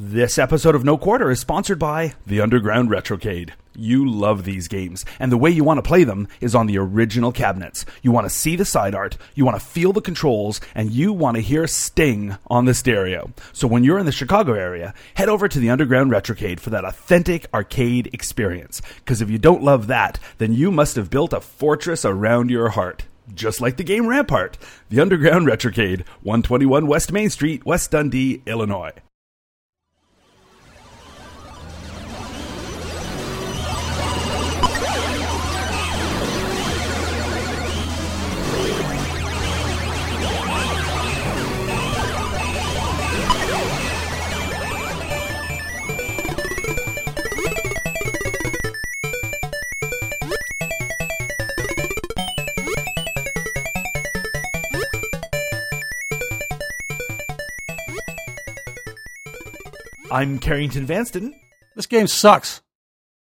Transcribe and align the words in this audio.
This 0.00 0.38
episode 0.38 0.76
of 0.76 0.84
No 0.84 0.96
Quarter 0.96 1.28
is 1.28 1.40
sponsored 1.40 1.80
by 1.80 2.14
the 2.24 2.40
Underground 2.40 2.88
Retrocade. 2.88 3.50
You 3.74 4.08
love 4.08 4.44
these 4.44 4.68
games, 4.68 5.04
and 5.18 5.32
the 5.32 5.36
way 5.36 5.50
you 5.50 5.64
want 5.64 5.78
to 5.78 5.88
play 5.88 6.04
them 6.04 6.28
is 6.40 6.54
on 6.54 6.68
the 6.68 6.78
original 6.78 7.32
cabinets. 7.32 7.84
You 8.00 8.12
want 8.12 8.24
to 8.24 8.30
see 8.30 8.54
the 8.54 8.64
side 8.64 8.94
art, 8.94 9.18
you 9.34 9.44
want 9.44 9.58
to 9.58 9.66
feel 9.66 9.92
the 9.92 10.00
controls, 10.00 10.60
and 10.72 10.92
you 10.92 11.12
want 11.12 11.34
to 11.34 11.42
hear 11.42 11.66
Sting 11.66 12.38
on 12.46 12.64
the 12.64 12.74
stereo. 12.74 13.32
So 13.52 13.66
when 13.66 13.82
you're 13.82 13.98
in 13.98 14.06
the 14.06 14.12
Chicago 14.12 14.52
area, 14.52 14.94
head 15.14 15.28
over 15.28 15.48
to 15.48 15.58
the 15.58 15.70
Underground 15.70 16.12
Retrocade 16.12 16.60
for 16.60 16.70
that 16.70 16.84
authentic 16.84 17.52
arcade 17.52 18.08
experience. 18.12 18.80
Because 18.98 19.20
if 19.20 19.28
you 19.28 19.38
don't 19.38 19.64
love 19.64 19.88
that, 19.88 20.20
then 20.38 20.52
you 20.52 20.70
must 20.70 20.94
have 20.94 21.10
built 21.10 21.32
a 21.32 21.40
fortress 21.40 22.04
around 22.04 22.52
your 22.52 22.68
heart. 22.68 23.02
Just 23.34 23.60
like 23.60 23.76
the 23.76 23.82
game 23.82 24.06
Rampart, 24.06 24.58
the 24.90 25.00
Underground 25.00 25.48
Retrocade, 25.48 26.06
121 26.22 26.86
West 26.86 27.10
Main 27.10 27.30
Street, 27.30 27.66
West 27.66 27.90
Dundee, 27.90 28.42
Illinois. 28.46 28.92
I'm 60.10 60.38
Carrington 60.38 60.86
Vanston, 60.86 61.32
This 61.76 61.86
game 61.86 62.06
sucks. 62.06 62.62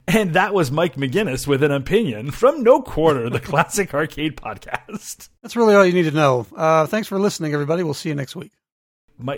and 0.08 0.34
that 0.34 0.54
was 0.54 0.72
Mike 0.72 0.96
McGinnis 0.96 1.46
with 1.46 1.62
an 1.64 1.72
opinion 1.72 2.32
from 2.32 2.64
No 2.64 2.82
Quarter, 2.82 3.30
the 3.30 3.40
classic 3.42 3.94
arcade 3.94 4.38
podcast. 4.38 5.30
That's 5.42 5.56
really 5.56 5.76
all 5.76 5.86
you 5.86 5.94
need 5.94 6.04
to 6.04 6.12
know. 6.12 6.46
Uh, 6.56 6.86
thanks 6.88 7.08
for 7.08 7.20
listening, 7.20 7.54
everybody. 7.54 7.84
We'll 7.84 7.94
see 7.94 8.10
you 8.10 8.16
next 8.16 8.36
week. 8.36 8.52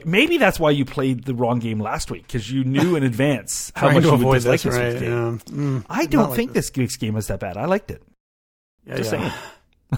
Maybe 0.06 0.38
that's 0.38 0.60
why 0.60 0.70
you 0.70 0.86
played 0.86 1.24
the 1.24 1.34
wrong 1.34 1.58
game 1.58 1.80
last 1.80 2.12
week 2.12 2.28
because 2.28 2.52
you 2.52 2.64
knew 2.64 2.96
in 2.96 3.02
advance 3.02 3.72
how 3.76 3.90
much 3.92 4.04
you 4.04 4.12
would 4.16 4.34
dislike 4.36 4.62
this, 4.62 4.76
this 4.76 4.76
right? 4.76 5.00
game. 5.00 5.42
Yeah. 5.48 5.54
Mm, 5.56 5.86
I 5.90 6.06
don't 6.06 6.30
like 6.30 6.36
think 6.36 6.54
this 6.54 6.72
week's 6.76 6.98
game 6.98 7.16
was 7.16 7.28
that 7.28 7.40
bad. 7.40 7.58
I 7.58 7.66
liked 7.66 7.90
it. 7.90 8.04
Yeah, 8.86 8.98
Just 8.98 9.12
yeah. 9.12 9.34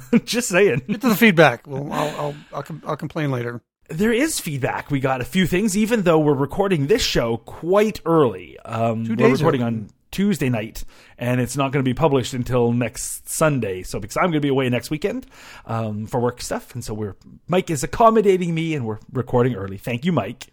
saying. 0.02 0.22
Just 0.25 0.48
saying. 0.48 0.84
Get 0.88 1.02
to 1.02 1.09
the 1.09 1.16
feedback. 1.16 1.68
Well, 1.68 1.92
I'll 1.92 2.09
I'll 2.20 2.36
I'll, 2.53 2.64
com- 2.64 2.81
I'll 2.88 2.96
complain 2.96 3.30
later. 3.31 3.62
There 3.89 4.14
is 4.14 4.39
feedback. 4.39 4.89
We 4.89 5.00
got 5.00 5.22
a 5.22 5.26
few 5.26 5.45
things, 5.45 5.76
even 5.78 6.03
though 6.03 6.20
we're 6.20 6.34
recording 6.34 6.88
this 6.88 7.02
show 7.03 7.38
quite 7.38 8.00
early. 8.06 8.58
Um, 8.59 9.06
Two 9.06 9.16
we're 9.16 9.31
recording 9.34 9.62
early. 9.62 9.67
on 9.73 9.90
Tuesday 10.12 10.48
night, 10.50 10.84
and 11.17 11.42
it's 11.42 11.58
not 11.58 11.72
going 11.72 11.84
to 11.84 11.90
be 11.90 11.94
published 11.94 12.34
until 12.34 12.72
next 12.72 13.28
Sunday. 13.30 13.84
So, 13.84 14.00
because 14.00 14.16
I'm 14.16 14.25
going 14.25 14.34
to 14.34 14.40
be 14.40 14.48
away 14.48 14.70
next 14.70 14.90
weekend 14.90 15.25
um, 15.66 16.06
for 16.06 16.20
work 16.20 16.42
stuff, 16.42 16.73
and 16.73 16.84
so 16.84 16.94
we're 16.94 17.16
Mike 17.48 17.70
is 17.70 17.84
accommodating 17.84 18.53
me, 18.56 18.73
and 18.73 18.86
we're 18.86 19.00
recording 19.12 19.56
early. 19.56 19.78
Thank 19.78 20.06
you, 20.06 20.12
Mike. 20.12 20.47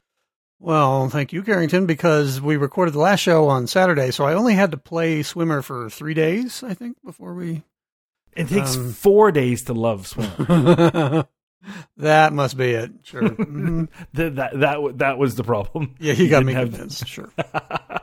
Well, 0.59 1.09
thank 1.09 1.33
you, 1.33 1.43
Carrington, 1.43 1.87
because 1.87 2.41
we 2.41 2.57
recorded 2.59 2.93
the 2.93 2.99
last 2.99 3.21
show 3.21 3.49
on 3.49 3.67
Saturday, 3.67 4.11
so 4.11 4.25
I 4.25 4.35
only 4.35 4.55
had 4.55 4.73
to 4.73 4.77
play 4.77 5.23
Swimmer 5.23 5.63
for 5.63 5.89
three 5.89 6.13
days, 6.15 6.63
I 6.63 6.75
think, 6.75 6.99
before 7.03 7.33
we. 7.35 7.63
It 8.37 8.49
takes 8.49 8.77
Um, 8.77 8.93
four 8.93 9.33
days 9.33 9.63
to 9.65 9.73
love 9.73 10.07
swimmer. 10.07 11.27
that 11.99 12.33
must 12.33 12.57
be 12.57 12.71
it. 12.71 12.91
Sure. 13.05 13.23
Mhm. 13.31 13.89
that, 14.15 14.37
that 14.37 14.59
that 14.61 14.99
that 14.99 15.19
was 15.19 15.35
the 15.35 15.45
problem. 15.45 15.95
Yeah, 16.01 16.15
you 16.15 16.29
got 16.29 16.45
me 16.45 16.53
have- 16.55 16.71
convinced. 16.71 17.07
Sure. 17.09 17.31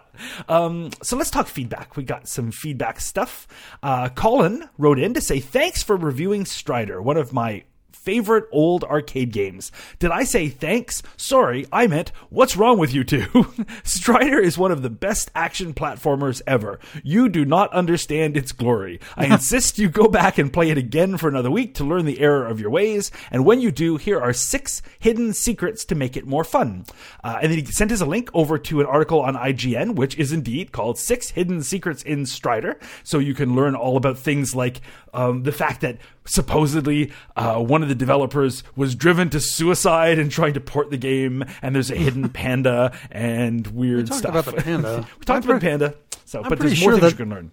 Um, 0.50 0.89
so 1.03 1.16
let's 1.16 1.30
talk 1.30 1.45
feedback. 1.47 1.95
We 1.95 2.03
got 2.03 2.28
some 2.28 2.50
feedback 2.52 3.00
stuff. 3.00 3.47
Uh, 3.83 4.09
Colin 4.09 4.67
wrote 4.80 4.97
in 4.97 5.13
to 5.13 5.22
say 5.22 5.39
thanks 5.39 5.83
for 5.83 5.95
reviewing 5.95 6.44
Strider, 6.45 7.00
one 7.03 7.17
of 7.17 7.34
my 7.34 7.66
favorite 8.07 8.45
old 8.53 8.85
arcade 8.85 9.34
games. 9.34 9.69
Did 10.00 10.12
I 10.12 10.23
say 10.23 10.47
thanks? 10.47 11.03
Sorry, 11.18 11.66
I 11.73 11.88
meant 11.88 12.13
what's 12.29 12.56
wrong 12.56 12.79
with 12.79 12.94
you 12.94 13.03
two? 13.03 13.53
Strider 13.84 14.40
is 14.40 14.57
one 14.57 14.72
of 14.72 14.81
the 14.81 14.90
best 14.90 15.29
action 15.35 15.73
platformers 15.73 16.41
ever. 16.47 16.79
You 17.03 17.28
do 17.28 17.44
not 17.44 17.73
understand 17.73 18.38
its 18.38 18.53
glory. 18.53 19.01
I 19.17 19.25
insist 19.34 19.78
you 19.78 19.90
go 19.90 20.07
back 20.07 20.38
and 20.38 20.53
play 20.53 20.69
it 20.69 20.78
again 20.78 21.17
for 21.17 21.28
another 21.28 21.51
week 21.51 21.73
to 21.75 21.84
learn 21.84 22.06
the 22.06 22.22
error 22.22 22.47
of 22.47 22.62
your 22.62 22.69
ways. 22.69 23.12
And 23.29 23.44
when 23.44 23.59
you 23.59 23.72
do, 23.72 23.97
here 23.97 24.22
are 24.22 24.31
six 24.31 24.81
hidden 25.00 25.34
secrets 25.34 25.84
to 25.84 25.96
make 25.96 26.16
it 26.16 26.25
more 26.25 26.46
fun. 26.46 26.85
Uh, 27.25 27.40
and 27.41 27.51
then 27.51 27.59
he 27.59 27.66
sent 27.66 27.91
us 27.91 28.00
a 28.00 28.06
link 28.06 28.29
over 28.34 28.57
to 28.57 28.79
an 28.79 28.85
article 28.85 29.19
on 29.19 29.35
IGN, 29.35 29.96
which 29.96 30.17
is 30.17 30.31
indeed 30.31 30.72
called 30.72 30.97
Six 30.97 31.31
Hidden 31.31 31.63
Secrets 31.63 32.03
in 32.03 32.25
Strider. 32.25 32.79
So 33.03 33.19
you 33.19 33.34
can 33.34 33.53
learn 33.53 33.75
all 33.75 33.97
about 33.97 34.17
things 34.17 34.56
like 34.56 34.79
um, 35.13 35.44
the 35.44 35.51
fact 35.51 35.81
that 35.81 35.97
supposedly 36.25 37.12
uh, 37.35 37.59
one 37.59 37.81
of 37.81 37.90
the 37.90 37.96
developers 37.97 38.63
was 38.75 38.96
driven 38.96 39.30
to 39.31 39.40
suicide 39.40 40.19
and 40.19 40.31
trying 40.31 40.53
to 40.53 40.62
port 40.62 40.90
the 40.91 40.97
game, 40.97 41.44
and 41.62 41.75
there's 41.75 41.91
a 41.91 41.96
hidden 41.97 42.30
panda 42.30 42.97
and 43.12 43.68
weird 43.68 44.08
talked 44.08 44.19
stuff. 44.19 44.47
about 44.47 44.56
the 44.56 44.62
panda. 44.62 45.08
we 45.19 45.25
talked 45.25 45.30
I'm 45.46 45.50
about 45.50 45.59
pretty- 45.62 45.68
panda. 45.68 45.96
So, 46.25 46.40
I'm 46.44 46.50
but 46.50 46.59
pretty 46.59 46.75
there's 46.75 46.81
more 46.81 46.91
sure 46.91 47.00
things 47.00 47.13
that- 47.13 47.19
you 47.19 47.25
can 47.25 47.30
learn. 47.35 47.52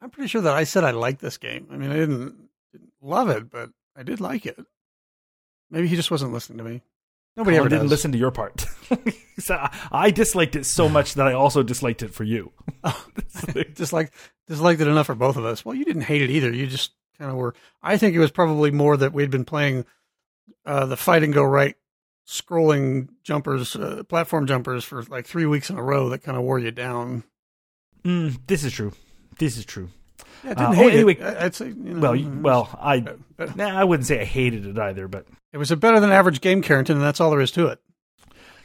I'm 0.00 0.10
pretty 0.10 0.26
sure 0.28 0.40
that 0.42 0.54
I 0.54 0.64
said 0.64 0.82
I 0.82 0.90
liked 0.90 1.20
this 1.20 1.36
game. 1.38 1.68
I 1.70 1.76
mean, 1.76 1.90
I 1.92 1.94
didn't, 1.96 2.34
didn't 2.72 2.90
love 3.00 3.28
it, 3.30 3.48
but 3.50 3.70
I 3.96 4.02
did 4.02 4.20
like 4.20 4.46
it. 4.46 4.58
Maybe 5.70 5.86
he 5.86 5.94
just 5.94 6.10
wasn't 6.10 6.32
listening 6.32 6.58
to 6.58 6.64
me. 6.64 6.82
Nobody 7.36 7.56
Colin 7.56 7.60
ever 7.60 7.68
didn't 7.68 7.82
does. 7.84 7.90
listen 7.92 8.12
to 8.12 8.18
your 8.18 8.32
part. 8.32 8.66
so 9.38 9.54
I- 9.54 9.70
I 9.92 10.10
disliked 10.10 10.56
it 10.56 10.66
so 10.66 10.88
much 10.88 11.14
that 11.14 11.26
I 11.28 11.32
also 11.34 11.62
disliked 11.62 12.02
it 12.02 12.12
for 12.12 12.24
you. 12.24 12.50
disliked 13.74 14.12
disliked 14.48 14.80
it 14.80 14.88
enough 14.88 15.06
for 15.06 15.14
both 15.14 15.36
of 15.36 15.44
us. 15.44 15.64
Well, 15.64 15.74
you 15.74 15.84
didn't 15.84 16.02
hate 16.02 16.22
it 16.22 16.30
either. 16.30 16.52
You 16.52 16.66
just 16.66 16.90
kind 17.18 17.30
of 17.30 17.36
were. 17.36 17.54
I 17.82 17.96
think 17.96 18.14
it 18.14 18.18
was 18.20 18.30
probably 18.30 18.70
more 18.70 18.96
that 18.96 19.12
we'd 19.12 19.30
been 19.30 19.44
playing 19.44 19.84
uh, 20.66 20.86
the 20.86 20.96
fight 20.96 21.22
and 21.22 21.32
go 21.34 21.44
right 21.44 21.76
scrolling 22.26 23.08
jumpers, 23.22 23.74
uh, 23.76 24.02
platform 24.08 24.46
jumpers 24.46 24.84
for 24.84 25.02
like 25.04 25.26
three 25.26 25.46
weeks 25.46 25.70
in 25.70 25.76
a 25.78 25.82
row 25.82 26.08
that 26.08 26.22
kind 26.22 26.36
of 26.38 26.44
wore 26.44 26.58
you 26.58 26.70
down. 26.70 27.24
Mm, 28.04 28.38
this 28.46 28.64
is 28.64 28.72
true. 28.72 28.92
This 29.38 29.56
is 29.56 29.64
true. 29.64 29.88
Yeah, 30.44 30.50
I 30.50 30.52
Uh, 30.52 30.54
didn't 30.54 30.66
oh, 30.70 30.72
hate 30.72 30.92
anyway- 30.94 31.14
it. 31.16 31.22
I- 31.22 31.44
I'd 31.46 31.54
say, 31.54 31.68
you 31.68 31.74
know, 31.74 32.00
Well, 32.00 32.12
it 32.14 32.18
you- 32.20 32.28
was- 32.28 32.38
well, 32.38 32.78
I 32.80 33.00
but 33.36 33.56
nah, 33.56 33.68
I 33.78 33.84
wouldn't 33.84 34.06
say 34.06 34.20
I 34.20 34.24
hated 34.24 34.66
it 34.66 34.78
either, 34.78 35.08
but 35.08 35.26
it 35.52 35.58
was 35.58 35.70
a 35.70 35.76
better 35.76 36.00
than 36.00 36.10
average 36.10 36.40
game, 36.40 36.62
Carrington, 36.62 36.96
and 36.96 37.04
that's 37.04 37.20
all 37.20 37.30
there 37.30 37.40
is 37.40 37.50
to 37.52 37.66
it. 37.68 37.80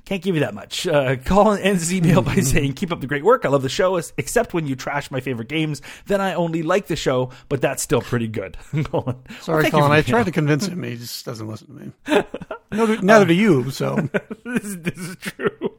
Can't 0.07 0.23
give 0.23 0.35
you 0.35 0.39
that 0.39 0.53
much. 0.53 0.87
Uh, 0.87 1.17
Colin 1.17 1.61
ends 1.61 1.81
his 1.81 1.93
email 1.93 2.21
by 2.21 2.35
saying, 2.35 2.71
"Keep 2.75 2.93
up 2.93 3.01
the 3.01 3.07
great 3.07 3.25
work. 3.25 3.43
I 3.43 3.49
love 3.49 3.61
the 3.61 3.67
show, 3.67 3.97
except 3.97 4.53
when 4.53 4.65
you 4.65 4.73
trash 4.73 5.11
my 5.11 5.19
favorite 5.19 5.49
games. 5.49 5.81
Then 6.05 6.21
I 6.21 6.33
only 6.33 6.63
like 6.63 6.87
the 6.87 6.95
show, 6.95 7.31
but 7.49 7.59
that's 7.59 7.83
still 7.83 7.99
pretty 7.99 8.29
good." 8.29 8.55
Colin, 8.85 9.17
Sorry, 9.41 9.65
you 9.65 9.71
Colin. 9.71 9.91
I 9.91 10.01
tried 10.01 10.23
to 10.27 10.31
convince 10.31 10.65
him. 10.65 10.81
He 10.83 10.95
just 10.95 11.25
doesn't 11.25 11.45
listen 11.45 11.67
to 12.07 12.13
me. 12.13 12.23
No, 12.71 12.85
neither 12.85 13.25
do 13.25 13.33
you. 13.33 13.69
So 13.71 13.95
this, 14.45 14.75
this 14.75 14.97
is 14.97 15.15
true. 15.17 15.73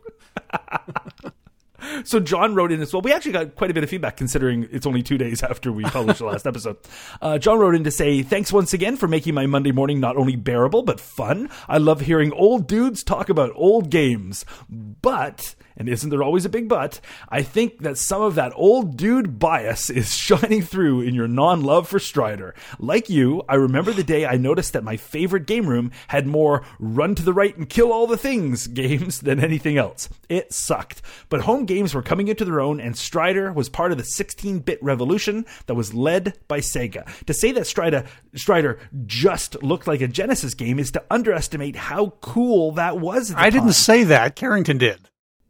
So 2.04 2.20
John 2.20 2.54
wrote 2.54 2.72
in 2.72 2.80
as 2.80 2.92
well. 2.92 3.02
We 3.02 3.12
actually 3.12 3.32
got 3.32 3.54
quite 3.54 3.70
a 3.70 3.74
bit 3.74 3.84
of 3.84 3.90
feedback 3.90 4.16
considering 4.16 4.68
it's 4.70 4.86
only 4.86 5.02
two 5.02 5.18
days 5.18 5.42
after 5.48 5.72
we 5.72 5.84
published 5.84 6.18
the 6.20 6.26
last 6.26 6.46
episode. 6.46 6.76
Uh, 7.20 7.38
John 7.38 7.58
wrote 7.58 7.74
in 7.74 7.84
to 7.84 7.90
say, 7.90 8.22
thanks 8.22 8.52
once 8.52 8.72
again 8.72 8.96
for 8.96 9.08
making 9.08 9.34
my 9.34 9.46
Monday 9.46 9.72
morning 9.72 10.00
not 10.00 10.16
only 10.16 10.36
bearable, 10.36 10.82
but 10.82 11.00
fun. 11.00 11.50
I 11.68 11.78
love 11.78 12.00
hearing 12.00 12.32
old 12.32 12.66
dudes 12.66 13.02
talk 13.02 13.28
about 13.28 13.52
old 13.54 13.90
games. 13.90 14.44
But, 14.68 15.54
and 15.78 15.88
isn't 15.88 16.10
there 16.10 16.22
always 16.22 16.44
a 16.44 16.50
big 16.50 16.68
but, 16.68 17.00
I 17.28 17.42
think 17.42 17.78
that 17.78 17.96
some 17.96 18.20
of 18.20 18.34
that 18.34 18.52
old 18.56 18.96
dude 18.96 19.38
bias 19.38 19.88
is 19.98 20.14
shining 20.14 20.62
through 20.62 21.02
in 21.02 21.14
your 21.14 21.28
non-love 21.28 21.88
for 21.88 21.98
Strider. 21.98 22.54
Like 22.78 23.08
you, 23.08 23.42
I 23.48 23.54
remember 23.54 23.92
the 23.92 24.04
day 24.04 24.26
I 24.26 24.36
noticed 24.36 24.72
that 24.74 24.84
my 24.84 24.96
favorite 24.96 25.46
game 25.46 25.66
room 25.68 25.92
had 26.08 26.26
more 26.26 26.64
run 26.78 27.14
to 27.14 27.22
the 27.22 27.32
right 27.32 27.56
and 27.56 27.68
kill 27.68 27.92
all 27.92 28.06
the 28.06 28.16
things 28.16 28.66
games 28.78 29.20
than 29.20 29.42
anything 29.42 29.78
else. 29.78 30.08
It 30.28 30.52
sucked. 30.52 31.00
But 31.28 31.42
home 31.42 31.64
games 31.64 31.94
were 31.94 32.02
coming 32.02 32.28
into 32.28 32.44
their 32.44 32.60
own, 32.60 32.80
and 32.80 32.96
Strider 32.96 33.52
was 33.52 33.68
part 33.68 33.92
of 33.92 33.98
the 33.98 34.04
16 34.04 34.58
bit 34.60 34.82
revolution 34.82 35.46
that 35.66 35.74
was 35.74 35.94
led 35.94 36.36
by 36.48 36.58
Sega. 36.58 37.06
To 37.26 37.34
say 37.34 37.52
that 37.52 37.66
Strider, 37.66 38.04
Strider 38.34 38.80
just 39.06 39.62
looked 39.62 39.86
like 39.86 40.00
a 40.00 40.08
Genesis 40.08 40.54
game 40.54 40.78
is 40.78 40.90
to 40.92 41.04
underestimate 41.10 41.76
how 41.76 42.14
cool 42.20 42.72
that 42.72 42.98
was. 42.98 43.30
At 43.30 43.36
the 43.36 43.42
I 43.42 43.50
didn't 43.50 43.72
say 43.74 44.04
that. 44.04 44.34
Carrington 44.34 44.78
did. 44.78 44.98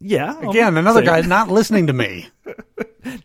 Yeah. 0.00 0.34
I'm 0.34 0.48
Again, 0.48 0.76
another 0.76 1.04
saying- 1.04 1.22
guy 1.22 1.28
not 1.28 1.48
listening 1.50 1.86
to 1.88 1.92
me. 1.92 2.28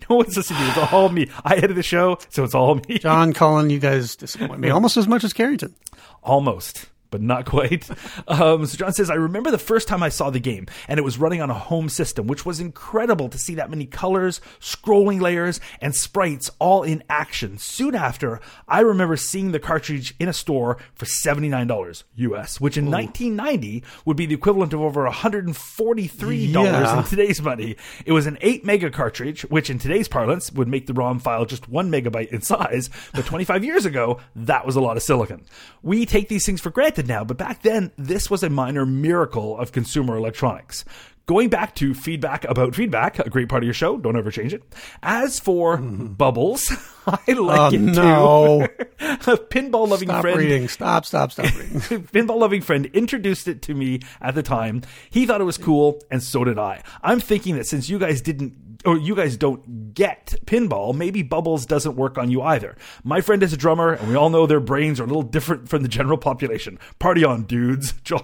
No 0.09 0.15
one's 0.17 0.37
listening 0.37 0.59
to 0.59 0.65
me. 0.65 0.71
It's 0.83 0.93
all 0.93 1.09
me. 1.09 1.29
I 1.43 1.55
edited 1.55 1.75
the 1.75 1.83
show, 1.83 2.17
so 2.29 2.45
it's 2.45 2.55
all 2.55 2.75
me. 2.87 2.99
John 2.99 3.33
Cullen, 3.39 3.69
you 3.69 3.79
guys 3.79 4.15
disappoint 4.15 4.59
me 4.61 4.69
almost 4.69 4.95
as 4.95 5.07
much 5.09 5.25
as 5.25 5.33
Carrington. 5.33 5.75
Almost. 6.21 6.85
But 7.13 7.21
not 7.21 7.45
quite. 7.45 7.87
Um, 8.25 8.65
so 8.65 8.77
John 8.77 8.93
says, 8.93 9.09
I 9.09 9.15
remember 9.15 9.51
the 9.51 9.57
first 9.57 9.87
time 9.87 10.01
I 10.01 10.09
saw 10.09 10.29
the 10.29 10.39
game, 10.39 10.65
and 10.87 10.97
it 10.97 11.03
was 11.03 11.17
running 11.17 11.41
on 11.41 11.49
a 11.49 11.53
home 11.53 11.89
system, 11.89 12.25
which 12.25 12.45
was 12.45 12.59
incredible 12.59 13.27
to 13.29 13.37
see 13.37 13.55
that 13.55 13.69
many 13.69 13.85
colors, 13.85 14.39
scrolling 14.59 15.19
layers, 15.19 15.59
and 15.81 15.93
sprites 15.93 16.49
all 16.57 16.83
in 16.83 17.03
action. 17.09 17.57
Soon 17.57 17.95
after, 17.95 18.39
I 18.67 18.79
remember 18.79 19.17
seeing 19.17 19.51
the 19.51 19.59
cartridge 19.59 20.15
in 20.19 20.29
a 20.29 20.33
store 20.33 20.77
for 20.95 21.05
$79 21.05 22.03
US, 22.15 22.61
which 22.61 22.77
in 22.77 22.87
Ooh. 22.87 22.91
1990 22.91 23.83
would 24.05 24.17
be 24.17 24.25
the 24.25 24.35
equivalent 24.35 24.73
of 24.73 24.81
over 24.81 25.05
$143 25.07 26.53
yeah. 26.53 26.97
in 26.97 27.03
today's 27.03 27.41
money. 27.41 27.75
It 28.05 28.13
was 28.13 28.25
an 28.25 28.37
8 28.41 28.65
mega 28.65 28.89
cartridge, 28.89 29.43
which 29.43 29.69
in 29.69 29.79
today's 29.79 30.07
parlance 30.07 30.51
would 30.53 30.67
make 30.67 30.87
the 30.87 30.93
ROM 30.93 31.19
file 31.19 31.45
just 31.45 31.67
1 31.67 31.91
megabyte 31.91 32.29
in 32.29 32.41
size, 32.41 32.89
but 33.13 33.25
25 33.25 33.63
years 33.63 33.85
ago, 33.85 34.19
that 34.35 34.65
was 34.65 34.75
a 34.75 34.81
lot 34.81 34.97
of 34.97 35.03
silicon. 35.03 35.45
We 35.81 36.05
take 36.05 36.29
these 36.29 36.45
things 36.45 36.61
for 36.61 36.69
granted 36.69 37.02
now, 37.07 37.23
but 37.23 37.37
back 37.37 37.61
then, 37.61 37.91
this 37.97 38.29
was 38.29 38.43
a 38.43 38.49
minor 38.49 38.85
miracle 38.85 39.57
of 39.57 39.71
consumer 39.71 40.17
electronics. 40.17 40.85
Going 41.25 41.47
back 41.47 41.73
to 41.75 41.93
feedback 41.93 42.43
about 42.45 42.75
feedback, 42.75 43.17
a 43.17 43.29
great 43.29 43.47
part 43.47 43.63
of 43.63 43.65
your 43.65 43.73
show. 43.73 43.97
Don't 43.97 44.17
ever 44.17 44.29
change 44.29 44.53
it. 44.53 44.61
As 45.01 45.39
for 45.39 45.77
mm. 45.77 46.17
bubbles, 46.17 46.69
I 47.07 47.31
like 47.31 47.71
oh, 47.71 47.75
it 47.75 47.79
no. 47.79 48.67
too. 48.67 48.85
a 49.31 49.37
pinball 49.37 49.87
loving 49.87 50.09
stop 50.09 50.21
friend. 50.21 50.37
Reading. 50.37 50.67
Stop, 50.67 51.05
stop, 51.05 51.31
stop 51.31 51.45
reading. 51.57 51.79
pinball 51.79 52.39
loving 52.39 52.61
friend 52.61 52.87
introduced 52.87 53.47
it 53.47 53.61
to 53.61 53.73
me 53.73 54.01
at 54.19 54.35
the 54.35 54.43
time. 54.43 54.81
He 55.09 55.25
thought 55.25 55.39
it 55.39 55.45
was 55.45 55.57
cool, 55.57 56.01
and 56.11 56.21
so 56.21 56.43
did 56.43 56.59
I. 56.59 56.83
I'm 57.01 57.21
thinking 57.21 57.55
that 57.55 57.67
since 57.67 57.87
you 57.87 57.99
guys 57.99 58.21
didn't 58.21 58.81
or 58.85 58.97
you 58.97 59.15
guys 59.15 59.37
don't 59.37 59.93
get 59.93 60.35
pinball, 60.45 60.93
maybe 60.93 61.23
Bubbles 61.23 61.65
doesn't 61.65 61.95
work 61.95 62.17
on 62.17 62.31
you 62.31 62.41
either. 62.41 62.75
My 63.05 63.21
friend 63.21 63.41
is 63.43 63.53
a 63.53 63.57
drummer, 63.57 63.93
and 63.93 64.09
we 64.09 64.15
all 64.15 64.29
know 64.29 64.45
their 64.45 64.59
brains 64.59 64.99
are 64.99 65.03
a 65.03 65.07
little 65.07 65.21
different 65.21 65.69
from 65.69 65.83
the 65.83 65.87
general 65.87 66.17
population. 66.17 66.79
Party 66.99 67.23
on, 67.23 67.43
dudes. 67.43 67.93
John. 68.03 68.19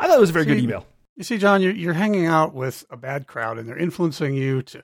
I 0.00 0.08
thought 0.08 0.16
it 0.16 0.20
was 0.20 0.30
a 0.30 0.32
very 0.32 0.46
See, 0.46 0.50
good 0.50 0.64
email. 0.64 0.84
You 1.16 1.24
see, 1.24 1.38
John, 1.38 1.62
you're, 1.62 1.72
you're 1.72 1.92
hanging 1.94 2.26
out 2.26 2.54
with 2.54 2.84
a 2.90 2.96
bad 2.96 3.26
crowd, 3.26 3.58
and 3.58 3.68
they're 3.68 3.78
influencing 3.78 4.34
you 4.34 4.62
to 4.62 4.82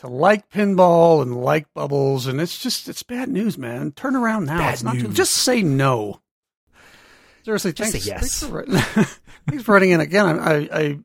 to 0.00 0.06
like 0.06 0.48
pinball 0.48 1.22
and 1.22 1.36
like 1.36 1.72
bubbles, 1.74 2.26
and 2.26 2.40
it's 2.40 2.58
just 2.58 2.88
it's 2.88 3.02
bad 3.02 3.28
news, 3.28 3.58
man. 3.58 3.92
Turn 3.92 4.14
around 4.14 4.46
now. 4.46 4.58
Bad 4.58 4.74
it's 4.74 4.82
not 4.82 4.96
news. 4.96 5.14
just 5.14 5.34
say 5.34 5.62
no. 5.62 6.20
Seriously, 7.44 7.72
just 7.72 7.92
thanks, 7.92 8.04
say 8.04 8.10
yes. 8.10 8.20
Thanks 8.20 8.42
for, 8.44 8.58
writing, 8.58 8.74
thanks 9.48 9.64
for 9.64 9.72
writing 9.72 9.90
in 9.90 10.00
again. 10.00 10.38
I, 10.38 10.68
I, 10.72 10.98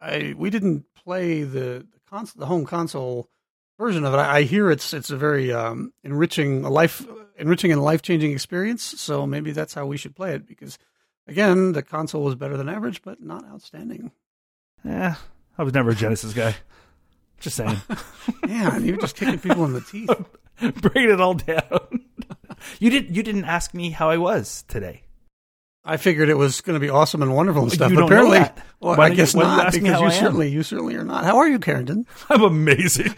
I, 0.00 0.34
we 0.36 0.50
didn't 0.50 0.86
play 0.94 1.42
the 1.42 1.86
the, 1.92 2.00
cons- 2.08 2.32
the 2.32 2.46
home 2.46 2.64
console 2.64 3.28
version 3.78 4.04
of 4.04 4.14
it. 4.14 4.18
I, 4.18 4.38
I 4.38 4.42
hear 4.42 4.70
it's 4.70 4.92
it's 4.94 5.10
a 5.10 5.16
very 5.16 5.52
um, 5.52 5.92
enriching, 6.02 6.64
a 6.64 6.70
life 6.70 7.06
enriching 7.36 7.72
and 7.72 7.82
life 7.82 8.02
changing 8.02 8.32
experience. 8.32 8.82
So 8.82 9.26
maybe 9.26 9.52
that's 9.52 9.74
how 9.74 9.86
we 9.86 9.96
should 9.96 10.16
play 10.16 10.34
it 10.34 10.46
because 10.46 10.78
Again, 11.32 11.72
the 11.72 11.82
console 11.82 12.24
was 12.24 12.34
better 12.34 12.58
than 12.58 12.68
average, 12.68 13.00
but 13.00 13.22
not 13.22 13.42
outstanding. 13.46 14.12
Yeah, 14.84 15.14
I 15.56 15.62
was 15.62 15.72
never 15.72 15.92
a 15.92 15.94
Genesis 15.94 16.34
guy. 16.34 16.54
Just 17.40 17.56
saying. 17.56 17.80
yeah, 18.46 18.76
and 18.76 18.84
you're 18.84 18.98
just 18.98 19.16
kicking 19.16 19.38
people 19.38 19.64
in 19.64 19.72
the 19.72 19.80
teeth. 19.80 20.10
Bringing 20.82 21.10
it 21.10 21.22
all 21.22 21.32
down. 21.32 22.04
you 22.80 22.90
didn't. 22.90 23.16
You 23.16 23.22
didn't 23.22 23.46
ask 23.46 23.72
me 23.72 23.88
how 23.88 24.10
I 24.10 24.18
was 24.18 24.64
today. 24.68 25.04
I 25.86 25.96
figured 25.96 26.28
it 26.28 26.36
was 26.36 26.60
going 26.60 26.74
to 26.74 26.80
be 26.80 26.90
awesome 26.90 27.22
and 27.22 27.34
wonderful 27.34 27.62
and 27.62 27.72
stuff. 27.72 27.90
You 27.90 27.96
but 27.96 28.04
apparently, 28.04 28.40
well, 28.80 29.00
I 29.00 29.08
guess 29.08 29.32
you, 29.32 29.40
not 29.40 29.72
because 29.72 30.02
you 30.02 30.10
certainly, 30.10 30.48
am? 30.48 30.52
you 30.52 30.62
certainly 30.62 30.96
are 30.96 31.04
not. 31.04 31.24
How 31.24 31.38
are 31.38 31.48
you, 31.48 31.58
Carrington? 31.58 32.04
I'm 32.28 32.42
amazing. 32.42 33.14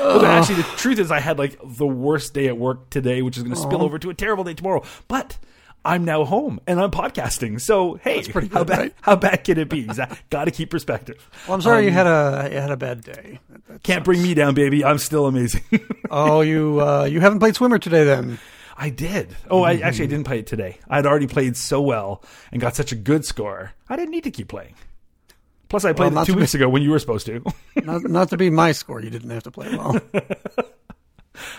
But 0.00 0.24
actually, 0.24 0.56
the 0.56 0.68
truth 0.76 0.98
is, 0.98 1.10
I 1.10 1.20
had 1.20 1.38
like 1.38 1.58
the 1.62 1.86
worst 1.86 2.34
day 2.34 2.48
at 2.48 2.56
work 2.56 2.90
today, 2.90 3.22
which 3.22 3.36
is 3.36 3.42
going 3.42 3.54
to 3.54 3.60
spill 3.60 3.82
over 3.82 3.98
to 3.98 4.10
a 4.10 4.14
terrible 4.14 4.44
day 4.44 4.54
tomorrow. 4.54 4.82
But 5.08 5.38
I'm 5.84 6.04
now 6.04 6.24
home 6.24 6.60
and 6.66 6.80
I'm 6.80 6.90
podcasting. 6.90 7.60
So 7.60 7.94
hey, 7.94 8.22
good, 8.22 8.52
how 8.52 8.64
bad 8.64 8.78
right? 8.78 8.94
how 9.00 9.16
bad 9.16 9.44
can 9.44 9.58
it 9.58 9.68
be? 9.68 9.88
Got 10.30 10.44
to 10.44 10.50
keep 10.50 10.70
perspective. 10.70 11.28
Well, 11.46 11.54
I'm 11.54 11.62
sorry 11.62 11.78
um, 11.78 11.84
you 11.84 11.90
had 11.90 12.06
a 12.06 12.48
you 12.52 12.58
had 12.58 12.70
a 12.70 12.76
bad 12.76 13.02
day. 13.02 13.40
That, 13.48 13.66
that 13.66 13.82
can't 13.82 13.98
sucks. 13.98 14.04
bring 14.04 14.22
me 14.22 14.34
down, 14.34 14.54
baby. 14.54 14.84
I'm 14.84 14.98
still 14.98 15.26
amazing. 15.26 15.62
oh, 16.10 16.42
you 16.42 16.80
uh, 16.80 17.04
you 17.04 17.20
haven't 17.20 17.38
played 17.38 17.54
swimmer 17.54 17.78
today 17.78 18.04
then? 18.04 18.38
I 18.76 18.88
did. 18.88 19.36
Oh, 19.50 19.62
I 19.62 19.74
actually 19.74 20.04
I 20.04 20.08
didn't 20.08 20.24
play 20.24 20.38
it 20.38 20.46
today. 20.46 20.78
I'd 20.88 21.06
already 21.06 21.26
played 21.26 21.56
so 21.56 21.82
well 21.82 22.22
and 22.50 22.60
got 22.60 22.74
such 22.76 22.92
a 22.92 22.96
good 22.96 23.24
score. 23.24 23.72
I 23.88 23.96
didn't 23.96 24.10
need 24.10 24.24
to 24.24 24.30
keep 24.30 24.48
playing. 24.48 24.74
Plus, 25.70 25.84
I 25.84 25.92
played 25.92 26.12
well, 26.12 26.24
it 26.24 26.26
two 26.26 26.34
weeks 26.34 26.52
be, 26.52 26.58
ago 26.58 26.68
when 26.68 26.82
you 26.82 26.90
were 26.90 26.98
supposed 26.98 27.26
to. 27.26 27.42
not, 27.84 28.02
not 28.02 28.28
to 28.30 28.36
be 28.36 28.50
my 28.50 28.72
score, 28.72 29.00
you 29.00 29.08
didn't 29.08 29.30
have 29.30 29.44
to 29.44 29.52
play 29.52 29.70
well. 29.70 29.98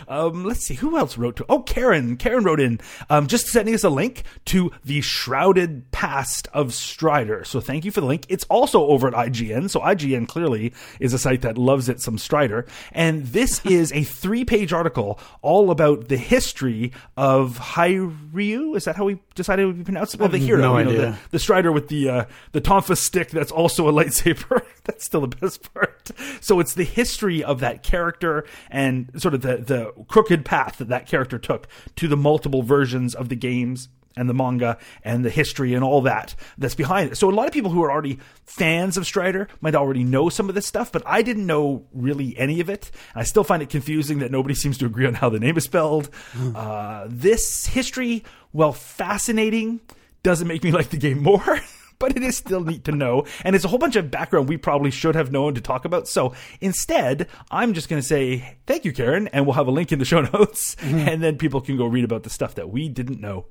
Um, 0.07 0.45
let's 0.45 0.65
see 0.65 0.75
who 0.75 0.97
else 0.97 1.17
wrote 1.17 1.35
to. 1.37 1.45
Oh, 1.49 1.59
Karen. 1.59 2.17
Karen 2.17 2.43
wrote 2.43 2.59
in, 2.59 2.79
um, 3.09 3.27
just 3.27 3.47
sending 3.47 3.73
us 3.73 3.83
a 3.83 3.89
link 3.89 4.23
to 4.45 4.71
the 4.83 5.01
shrouded 5.01 5.91
past 5.91 6.47
of 6.53 6.73
Strider. 6.73 7.43
So 7.43 7.59
thank 7.59 7.85
you 7.85 7.91
for 7.91 8.01
the 8.01 8.07
link. 8.07 8.25
It's 8.29 8.45
also 8.45 8.85
over 8.87 9.07
at 9.07 9.13
IGN. 9.13 9.69
So 9.69 9.79
IGN 9.79 10.27
clearly 10.27 10.73
is 10.99 11.13
a 11.13 11.19
site 11.19 11.41
that 11.41 11.57
loves 11.57 11.89
it 11.89 12.01
some 12.01 12.17
Strider. 12.17 12.65
And 12.91 13.25
this 13.27 13.61
is 13.65 13.91
a 13.91 14.03
three 14.03 14.45
page 14.45 14.73
article 14.73 15.19
all 15.41 15.71
about 15.71 16.07
the 16.07 16.17
history 16.17 16.91
of 17.17 17.57
Hiryu. 17.59 18.75
Is 18.75 18.85
that 18.85 18.95
how 18.95 19.05
we 19.05 19.19
decided 19.35 19.77
we 19.77 19.83
pronounce 19.83 20.13
it? 20.13 20.19
Well, 20.19 20.29
the 20.29 20.37
hero, 20.37 20.61
no 20.61 20.77
you 20.77 20.83
know, 20.83 20.91
idea. 20.91 21.01
the, 21.01 21.17
the 21.31 21.39
Strider 21.39 21.71
with 21.71 21.87
the 21.87 22.09
uh, 22.09 22.25
the 22.51 22.61
tonfa 22.61 22.97
stick 22.97 23.29
that's 23.29 23.51
also 23.51 23.87
a 23.87 23.93
lightsaber. 23.93 24.63
that's 24.83 25.05
still 25.05 25.21
the 25.21 25.35
best 25.35 25.73
part. 25.73 26.11
So 26.41 26.59
it's 26.59 26.73
the 26.73 26.83
history 26.83 27.43
of 27.43 27.59
that 27.59 27.83
character 27.83 28.45
and 28.69 29.09
sort 29.21 29.33
of 29.33 29.41
the 29.41 29.57
the 29.57 29.70
crooked 30.07 30.45
path 30.45 30.77
that 30.77 30.89
that 30.89 31.07
character 31.07 31.37
took 31.37 31.67
to 31.95 32.07
the 32.07 32.17
multiple 32.17 32.63
versions 32.63 33.15
of 33.15 33.29
the 33.29 33.35
games 33.35 33.89
and 34.15 34.29
the 34.29 34.33
manga 34.33 34.77
and 35.03 35.23
the 35.23 35.29
history 35.29 35.73
and 35.73 35.83
all 35.83 36.01
that 36.01 36.35
that's 36.57 36.75
behind 36.75 37.11
it. 37.11 37.15
So 37.15 37.29
a 37.29 37.31
lot 37.31 37.47
of 37.47 37.53
people 37.53 37.71
who 37.71 37.83
are 37.83 37.91
already 37.91 38.19
fans 38.45 38.97
of 38.97 39.05
Strider 39.05 39.47
might 39.61 39.75
already 39.75 40.03
know 40.03 40.29
some 40.29 40.49
of 40.49 40.55
this 40.55 40.67
stuff, 40.67 40.91
but 40.91 41.03
I 41.05 41.21
didn't 41.21 41.45
know 41.45 41.85
really 41.93 42.37
any 42.37 42.59
of 42.59 42.69
it. 42.69 42.91
I 43.15 43.23
still 43.23 43.43
find 43.43 43.63
it 43.63 43.69
confusing 43.69 44.19
that 44.19 44.31
nobody 44.31 44.55
seems 44.55 44.77
to 44.79 44.85
agree 44.85 45.05
on 45.05 45.13
how 45.13 45.29
the 45.29 45.39
name 45.39 45.57
is 45.57 45.63
spelled. 45.63 46.09
Mm. 46.33 46.55
Uh, 46.55 47.07
this 47.09 47.65
history, 47.67 48.23
while 48.51 48.73
fascinating, 48.73 49.79
doesn't 50.23 50.47
make 50.47 50.63
me 50.63 50.71
like 50.73 50.89
the 50.89 50.97
game 50.97 51.23
more. 51.23 51.59
But 52.01 52.17
it 52.17 52.23
is 52.23 52.35
still 52.35 52.63
neat 52.63 52.83
to 52.85 52.91
know. 52.91 53.25
And 53.45 53.55
it's 53.55 53.63
a 53.63 53.67
whole 53.67 53.79
bunch 53.79 53.95
of 53.95 54.11
background 54.11 54.49
we 54.49 54.57
probably 54.57 54.89
should 54.91 55.15
have 55.15 55.31
known 55.31 55.53
to 55.53 55.61
talk 55.61 55.85
about. 55.85 56.07
So 56.07 56.33
instead, 56.59 57.27
I'm 57.51 57.73
just 57.73 57.87
going 57.87 58.01
to 58.01 58.07
say 58.07 58.57
thank 58.65 58.83
you, 58.83 58.91
Karen, 58.91 59.29
and 59.29 59.45
we'll 59.45 59.53
have 59.53 59.67
a 59.67 59.71
link 59.71 59.91
in 59.91 59.99
the 59.99 60.05
show 60.05 60.21
notes, 60.33 60.75
mm-hmm. 60.75 61.07
and 61.07 61.23
then 61.23 61.37
people 61.37 61.61
can 61.61 61.77
go 61.77 61.85
read 61.85 62.03
about 62.03 62.23
the 62.23 62.29
stuff 62.29 62.55
that 62.55 62.69
we 62.69 62.89
didn't 62.89 63.21
know. 63.21 63.45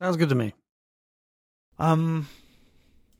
Sounds 0.00 0.16
good 0.16 0.28
to 0.28 0.34
me. 0.34 0.54
Um, 1.78 2.28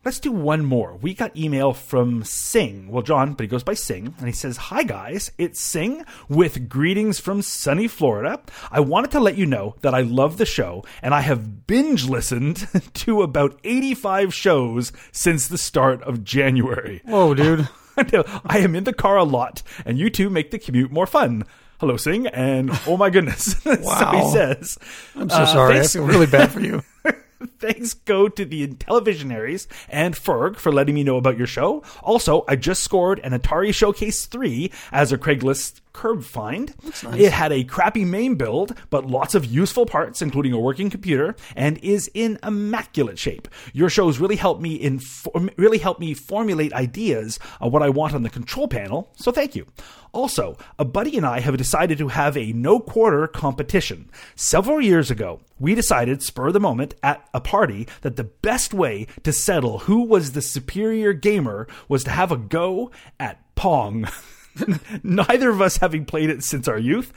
Let's 0.06 0.20
do 0.20 0.30
one 0.30 0.64
more. 0.64 0.96
We 1.02 1.14
got 1.14 1.36
email 1.36 1.72
from 1.72 2.22
Sing. 2.22 2.86
Well, 2.92 3.02
John, 3.02 3.32
but 3.32 3.42
he 3.42 3.48
goes 3.48 3.64
by 3.64 3.74
Sing, 3.74 4.14
and 4.18 4.26
he 4.28 4.32
says, 4.32 4.56
Hi 4.56 4.84
guys, 4.84 5.32
it's 5.36 5.60
Sing 5.60 6.04
with 6.28 6.68
greetings 6.68 7.18
from 7.18 7.42
sunny 7.42 7.88
Florida. 7.88 8.40
I 8.70 8.78
wanted 8.78 9.10
to 9.10 9.18
let 9.18 9.36
you 9.36 9.46
know 9.46 9.74
that 9.80 9.96
I 9.96 10.02
love 10.02 10.38
the 10.38 10.46
show, 10.46 10.84
and 11.02 11.12
I 11.12 11.22
have 11.22 11.66
binge 11.66 12.08
listened 12.08 12.68
to 12.94 13.22
about 13.22 13.58
85 13.64 14.32
shows 14.32 14.92
since 15.10 15.48
the 15.48 15.58
start 15.58 16.04
of 16.04 16.22
January. 16.22 17.02
Whoa, 17.04 17.34
dude. 17.34 17.68
I 17.96 18.58
am 18.58 18.76
in 18.76 18.84
the 18.84 18.92
car 18.92 19.16
a 19.16 19.24
lot, 19.24 19.64
and 19.84 19.98
you 19.98 20.08
two 20.08 20.30
make 20.30 20.52
the 20.52 20.60
commute 20.60 20.92
more 20.92 21.08
fun 21.08 21.42
hello 21.78 21.98
sing 21.98 22.26
and 22.28 22.70
oh 22.86 22.96
my 22.96 23.10
goodness 23.10 23.62
wow. 23.66 23.74
so 23.82 24.10
he 24.12 24.32
says 24.32 24.78
i'm 25.14 25.28
so 25.28 25.36
uh, 25.36 25.46
sorry 25.46 25.78
i 25.78 25.82
feel 25.82 26.06
really 26.06 26.26
bad 26.26 26.50
for 26.50 26.60
you 26.60 26.82
Thanks 27.58 27.94
go 27.94 28.28
to 28.28 28.44
the 28.44 28.68
Televisionaries 28.68 29.66
and 29.88 30.14
Ferg 30.14 30.56
for 30.56 30.72
letting 30.72 30.94
me 30.94 31.04
know 31.04 31.16
about 31.16 31.38
your 31.38 31.46
show. 31.46 31.82
Also, 32.02 32.44
I 32.48 32.56
just 32.56 32.82
scored 32.82 33.20
an 33.20 33.32
Atari 33.32 33.74
Showcase 33.74 34.26
3 34.26 34.70
as 34.92 35.12
a 35.12 35.18
Craigslist 35.18 35.80
curb 35.96 36.22
find. 36.22 36.74
Nice. 36.84 37.20
It 37.20 37.32
had 37.32 37.52
a 37.52 37.64
crappy 37.64 38.04
main 38.04 38.34
build, 38.34 38.76
but 38.90 39.06
lots 39.06 39.34
of 39.34 39.46
useful 39.46 39.86
parts, 39.86 40.20
including 40.20 40.52
a 40.52 40.60
working 40.60 40.90
computer, 40.90 41.34
and 41.56 41.78
is 41.78 42.10
in 42.12 42.38
immaculate 42.42 43.18
shape. 43.18 43.48
Your 43.72 43.88
shows 43.88 44.18
really 44.18 44.36
helped 44.36 44.60
me 44.60 44.78
inform, 44.78 45.48
really 45.56 45.78
helped 45.78 46.00
me 46.00 46.12
formulate 46.12 46.74
ideas 46.74 47.38
on 47.60 47.72
what 47.72 47.82
I 47.82 47.88
want 47.88 48.14
on 48.14 48.22
the 48.22 48.30
control 48.30 48.68
panel. 48.68 49.10
So 49.16 49.32
thank 49.32 49.56
you. 49.56 49.66
Also, 50.12 50.56
a 50.78 50.84
buddy 50.84 51.16
and 51.16 51.26
I 51.26 51.40
have 51.40 51.56
decided 51.56 51.98
to 51.98 52.08
have 52.08 52.36
a 52.36 52.52
no 52.52 52.78
quarter 52.78 53.26
competition. 53.26 54.10
Several 54.34 54.80
years 54.80 55.10
ago, 55.10 55.40
we 55.58 55.74
decided, 55.74 56.22
spur 56.22 56.48
of 56.48 56.52
the 56.52 56.60
moment, 56.60 56.94
at 57.02 57.26
a 57.32 57.40
party, 57.46 57.86
that 58.02 58.16
the 58.16 58.24
best 58.24 58.74
way 58.74 59.06
to 59.22 59.32
settle 59.32 59.78
who 59.80 60.02
was 60.02 60.32
the 60.32 60.42
superior 60.42 61.12
gamer 61.12 61.68
was 61.88 62.04
to 62.04 62.10
have 62.10 62.32
a 62.32 62.36
go 62.36 62.90
at 63.18 63.54
Pong. 63.54 64.06
neither 65.02 65.50
of 65.50 65.60
us 65.60 65.78
having 65.78 66.04
played 66.04 66.30
it 66.30 66.42
since 66.42 66.68
our 66.68 66.78
youth. 66.78 67.12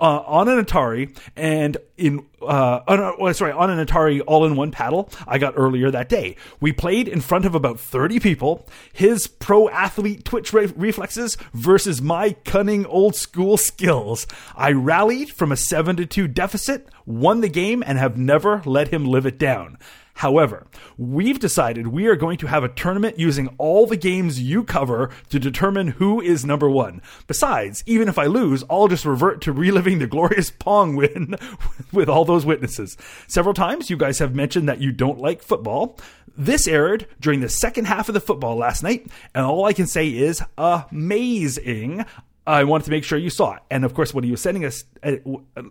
Uh, 0.00 0.24
on 0.26 0.48
an 0.48 0.62
Atari 0.62 1.16
and 1.36 1.76
in 1.96 2.26
uh, 2.42 2.80
on 2.88 3.14
well, 3.20 3.32
sorry 3.32 3.52
on 3.52 3.70
an 3.70 3.86
Atari 3.86 4.20
all-in-one 4.26 4.72
paddle 4.72 5.08
I 5.26 5.38
got 5.38 5.54
earlier 5.56 5.88
that 5.92 6.08
day. 6.08 6.34
We 6.60 6.72
played 6.72 7.06
in 7.06 7.20
front 7.20 7.44
of 7.44 7.54
about 7.54 7.78
30 7.78 8.18
people. 8.18 8.66
His 8.92 9.28
pro 9.28 9.68
athlete 9.68 10.24
twitch 10.24 10.52
re- 10.52 10.72
reflexes 10.74 11.36
versus 11.52 12.02
my 12.02 12.32
cunning 12.44 12.86
old 12.86 13.14
school 13.14 13.56
skills. 13.56 14.26
I 14.56 14.72
rallied 14.72 15.30
from 15.30 15.52
a 15.52 15.56
7 15.56 15.94
to 15.96 16.06
2 16.06 16.26
deficit, 16.26 16.88
won 17.06 17.40
the 17.40 17.48
game 17.48 17.84
and 17.86 17.96
have 17.96 18.18
never 18.18 18.62
let 18.66 18.88
him 18.88 19.06
live 19.06 19.26
it 19.26 19.38
down. 19.38 19.78
However, 20.14 20.66
we've 20.96 21.40
decided 21.40 21.88
we 21.88 22.06
are 22.06 22.14
going 22.16 22.38
to 22.38 22.46
have 22.46 22.62
a 22.62 22.68
tournament 22.68 23.18
using 23.18 23.48
all 23.58 23.86
the 23.86 23.96
games 23.96 24.40
you 24.40 24.62
cover 24.62 25.10
to 25.30 25.40
determine 25.40 25.88
who 25.88 26.20
is 26.20 26.44
number 26.44 26.70
one. 26.70 27.02
Besides, 27.26 27.82
even 27.84 28.08
if 28.08 28.16
I 28.16 28.26
lose, 28.26 28.62
I'll 28.70 28.86
just 28.86 29.04
revert 29.04 29.40
to 29.42 29.52
reliving 29.52 29.98
the 29.98 30.06
glorious 30.06 30.50
Pong 30.50 30.94
win 30.94 31.34
with 31.92 32.08
all 32.08 32.24
those 32.24 32.46
witnesses. 32.46 32.96
Several 33.26 33.54
times 33.54 33.90
you 33.90 33.96
guys 33.96 34.20
have 34.20 34.34
mentioned 34.34 34.68
that 34.68 34.80
you 34.80 34.92
don't 34.92 35.18
like 35.18 35.42
football. 35.42 35.98
This 36.36 36.68
aired 36.68 37.06
during 37.20 37.40
the 37.40 37.48
second 37.48 37.86
half 37.86 38.08
of 38.08 38.14
the 38.14 38.20
football 38.20 38.56
last 38.56 38.82
night, 38.82 39.06
and 39.34 39.44
all 39.44 39.64
I 39.64 39.72
can 39.72 39.86
say 39.86 40.08
is 40.08 40.42
amazing. 40.56 42.04
I 42.46 42.64
wanted 42.64 42.84
to 42.84 42.90
make 42.90 43.04
sure 43.04 43.18
you 43.18 43.30
saw 43.30 43.54
it. 43.54 43.62
And 43.70 43.84
of 43.84 43.94
course, 43.94 44.12
what 44.12 44.22
he 44.24 44.30
was 44.30 44.42
sending 44.42 44.64
us 44.64 44.84
uh, 45.02 45.16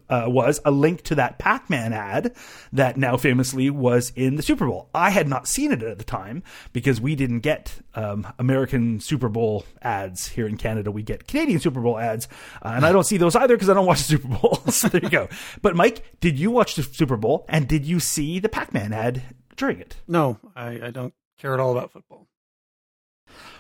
uh, 0.10 0.26
was 0.28 0.60
a 0.66 0.72
link 0.72 1.04
to 1.04 1.16
that 1.16 1.38
Pac 1.38 1.70
Man 1.70 1.94
ad 1.94 2.36
that 2.72 2.98
now 2.98 3.16
famously 3.18 3.70
was 3.70 4.12
in 4.16 4.36
the 4.36 4.42
Super 4.42 4.66
Bowl. 4.66 4.90
I 4.94 5.12
had 5.12 5.28
not 5.28 5.48
seen 5.48 5.72
it 5.72 5.84
at 5.84 5.98
the 6.00 6.04
time 6.04 6.42
because 6.72 7.00
we 7.00 7.16
didn't 7.16 7.42
get 7.42 7.76
um, 7.94 8.26
American 8.40 9.00
Super 9.00 9.30
Bowl 9.30 9.66
ads 9.84 10.28
here 10.28 10.48
in 10.48 10.58
Canada. 10.58 10.92
We 10.92 11.04
get 11.04 11.28
Canadian 11.28 11.60
Super 11.60 11.80
Bowl 11.80 12.00
ads. 12.00 12.28
Uh, 12.62 12.70
and 12.76 12.86
I 12.86 12.92
don't 12.92 13.06
see 13.06 13.18
those 13.18 13.36
either 13.36 13.56
because 13.56 13.70
I 13.70 13.76
don't 13.76 13.86
watch 13.86 14.00
the 14.00 14.04
Super 14.18 14.28
Bowl. 14.30 14.56
so 14.70 14.88
there 14.90 15.02
you 15.04 15.10
go. 15.10 15.30
But 15.62 15.76
Mike, 15.76 16.04
did 16.20 16.40
you 16.40 16.50
watch 16.50 16.76
the 16.76 16.84
Super 16.84 17.18
Bowl 17.18 17.46
and 17.50 17.68
did 17.68 17.86
you 17.86 18.00
see 18.00 18.40
the 18.40 18.50
Pac 18.50 18.74
Man 18.74 18.94
ad 18.94 19.22
during 19.58 19.80
it? 19.80 19.98
No, 20.08 20.40
I, 20.56 20.88
I 20.88 20.90
don't 20.92 21.14
care 21.38 21.54
at 21.54 21.60
all 21.60 21.72
about 21.78 21.92
football. 21.92 22.28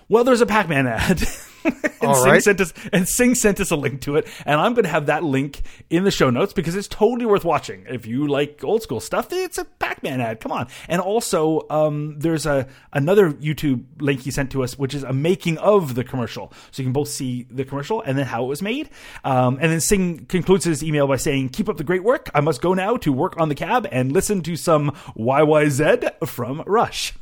Well, 0.10 0.24
there's 0.24 0.42
a 0.42 0.46
Pac 0.46 0.68
Man 0.68 0.88
ad. 0.88 1.24
and 2.02 2.16
Sing 2.16 2.32
right. 2.32 2.44
sent 2.44 2.62
us 2.62 2.74
and 2.92 3.08
Sing 3.08 3.36
sent 3.36 3.60
us 3.60 3.72
a 3.72 3.76
link 3.76 4.02
to 4.02 4.16
it, 4.16 4.28
and 4.46 4.60
I'm 4.60 4.74
going 4.74 4.84
to 4.84 4.90
have 4.90 5.08
that 5.08 5.24
link 5.24 5.62
in 5.90 6.04
the 6.04 6.12
show 6.12 6.30
notes 6.30 6.54
because 6.54 6.76
it's 6.76 6.88
totally 6.88 7.26
worth 7.26 7.46
watching. 7.46 7.86
If 7.90 8.06
you 8.06 8.28
like 8.28 8.64
old 8.64 8.84
school 8.84 9.00
stuff, 9.00 9.28
it's 9.32 9.58
a 9.58 9.66
Pac-Man 9.66 10.22
ad. 10.22 10.40
Come 10.40 10.52
on, 10.52 10.68
and 10.88 11.02
also 11.02 11.66
um, 11.70 12.20
there's 12.20 12.46
a 12.46 12.68
another 12.92 13.32
YouTube 13.32 13.84
link 14.00 14.22
he 14.22 14.32
sent 14.32 14.52
to 14.52 14.64
us, 14.64 14.78
which 14.78 14.94
is 14.94 15.04
a 15.04 15.14
making 15.14 15.58
of 15.60 15.96
the 15.96 16.04
commercial, 16.04 16.52
so 16.72 16.82
you 16.82 16.86
can 16.86 16.94
both 16.94 17.10
see 17.10 17.48
the 17.50 17.66
commercial 17.66 18.02
and 18.02 18.18
then 18.18 18.26
how 18.26 18.44
it 18.44 18.48
was 18.48 18.62
made. 18.62 18.90
Um, 19.24 19.58
and 19.62 19.72
then 19.72 19.80
Sing 19.80 20.26
concludes 20.26 20.66
his 20.66 20.84
email 20.84 21.08
by 21.08 21.18
saying, 21.18 21.50
"Keep 21.50 21.70
up 21.70 21.78
the 21.78 21.84
great 21.84 22.04
work. 22.04 22.30
I 22.34 22.42
must 22.42 22.62
go 22.62 22.74
now 22.74 22.98
to 22.98 23.12
work 23.12 23.40
on 23.40 23.50
the 23.50 23.56
cab 23.56 23.88
and 23.92 24.12
listen 24.12 24.42
to 24.42 24.56
some 24.56 24.92
YYZ 25.18 26.28
from 26.28 26.64
Rush." 26.66 27.14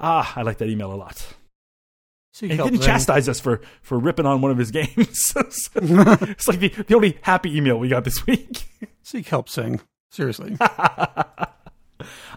Ah, 0.00 0.32
I 0.36 0.42
like 0.42 0.58
that 0.58 0.68
email 0.68 0.92
a 0.92 0.94
lot. 0.94 1.34
And 2.42 2.52
he 2.52 2.56
didn't 2.56 2.82
chastise 2.82 3.28
us 3.28 3.40
for 3.40 3.60
for 3.82 3.98
ripping 3.98 4.26
on 4.26 4.40
one 4.40 4.50
of 4.50 4.58
his 4.58 4.70
games. 4.72 5.24
So 5.24 5.40
it's 5.74 6.48
like 6.48 6.60
the, 6.60 6.68
the 6.68 6.94
only 6.94 7.18
happy 7.22 7.56
email 7.56 7.78
we 7.78 7.88
got 7.88 8.04
this 8.04 8.26
week. 8.26 8.68
Seek 9.02 9.26
help, 9.28 9.48
sing. 9.48 9.80
Seriously. 10.10 10.56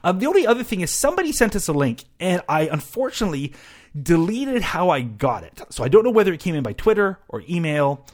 Um, 0.03 0.19
the 0.19 0.25
only 0.25 0.47
other 0.47 0.63
thing 0.63 0.81
is 0.81 0.91
somebody 0.91 1.31
sent 1.31 1.55
us 1.55 1.67
a 1.67 1.73
link, 1.73 2.05
and 2.19 2.41
I 2.49 2.67
unfortunately 2.67 3.53
deleted 3.99 4.61
how 4.61 4.89
I 4.89 5.01
got 5.01 5.43
it. 5.43 5.61
So 5.69 5.83
I 5.83 5.87
don't 5.87 6.03
know 6.03 6.11
whether 6.11 6.33
it 6.33 6.39
came 6.39 6.55
in 6.55 6.63
by 6.63 6.73
Twitter 6.73 7.19
or 7.27 7.43
email, 7.49 8.07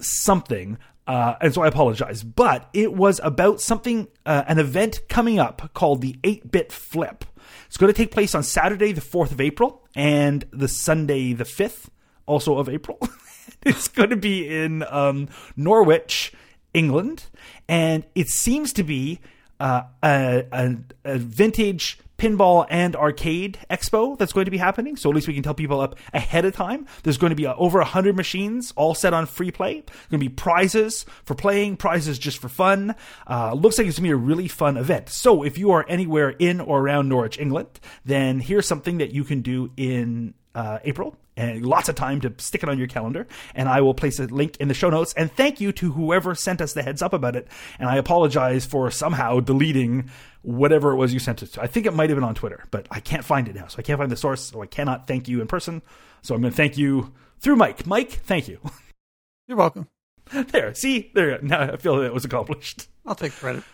something. 0.00 0.78
Uh, 1.06 1.34
and 1.40 1.54
so 1.54 1.62
I 1.62 1.68
apologize, 1.68 2.22
but 2.22 2.68
it 2.72 2.92
was 2.94 3.20
about 3.22 3.60
something, 3.60 4.08
uh, 4.24 4.44
an 4.46 4.58
event 4.58 5.00
coming 5.08 5.38
up 5.38 5.72
called 5.74 6.00
the 6.00 6.16
8 6.24 6.50
Bit 6.50 6.72
Flip. 6.72 7.24
It's 7.74 7.78
going 7.80 7.92
to 7.92 7.96
take 8.00 8.12
place 8.12 8.36
on 8.36 8.44
Saturday, 8.44 8.92
the 8.92 9.00
4th 9.00 9.32
of 9.32 9.40
April, 9.40 9.82
and 9.96 10.44
the 10.52 10.68
Sunday, 10.68 11.32
the 11.32 11.42
5th, 11.42 11.88
also 12.24 12.58
of 12.58 12.68
April. 12.68 13.00
it's 13.66 13.88
going 13.88 14.10
to 14.10 14.16
be 14.16 14.46
in 14.46 14.84
um, 14.84 15.28
Norwich, 15.56 16.32
England, 16.72 17.24
and 17.68 18.04
it 18.14 18.28
seems 18.28 18.72
to 18.74 18.84
be 18.84 19.18
uh, 19.58 19.82
a, 20.04 20.44
a, 20.52 20.76
a 21.04 21.18
vintage 21.18 21.98
pinball 22.18 22.66
and 22.70 22.96
arcade 22.96 23.58
expo 23.70 24.16
that's 24.18 24.32
going 24.32 24.44
to 24.44 24.50
be 24.50 24.58
happening. 24.58 24.96
So 24.96 25.10
at 25.10 25.14
least 25.14 25.28
we 25.28 25.34
can 25.34 25.42
tell 25.42 25.54
people 25.54 25.80
up 25.80 25.96
ahead 26.12 26.44
of 26.44 26.54
time. 26.54 26.86
There's 27.02 27.18
going 27.18 27.30
to 27.30 27.36
be 27.36 27.46
uh, 27.46 27.54
over 27.56 27.78
100 27.78 28.16
machines 28.16 28.72
all 28.76 28.94
set 28.94 29.12
on 29.12 29.26
free 29.26 29.50
play. 29.50 29.80
There's 29.80 30.08
going 30.10 30.20
to 30.20 30.28
be 30.28 30.34
prizes 30.34 31.04
for 31.24 31.34
playing, 31.34 31.76
prizes 31.76 32.18
just 32.18 32.38
for 32.38 32.48
fun. 32.48 32.94
Uh, 33.28 33.54
looks 33.54 33.78
like 33.78 33.86
it's 33.86 33.98
going 33.98 34.08
to 34.10 34.16
be 34.16 34.22
a 34.22 34.26
really 34.26 34.48
fun 34.48 34.76
event. 34.76 35.08
So 35.08 35.42
if 35.42 35.58
you 35.58 35.72
are 35.72 35.84
anywhere 35.88 36.30
in 36.30 36.60
or 36.60 36.80
around 36.80 37.08
Norwich, 37.08 37.38
England, 37.38 37.80
then 38.04 38.40
here's 38.40 38.66
something 38.66 38.98
that 38.98 39.12
you 39.12 39.24
can 39.24 39.42
do 39.42 39.70
in 39.76 40.34
uh, 40.54 40.78
April 40.84 41.16
and 41.36 41.66
lots 41.66 41.88
of 41.88 41.96
time 41.96 42.20
to 42.20 42.32
stick 42.38 42.62
it 42.62 42.68
on 42.68 42.78
your 42.78 42.86
calendar. 42.86 43.26
And 43.54 43.68
I 43.68 43.80
will 43.80 43.94
place 43.94 44.18
a 44.20 44.24
link 44.26 44.56
in 44.58 44.68
the 44.68 44.74
show 44.74 44.90
notes. 44.90 45.12
And 45.14 45.32
thank 45.32 45.60
you 45.60 45.72
to 45.72 45.92
whoever 45.92 46.34
sent 46.34 46.60
us 46.60 46.72
the 46.72 46.82
heads 46.82 47.02
up 47.02 47.12
about 47.12 47.36
it. 47.36 47.48
And 47.78 47.88
I 47.88 47.96
apologize 47.96 48.64
for 48.64 48.90
somehow 48.90 49.40
deleting 49.40 50.10
whatever 50.42 50.92
it 50.92 50.96
was 50.96 51.12
you 51.12 51.18
sent 51.18 51.42
it 51.42 51.46
to. 51.54 51.62
I 51.62 51.66
think 51.66 51.86
it 51.86 51.94
might 51.94 52.10
have 52.10 52.16
been 52.16 52.24
on 52.24 52.34
Twitter, 52.34 52.64
but 52.70 52.86
I 52.90 53.00
can't 53.00 53.24
find 53.24 53.48
it 53.48 53.54
now. 53.54 53.66
So 53.66 53.76
I 53.78 53.82
can't 53.82 53.98
find 53.98 54.10
the 54.10 54.16
source. 54.16 54.42
So 54.42 54.62
I 54.62 54.66
cannot 54.66 55.06
thank 55.06 55.28
you 55.28 55.40
in 55.40 55.46
person. 55.46 55.82
So 56.22 56.34
I'm 56.34 56.40
going 56.40 56.52
to 56.52 56.56
thank 56.56 56.78
you 56.78 57.12
through 57.40 57.56
Mike. 57.56 57.86
Mike, 57.86 58.10
thank 58.10 58.48
you. 58.48 58.58
You're 59.48 59.58
welcome. 59.58 59.88
there. 60.30 60.74
See, 60.74 61.10
there. 61.14 61.40
Now 61.42 61.62
I 61.62 61.76
feel 61.76 61.96
that 61.96 62.06
it 62.06 62.14
was 62.14 62.24
accomplished. 62.24 62.88
I'll 63.04 63.14
take 63.14 63.32
credit. 63.32 63.64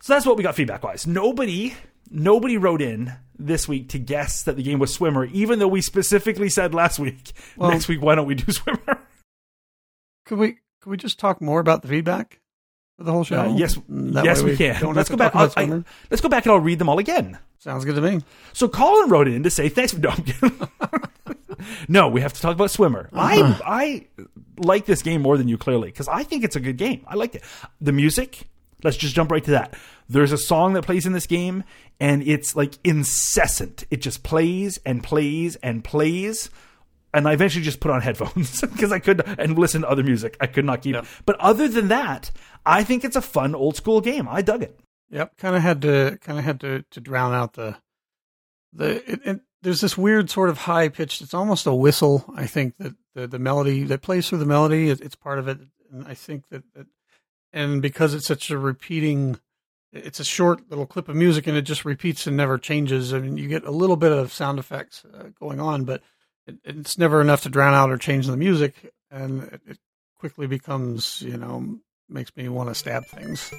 So 0.00 0.12
that's 0.12 0.26
what 0.26 0.36
we 0.36 0.42
got 0.42 0.54
feedback 0.54 0.82
wise. 0.82 1.06
Nobody, 1.06 1.74
nobody 2.10 2.56
wrote 2.56 2.82
in 2.82 3.12
this 3.38 3.68
week 3.68 3.88
to 3.90 3.98
guess 3.98 4.42
that 4.44 4.56
the 4.56 4.62
game 4.62 4.78
was 4.78 4.92
Swimmer, 4.94 5.24
even 5.26 5.58
though 5.58 5.68
we 5.68 5.80
specifically 5.82 6.48
said 6.48 6.74
last 6.74 6.98
week, 6.98 7.32
Well- 7.56 7.70
next 7.70 7.88
week, 7.88 8.00
why 8.02 8.14
don't 8.14 8.26
we 8.26 8.34
do 8.34 8.50
Swimmer? 8.52 8.98
Could 10.24 10.38
we 10.38 10.52
could 10.80 10.90
we 10.90 10.96
just 10.96 11.18
talk 11.18 11.40
more 11.40 11.60
about 11.60 11.82
the 11.82 11.88
feedback 11.88 12.40
for 12.96 13.04
the 13.04 13.12
whole 13.12 13.24
show? 13.24 13.40
Uh, 13.40 13.54
yes, 13.56 13.76
That 13.88 14.24
yes, 14.24 14.42
way 14.42 14.50
we 14.52 14.56
can. 14.56 14.94
Let's 14.94 15.08
go 15.08 15.16
back. 15.16 15.34
I- 15.34 15.82
let's 16.10 16.20
go 16.22 16.28
back 16.28 16.44
and 16.46 16.52
I'll 16.52 16.60
read 16.60 16.78
them 16.78 16.88
all 16.88 16.98
again. 16.98 17.38
Sounds 17.58 17.84
good 17.84 17.94
to 17.96 18.00
me. 18.00 18.20
So 18.52 18.68
Colin 18.68 19.10
wrote 19.10 19.28
in 19.28 19.42
to 19.42 19.50
say 19.50 19.68
thanks 19.68 19.92
for 19.92 20.00
I'm 20.08 20.68
no, 21.88 22.08
we 22.08 22.20
have 22.20 22.32
to 22.34 22.40
talk 22.40 22.54
about 22.54 22.70
Swimmer. 22.70 23.08
Uh-huh. 23.12 23.54
I 23.64 24.06
I 24.16 24.24
like 24.58 24.86
this 24.86 25.02
game 25.02 25.22
more 25.22 25.36
than 25.36 25.48
you 25.48 25.58
clearly 25.58 25.88
because 25.88 26.08
I 26.08 26.22
think 26.22 26.44
it's 26.44 26.56
a 26.56 26.60
good 26.60 26.76
game. 26.76 27.04
I 27.06 27.14
liked 27.14 27.34
it. 27.34 27.42
The 27.80 27.92
music. 27.92 28.46
Let's 28.84 28.96
just 28.98 29.14
jump 29.14 29.30
right 29.32 29.42
to 29.44 29.52
that. 29.52 29.74
There's 30.08 30.32
a 30.32 30.38
song 30.38 30.74
that 30.74 30.82
plays 30.84 31.06
in 31.06 31.12
this 31.12 31.26
game, 31.26 31.64
and 32.00 32.22
it's 32.22 32.54
like 32.54 32.78
incessant. 32.84 33.84
It 33.90 34.02
just 34.02 34.22
plays 34.22 34.78
and 34.84 35.02
plays 35.02 35.56
and 35.56 35.82
plays. 35.82 36.50
And 37.14 37.26
I 37.26 37.32
eventually 37.32 37.64
just 37.64 37.80
put 37.80 37.90
on 37.90 38.02
headphones 38.02 38.60
because 38.72 38.92
I 38.92 38.98
could 38.98 39.22
and 39.38 39.58
listen 39.58 39.82
to 39.82 39.88
other 39.88 40.02
music. 40.02 40.36
I 40.40 40.46
could 40.46 40.64
not 40.64 40.82
keep. 40.82 40.94
Yeah. 40.94 41.04
But 41.24 41.36
other 41.40 41.68
than 41.68 41.88
that, 41.88 42.30
I 42.64 42.84
think 42.84 43.04
it's 43.04 43.16
a 43.16 43.22
fun 43.22 43.54
old 43.54 43.76
school 43.76 44.00
game. 44.00 44.28
I 44.28 44.42
dug 44.42 44.62
it. 44.62 44.78
Yep, 45.10 45.36
kind 45.36 45.54
of 45.54 45.62
had 45.62 45.82
to 45.82 46.18
kind 46.20 46.38
of 46.38 46.44
had 46.44 46.60
to 46.60 46.84
to 46.90 47.00
drown 47.00 47.32
out 47.32 47.54
the 47.54 47.76
the. 48.72 49.10
It, 49.10 49.20
it, 49.24 49.40
there's 49.62 49.80
this 49.80 49.96
weird 49.96 50.30
sort 50.30 50.48
of 50.48 50.58
high 50.58 50.88
pitched. 50.88 51.22
It's 51.22 51.34
almost 51.34 51.66
a 51.66 51.74
whistle. 51.74 52.24
I 52.34 52.46
think 52.46 52.76
that 52.78 52.94
the 53.14 53.26
the 53.26 53.38
melody 53.38 53.84
that 53.84 54.02
plays 54.02 54.28
through 54.28 54.38
the 54.38 54.46
melody. 54.46 54.90
It, 54.90 55.00
it's 55.00 55.14
part 55.14 55.38
of 55.38 55.48
it, 55.48 55.58
and 55.92 56.06
I 56.06 56.14
think 56.14 56.48
that, 56.50 56.64
that 56.74 56.86
and 57.52 57.80
because 57.80 58.14
it's 58.14 58.26
such 58.26 58.50
a 58.50 58.58
repeating. 58.58 59.38
It's 60.04 60.20
a 60.20 60.24
short 60.24 60.68
little 60.70 60.86
clip 60.86 61.08
of 61.08 61.16
music, 61.16 61.46
and 61.46 61.56
it 61.56 61.62
just 61.62 61.84
repeats 61.84 62.26
and 62.26 62.36
never 62.36 62.58
changes. 62.58 63.14
I 63.14 63.18
mean, 63.18 63.36
you 63.36 63.48
get 63.48 63.64
a 63.64 63.70
little 63.70 63.96
bit 63.96 64.12
of 64.12 64.32
sound 64.32 64.58
effects 64.58 65.04
uh, 65.04 65.28
going 65.38 65.60
on, 65.60 65.84
but 65.84 66.02
it, 66.46 66.56
it's 66.64 66.98
never 66.98 67.20
enough 67.20 67.42
to 67.42 67.48
drown 67.48 67.74
out 67.74 67.90
or 67.90 67.96
change 67.96 68.26
the 68.26 68.36
music, 68.36 68.92
and 69.10 69.44
it, 69.44 69.60
it 69.66 69.78
quickly 70.18 70.46
becomes, 70.46 71.22
you 71.22 71.36
know, 71.36 71.78
makes 72.08 72.34
me 72.36 72.48
want 72.48 72.68
to 72.68 72.74
stab 72.74 73.04
things. 73.06 73.52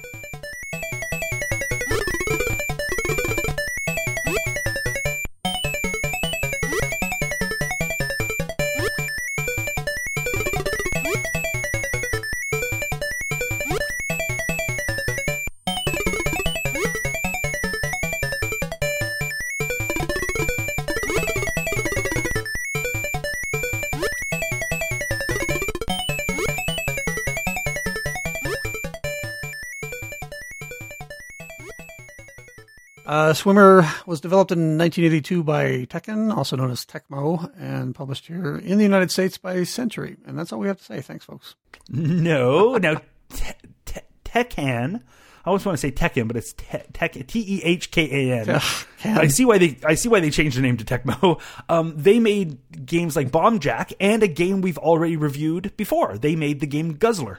Uh, 33.18 33.34
Swimmer 33.34 33.82
was 34.06 34.20
developed 34.20 34.52
in 34.52 34.78
1982 34.78 35.42
by 35.42 35.86
Tehkan, 35.86 36.32
also 36.36 36.54
known 36.54 36.70
as 36.70 36.84
Tecmo, 36.84 37.50
and 37.58 37.92
published 37.92 38.28
here 38.28 38.56
in 38.58 38.78
the 38.78 38.84
United 38.84 39.10
States 39.10 39.36
by 39.36 39.56
Centuri. 39.56 40.16
And 40.24 40.38
that's 40.38 40.52
all 40.52 40.60
we 40.60 40.68
have 40.68 40.78
to 40.78 40.84
say. 40.84 41.00
Thanks, 41.00 41.24
folks. 41.24 41.56
No, 41.88 42.76
now 42.80 43.00
te- 43.30 43.54
te- 43.86 44.00
Tekken. 44.24 45.02
I 45.02 45.48
always 45.48 45.66
want 45.66 45.76
to 45.76 45.80
say 45.80 45.90
Tekken, 45.90 46.28
but 46.28 46.36
it's 46.36 46.52
T 46.52 47.40
E 47.40 47.60
H 47.64 47.90
K 47.90 48.30
A 48.30 48.40
N. 48.40 48.60
I 49.04 49.26
see 49.26 49.44
why 49.44 49.58
they 49.58 49.76
I 49.84 49.94
see 49.94 50.08
why 50.08 50.20
they 50.20 50.30
changed 50.30 50.56
the 50.56 50.62
name 50.62 50.76
to 50.76 50.84
Tecmo. 50.84 51.40
Um, 51.68 51.94
they 51.96 52.20
made 52.20 52.86
games 52.86 53.16
like 53.16 53.32
Bomb 53.32 53.58
Jack 53.58 53.92
and 53.98 54.22
a 54.22 54.28
game 54.28 54.60
we've 54.60 54.78
already 54.78 55.16
reviewed 55.16 55.76
before. 55.76 56.16
They 56.18 56.36
made 56.36 56.60
the 56.60 56.66
game 56.68 56.94
Guzzler. 56.94 57.38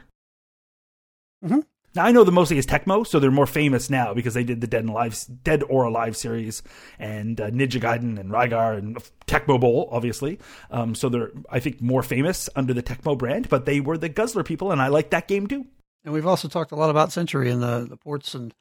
Mm-hmm. 1.43 1.59
Now 1.95 2.05
I 2.05 2.11
know 2.11 2.23
them 2.23 2.35
mostly 2.35 2.57
as 2.59 2.65
Tecmo, 2.65 3.05
so 3.05 3.19
they're 3.19 3.31
more 3.31 3.47
famous 3.47 3.89
now 3.89 4.13
because 4.13 4.33
they 4.35 4.43
did 4.43 4.61
the 4.61 4.67
Dead 4.67 4.81
and 4.81 4.89
Alive, 4.91 5.17
Dead 5.43 5.63
or 5.69 5.83
Alive 5.85 6.15
series, 6.15 6.61
and 6.99 7.39
uh, 7.41 7.49
Ninja 7.49 7.81
Gaiden 7.81 8.19
and 8.19 8.29
Rygar 8.31 8.77
and 8.77 8.97
Tecmo 9.27 9.59
Bowl, 9.59 9.89
obviously. 9.91 10.39
Um, 10.69 10.93
so 10.95 11.09
they're 11.09 11.31
I 11.49 11.59
think 11.59 11.81
more 11.81 12.03
famous 12.03 12.47
under 12.55 12.73
the 12.73 12.83
Tecmo 12.83 13.17
brand, 13.17 13.49
but 13.49 13.65
they 13.65 13.79
were 13.79 13.97
the 13.97 14.09
Guzzler 14.09 14.43
people, 14.43 14.71
and 14.71 14.81
I 14.81 14.87
like 14.87 15.09
that 15.09 15.27
game 15.27 15.47
too. 15.47 15.65
And 16.05 16.13
we've 16.13 16.27
also 16.27 16.47
talked 16.47 16.71
a 16.71 16.75
lot 16.75 16.89
about 16.89 17.09
Centuri 17.09 17.51
and 17.51 17.61
the, 17.61 17.87
the 17.89 17.97
ports 17.97 18.33
and 18.35 18.53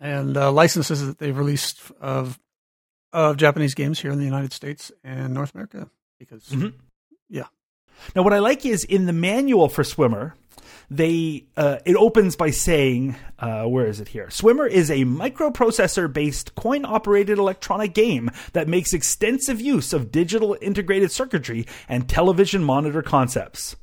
and 0.00 0.36
uh, 0.36 0.50
licenses 0.50 1.06
that 1.06 1.18
they've 1.18 1.36
released 1.36 1.80
of 2.00 2.38
of 3.12 3.36
Japanese 3.36 3.74
games 3.74 4.00
here 4.00 4.10
in 4.10 4.18
the 4.18 4.24
United 4.24 4.52
States 4.52 4.90
and 5.04 5.34
North 5.34 5.54
America. 5.54 5.88
Because 6.18 6.44
Mhm. 6.48 6.72
yeah, 7.28 7.46
Now, 8.16 8.22
what 8.22 8.32
I 8.32 8.38
like 8.38 8.64
is 8.64 8.84
in 8.84 9.04
the 9.06 9.12
manual 9.12 9.68
for 9.68 9.84
Swimmer, 9.84 10.34
they 10.90 11.44
uh, 11.56 11.78
it 11.84 11.96
opens 11.96 12.36
by 12.36 12.50
saying, 12.50 13.16
uh, 13.38 13.64
"Where 13.64 13.86
is 13.86 14.00
it 14.00 14.08
here? 14.08 14.28
Swimmer 14.30 14.66
is 14.66 14.90
a 14.90 15.04
microprocessor-based 15.04 16.54
coin-operated 16.54 17.38
electronic 17.38 17.94
game 17.94 18.30
that 18.52 18.68
makes 18.68 18.92
extensive 18.92 19.60
use 19.60 19.92
of 19.92 20.12
digital 20.12 20.56
integrated 20.60 21.10
circuitry 21.10 21.66
and 21.88 22.08
television 22.08 22.62
monitor 22.62 23.02
concepts." 23.02 23.76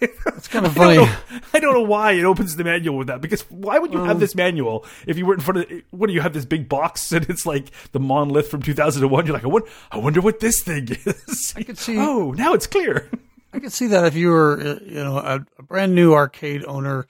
it's 0.00 0.48
kind 0.48 0.66
of 0.66 0.76
I 0.78 0.94
don't, 0.94 1.06
funny. 1.06 1.38
know, 1.38 1.40
I 1.54 1.58
don't 1.58 1.72
know 1.72 1.82
why 1.82 2.12
it 2.12 2.24
opens 2.24 2.56
the 2.56 2.64
manual 2.64 2.98
with 2.98 3.06
that 3.06 3.20
because 3.22 3.42
why 3.50 3.78
would 3.78 3.92
you 3.92 4.04
have 4.04 4.20
this 4.20 4.34
manual 4.34 4.84
if 5.06 5.16
you 5.16 5.24
were 5.24 5.32
in 5.32 5.40
front 5.40 5.60
of 5.60 5.82
what 5.90 6.08
do 6.08 6.12
you 6.12 6.20
have 6.20 6.34
this 6.34 6.44
big 6.44 6.68
box 6.68 7.12
and 7.12 7.28
it's 7.30 7.46
like 7.46 7.70
the 7.92 8.00
monolith 8.00 8.48
from 8.48 8.60
2001 8.60 9.26
you're 9.26 9.32
like 9.34 9.44
I 9.44 9.48
wonder, 9.48 9.68
I 9.90 9.98
wonder 9.98 10.20
what 10.20 10.40
this 10.40 10.62
thing 10.62 10.88
is 11.06 11.54
I 11.56 11.62
could 11.62 11.78
see. 11.78 11.96
oh 11.98 12.32
now 12.32 12.52
it's 12.52 12.66
clear 12.66 13.08
I 13.56 13.60
could 13.60 13.72
see 13.72 13.86
that 13.86 14.04
if 14.04 14.14
you 14.14 14.28
were, 14.28 14.60
uh, 14.60 14.78
you 14.84 15.02
know, 15.02 15.16
a, 15.16 15.44
a 15.58 15.62
brand 15.62 15.94
new 15.94 16.12
arcade 16.12 16.62
owner 16.66 17.06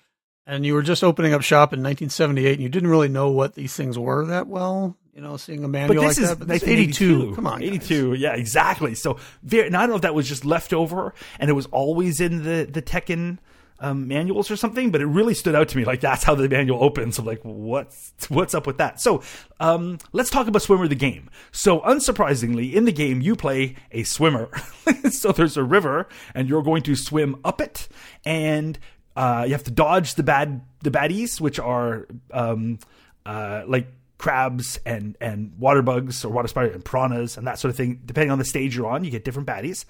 and 0.47 0.65
you 0.65 0.75
were 0.75 0.83
just 0.83 1.03
opening 1.03 1.35
up 1.35 1.43
shop 1.43 1.73
in 1.73 1.81
1978 1.81 2.53
and 2.53 2.62
you 2.62 2.69
didn't 2.69 2.88
really 2.88 3.09
know 3.09 3.31
what 3.31 3.55
these 3.55 3.75
things 3.75 3.99
were 3.99 4.25
that 4.26 4.47
well, 4.47 4.97
you 5.12 5.21
know, 5.21 5.37
seeing 5.37 5.65
a 5.65 5.69
manual 5.69 6.03
But 6.03 6.09
this 6.09 6.19
like 6.19 6.23
is 6.23 6.29
that. 6.31 6.38
But 6.38 6.49
this 6.49 6.62
1982. 6.62 7.35
Come 7.35 7.49
on, 7.49 7.61
guys. 7.61 7.69
82. 7.69 8.15
Yeah, 8.15 8.35
exactly. 8.35 8.95
So, 8.95 9.19
very, 9.43 9.67
and 9.67 9.76
I 9.76 9.81
don't 9.81 9.91
know 9.91 9.97
if 9.97 10.03
that 10.03 10.15
was 10.15 10.29
just 10.29 10.45
left 10.45 10.73
over 10.73 11.15
and 11.41 11.50
it 11.50 11.55
was 11.55 11.67
always 11.67 12.21
in 12.21 12.45
the 12.45 12.65
the 12.71 12.81
Tehkan 12.81 13.38
um, 13.80 14.09
manuals 14.09 14.50
or 14.50 14.56
something, 14.56 14.90
but 14.90 15.00
it 15.00 15.06
really 15.06 15.35
stood 15.35 15.54
out 15.54 15.68
to 15.68 15.76
me. 15.76 15.85
Like 15.85 16.00
that's 16.00 16.25
how 16.25 16.35
the 16.35 16.49
manual 16.49 16.83
opens. 16.83 17.18
I'm 17.18 17.25
like, 17.25 17.40
what's 17.42 18.12
what's 18.28 18.54
up 18.54 18.66
with 18.66 18.78
that? 18.78 19.00
So, 19.00 19.23
um, 19.61 19.99
let's 20.12 20.30
talk 20.30 20.47
about 20.47 20.62
Swimmer 20.62 20.88
the 20.88 20.95
game. 20.95 21.30
So, 21.52 21.80
unsurprisingly, 21.80 22.73
in 22.73 22.85
the 22.85 22.92
game, 22.92 23.21
you 23.21 23.37
play 23.37 23.76
a 23.92 24.04
swimmer. 24.04 24.49
so 25.11 25.33
there's 25.33 25.56
a 25.56 25.64
river, 25.64 26.09
and 26.35 26.49
you're 26.49 26.62
going 26.62 26.83
to 26.85 26.97
swim 26.97 27.37
up 27.45 27.61
it, 27.61 27.88
and 28.25 28.78
uh, 29.16 29.45
you 29.47 29.52
have 29.52 29.64
to 29.64 29.71
dodge 29.71 30.14
the 30.14 30.23
bad 30.23 30.62
the 30.83 30.90
baddies, 30.90 31.40
which 31.40 31.59
are 31.59 32.06
um, 32.33 32.78
uh, 33.25 33.62
like 33.66 33.88
crabs 34.18 34.78
and 34.87 35.16
and 35.21 35.52
water 35.59 35.83
bugs 35.83 36.25
or 36.25 36.30
water 36.30 36.49
spider 36.49 36.73
and 36.73 36.85
piranhas 36.85 37.37
and 37.37 37.47
that 37.47 37.59
sort 37.59 37.71
of 37.71 37.76
thing. 37.76 38.00
Depending 38.04 38.30
on 38.30 38.38
the 38.38 38.45
stage 38.45 38.76
you're 38.76 38.87
on, 38.87 39.04
you 39.04 39.11
get 39.11 39.25
different 39.25 39.49
baddies. 39.49 39.85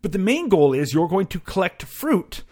But 0.00 0.12
the 0.12 0.18
main 0.18 0.48
goal 0.48 0.72
is 0.72 0.94
you're 0.94 1.08
going 1.08 1.26
to 1.28 1.40
collect 1.40 1.82
fruit, 1.82 2.42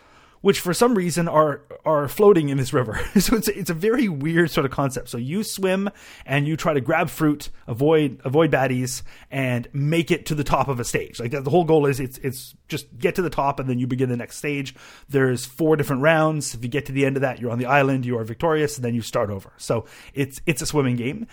which 0.40 0.60
for 0.60 0.72
some 0.72 0.94
reason 0.94 1.28
are 1.28 1.62
are 1.84 2.08
floating 2.08 2.48
in 2.48 2.58
this 2.58 2.72
river. 2.72 3.00
so 3.18 3.36
it's 3.36 3.48
it's 3.48 3.70
a 3.70 3.74
very 3.74 4.08
weird 4.08 4.50
sort 4.50 4.64
of 4.64 4.72
concept. 4.72 5.08
So 5.08 5.18
you 5.18 5.42
swim 5.42 5.90
and 6.24 6.46
you 6.46 6.56
try 6.56 6.72
to 6.72 6.80
grab 6.80 7.10
fruit, 7.10 7.50
avoid 7.66 8.20
avoid 8.24 8.50
baddies, 8.50 9.02
and 9.30 9.68
make 9.72 10.10
it 10.10 10.26
to 10.26 10.34
the 10.34 10.44
top 10.44 10.68
of 10.68 10.80
a 10.80 10.84
stage. 10.84 11.20
Like 11.20 11.32
the 11.32 11.50
whole 11.50 11.64
goal 11.64 11.86
is 11.86 12.00
it's 12.00 12.18
it's 12.18 12.54
just 12.68 12.98
get 12.98 13.14
to 13.16 13.22
the 13.22 13.30
top 13.30 13.60
and 13.60 13.68
then 13.68 13.78
you 13.78 13.86
begin 13.86 14.08
the 14.08 14.16
next 14.16 14.36
stage. 14.36 14.74
There's 15.08 15.44
four 15.44 15.76
different 15.76 16.02
rounds. 16.02 16.54
If 16.54 16.62
you 16.62 16.68
get 16.68 16.86
to 16.86 16.92
the 16.92 17.04
end 17.04 17.16
of 17.16 17.22
that, 17.22 17.40
you're 17.40 17.50
on 17.50 17.58
the 17.58 17.66
island. 17.66 18.06
You 18.06 18.18
are 18.18 18.24
victorious, 18.24 18.76
and 18.76 18.84
then 18.84 18.94
you 18.94 19.02
start 19.02 19.30
over. 19.30 19.52
So 19.58 19.86
it's 20.14 20.40
it's 20.46 20.62
a 20.62 20.66
swimming 20.66 20.96
game 20.96 21.26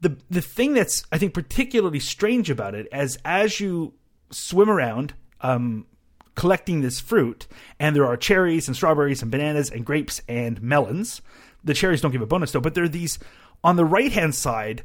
the 0.00 0.16
the 0.28 0.42
thing 0.42 0.74
that's 0.74 1.02
I 1.10 1.18
think 1.18 1.32
particularly 1.32 1.98
strange 2.00 2.50
about 2.50 2.74
it 2.74 2.86
as 2.92 3.18
as 3.24 3.58
you 3.58 3.94
swim 4.30 4.68
around 4.68 5.14
um, 5.40 5.86
collecting 6.34 6.80
this 6.80 7.00
fruit, 7.00 7.46
and 7.78 7.94
there 7.94 8.06
are 8.06 8.16
cherries 8.16 8.68
and 8.68 8.76
strawberries 8.76 9.22
and 9.22 9.30
bananas 9.30 9.70
and 9.70 9.84
grapes 9.84 10.20
and 10.28 10.62
melons. 10.62 11.22
The 11.62 11.74
cherries 11.74 12.00
don't 12.00 12.12
give 12.12 12.22
a 12.22 12.26
bonus 12.26 12.52
though, 12.52 12.60
but 12.60 12.74
there 12.74 12.84
are 12.84 12.88
these 12.88 13.18
on 13.62 13.76
the 13.76 13.84
right 13.84 14.12
hand 14.12 14.34
side, 14.34 14.82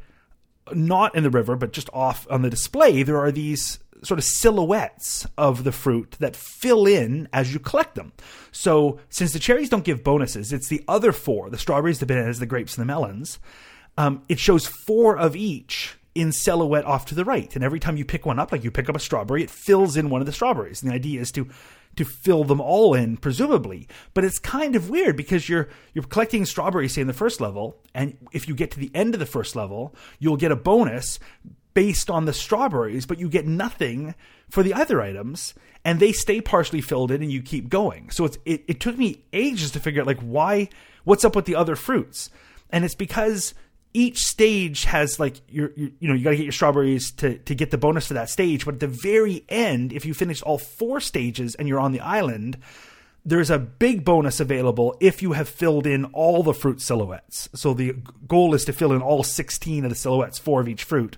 not 0.74 1.16
in 1.16 1.24
the 1.24 1.30
river, 1.30 1.56
but 1.56 1.74
just 1.74 1.90
off 1.94 2.28
on 2.30 2.42
the 2.42 2.50
display. 2.50 3.04
There 3.04 3.20
are 3.20 3.32
these 3.32 3.80
sort 4.04 4.18
of 4.18 4.24
silhouettes 4.24 5.28
of 5.38 5.66
the 5.66 5.74
fruit 5.74 6.16
that 6.20 6.36
fill 6.36 6.86
in 6.86 7.28
as 7.34 7.54
you 7.54 7.60
collect 7.60 7.96
them. 7.96 8.14
So 8.52 9.00
since 9.10 9.34
the 9.34 9.40
cherries 9.40 9.70
don't 9.70 9.84
give 9.84 10.04
bonuses, 10.04 10.54
it's 10.54 10.70
the 10.70 10.84
other 10.88 11.12
four: 11.12 11.50
the 11.50 11.58
strawberries, 11.58 12.00
the 12.00 12.06
bananas, 12.06 12.40
the 12.40 12.46
grapes, 12.46 12.78
and 12.78 12.82
the 12.82 12.94
melons 12.94 13.40
um, 14.00 14.24
it 14.30 14.40
shows 14.40 14.66
four 14.66 15.18
of 15.18 15.36
each 15.36 15.98
in 16.16 16.32
silhouette 16.32 16.86
off 16.86 17.06
to 17.06 17.16
the 17.16 17.26
right. 17.26 17.54
And 17.56 17.64
every 17.64 17.80
time 17.80 17.98
you 17.98 18.06
pick 18.06 18.26
one 18.26 18.40
up, 18.40 18.52
like 18.52 18.64
you 18.64 18.72
pick 18.72 18.90
up 18.90 18.96
a 18.96 19.00
strawberry, 19.00 19.44
it 19.44 19.50
fills 19.50 19.96
in 19.96 20.10
one 20.10 20.22
of 20.22 20.28
the 20.28 20.34
strawberries. 20.34 20.82
And 20.82 20.92
the 20.92 20.96
idea 20.96 21.22
is 21.22 21.32
to 21.34 21.48
to 21.96 22.06
fill 22.06 22.44
them 22.44 22.62
all 22.62 22.94
in, 22.94 23.18
presumably. 23.18 23.88
But 24.14 24.24
it's 24.24 24.40
kind 24.40 24.76
of 24.76 24.90
weird 24.90 25.18
because 25.18 25.50
you're 25.50 25.70
you're 25.94 26.04
collecting 26.04 26.46
strawberries, 26.46 26.94
say 26.94 27.02
in 27.02 27.08
the 27.08 27.14
first 27.14 27.42
level, 27.42 27.82
and 27.94 28.18
if 28.32 28.48
you 28.48 28.56
get 28.56 28.72
to 28.72 28.80
the 28.80 28.92
end 28.94 29.14
of 29.14 29.20
the 29.20 29.26
first 29.26 29.56
level, 29.56 29.96
you'll 30.20 30.38
get 30.38 30.52
a 30.52 30.56
bonus 30.56 31.20
based 31.74 32.10
on 32.10 32.26
the 32.26 32.34
strawberries, 32.34 33.06
but 33.06 33.20
you 33.20 33.30
get 33.30 33.46
nothing 33.46 34.16
for 34.50 34.64
the 34.64 34.74
other 34.74 35.02
items, 35.02 35.54
and 35.86 36.00
they 36.00 36.12
stay 36.12 36.42
partially 36.42 36.82
filled 36.82 37.12
in, 37.12 37.22
and 37.22 37.32
you 37.32 37.42
keep 37.42 37.70
going. 37.70 38.10
So 38.12 38.26
it's 38.26 38.38
it, 38.46 38.64
it 38.68 38.80
took 38.80 38.98
me 38.98 39.26
ages 39.34 39.72
to 39.72 39.80
figure 39.80 40.02
out 40.02 40.08
like 40.08 40.22
why 40.22 40.70
what's 41.04 41.26
up 41.26 41.36
with 41.36 41.46
the 41.46 41.56
other 41.56 41.76
fruits, 41.76 42.30
and 42.70 42.86
it's 42.86 42.96
because 42.96 43.54
each 43.94 44.20
stage 44.20 44.84
has 44.84 45.20
like 45.20 45.42
your, 45.50 45.72
your 45.76 45.90
you 46.00 46.08
know 46.08 46.14
you 46.14 46.24
got 46.24 46.32
to 46.32 46.38
get 46.38 46.44
your 46.44 46.52
strawberries 46.52 47.12
to 47.12 47.38
to 47.40 47.56
get 47.56 47.72
the 47.72 47.78
bonus 47.78 48.08
to 48.10 48.14
that 48.14 48.30
stage 48.30 48.66
but 48.66 48.76
at 48.76 48.80
the 48.80 48.88
very 48.88 49.44
end 49.50 49.92
if 49.92 50.06
you 50.06 50.14
finish 50.14 50.42
all 50.44 50.58
four 50.58 51.00
stages 51.00 51.56
and 51.56 51.68
you're 51.68 51.80
on 51.80 51.92
the 51.92 52.00
island 52.00 52.58
there's 53.26 53.50
a 53.50 53.60
big 53.60 54.04
bonus 54.04 54.40
available 54.40 54.96
if 55.00 55.22
you 55.22 55.34
have 55.34 55.50
filled 55.50 55.86
in 55.86 56.06
all 56.06 56.44
the 56.44 56.54
fruit 56.54 56.82
silhouettes. 56.82 57.50
So 57.54 57.74
the 57.74 57.96
goal 58.28 58.54
is 58.54 58.66
to 58.66 58.74
fill 58.74 58.94
in 58.94 59.02
all 59.02 59.24
16 59.24 59.84
of 59.84 59.90
the 59.90 59.96
silhouettes 59.96 60.40
four 60.40 60.62
of 60.62 60.70
each 60.70 60.84
fruit 60.84 61.18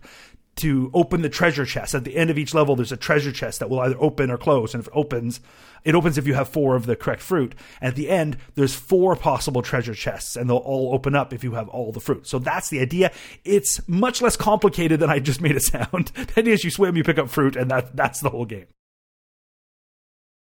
to 0.57 0.91
open 0.93 1.21
the 1.21 1.29
treasure 1.29 1.65
chest. 1.65 1.95
At 1.95 2.03
the 2.03 2.17
end 2.17 2.29
of 2.29 2.38
each 2.38 2.53
level 2.53 2.75
there's 2.75 2.91
a 2.91 2.97
treasure 2.97 3.31
chest 3.31 3.60
that 3.60 3.69
will 3.69 3.79
either 3.79 3.95
open 3.99 4.29
or 4.29 4.38
close 4.38 4.73
and 4.73 4.81
if 4.81 4.88
it 4.88 4.93
opens 4.95 5.39
it 5.84 5.96
opens 5.96 6.17
if 6.17 6.28
you 6.28 6.34
have 6.34 6.50
four 6.50 6.76
of 6.76 6.86
the 6.86 6.96
correct 6.96 7.22
fruit. 7.22 7.56
And 7.80 7.89
at 7.89 7.96
the 7.96 8.10
end 8.10 8.38
there's 8.56 8.76
four 8.76 9.15
possible 9.15 9.62
treasure 9.62 9.94
chests 9.94 10.36
and 10.36 10.50
they'll 10.50 10.58
all 10.58 10.94
open 10.94 11.15
up 11.15 11.34
if 11.34 11.44
you 11.44 11.54
have 11.54 11.70
all 11.70 11.91
the 11.91 12.00
fruit. 12.00 12.28
So 12.28 12.39
that's 12.39 12.70
the 12.70 12.80
idea. 12.80 13.12
It's 13.44 13.88
much 13.88 14.22
less 14.22 14.36
complicated 14.36 15.00
than 15.00 15.10
i 15.10 15.20
just 15.20 15.41
made 15.41 15.56
it 15.56 15.63
sound. 15.63 16.12
The 16.32 16.41
idea 16.41 16.54
is 16.54 16.63
you 16.63 16.72
swim 16.72 16.96
you 16.96 17.04
pick 17.04 17.17
up 17.17 17.30
fruit 17.30 17.56
and 17.56 17.70
that 17.72 17.96
that's 17.96 18.22
the 18.22 18.30
whole 18.30 18.46
game. 18.46 18.67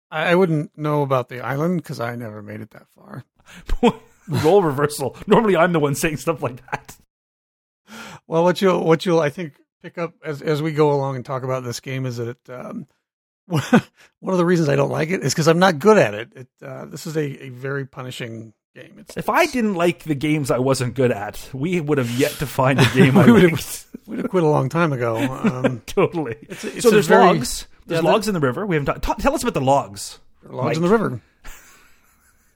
I 0.09 0.35
wouldn't 0.35 0.77
know 0.77 1.01
about 1.01 1.29
the 1.29 1.41
island 1.41 1.81
because 1.81 1.99
I 1.99 2.15
never 2.15 2.41
made 2.41 2.61
it 2.61 2.71
that 2.71 2.87
far. 2.95 3.25
role 4.27 4.61
reversal. 4.61 5.15
Normally 5.27 5.55
i'm 5.55 5.73
the 5.73 5.79
one 5.79 5.95
saying 5.95 6.17
stuff 6.17 6.41
like 6.41 6.65
that. 6.71 6.97
Well, 8.27 8.43
what 8.43 8.61
you'll 8.61 8.83
what 8.83 9.05
you'll 9.05 9.19
I 9.19 9.29
think 9.29 9.53
pick 9.81 9.97
up 9.97 10.13
as 10.23 10.41
as 10.41 10.61
we 10.61 10.71
go 10.71 10.91
along 10.91 11.15
and 11.15 11.25
talk 11.25 11.43
about 11.43 11.63
this 11.63 11.79
game 11.79 12.05
is 12.05 12.17
that 12.17 12.29
it, 12.29 12.49
um, 12.49 12.87
one 14.19 14.33
of 14.33 14.37
the 14.37 14.45
reasons 14.45 14.69
I 14.69 14.75
don't 14.75 14.91
like 14.91 15.09
it 15.09 15.23
is 15.23 15.33
because 15.33 15.47
I'm 15.47 15.59
not 15.59 15.79
good 15.79 15.97
at 15.97 16.13
it. 16.13 16.29
It 16.35 16.47
uh, 16.61 16.85
this 16.85 17.07
is 17.07 17.15
a, 17.15 17.45
a 17.45 17.49
very 17.49 17.85
punishing 17.85 18.53
game. 18.75 18.95
It's, 18.99 19.17
if 19.17 19.27
i 19.27 19.47
didn't 19.47 19.73
like 19.73 20.03
the 20.03 20.13
games 20.13 20.51
i 20.51 20.59
wasn't 20.59 20.93
good 20.93 21.11
at 21.11 21.49
we 21.51 21.81
would 21.81 21.97
have 21.97 22.11
yet 22.11 22.29
to 22.33 22.45
find 22.45 22.79
a 22.79 22.85
game 22.93 23.17
i 23.17 23.25
We 23.25 23.31
would 23.31 23.41
have- 23.49 23.85
we'd 24.05 24.19
have 24.19 24.29
quit 24.29 24.43
a 24.43 24.47
long 24.47 24.69
time 24.69 24.93
ago. 24.93 25.17
Um, 25.17 25.81
totally 25.87 26.35
it's 26.41 26.63
it's 26.63 26.83
so 26.83 26.91
there's 26.91 27.07
very- 27.07 27.23
logs 27.25 27.65
there's 27.87 27.97
Yeah, 27.97 28.01
that- 28.03 28.07
logs 28.13 28.27
in 28.27 28.35
the 28.35 28.39
river 28.39 28.67
we 28.67 28.75
haven't 28.75 29.01
ta- 29.01 29.15
tell 29.15 29.33
us 29.33 29.41
about 29.41 29.55
the 29.55 29.61
logs 29.61 30.19
logs 30.43 30.77
in 30.77 30.83
the 30.83 30.89
river. 30.89 31.19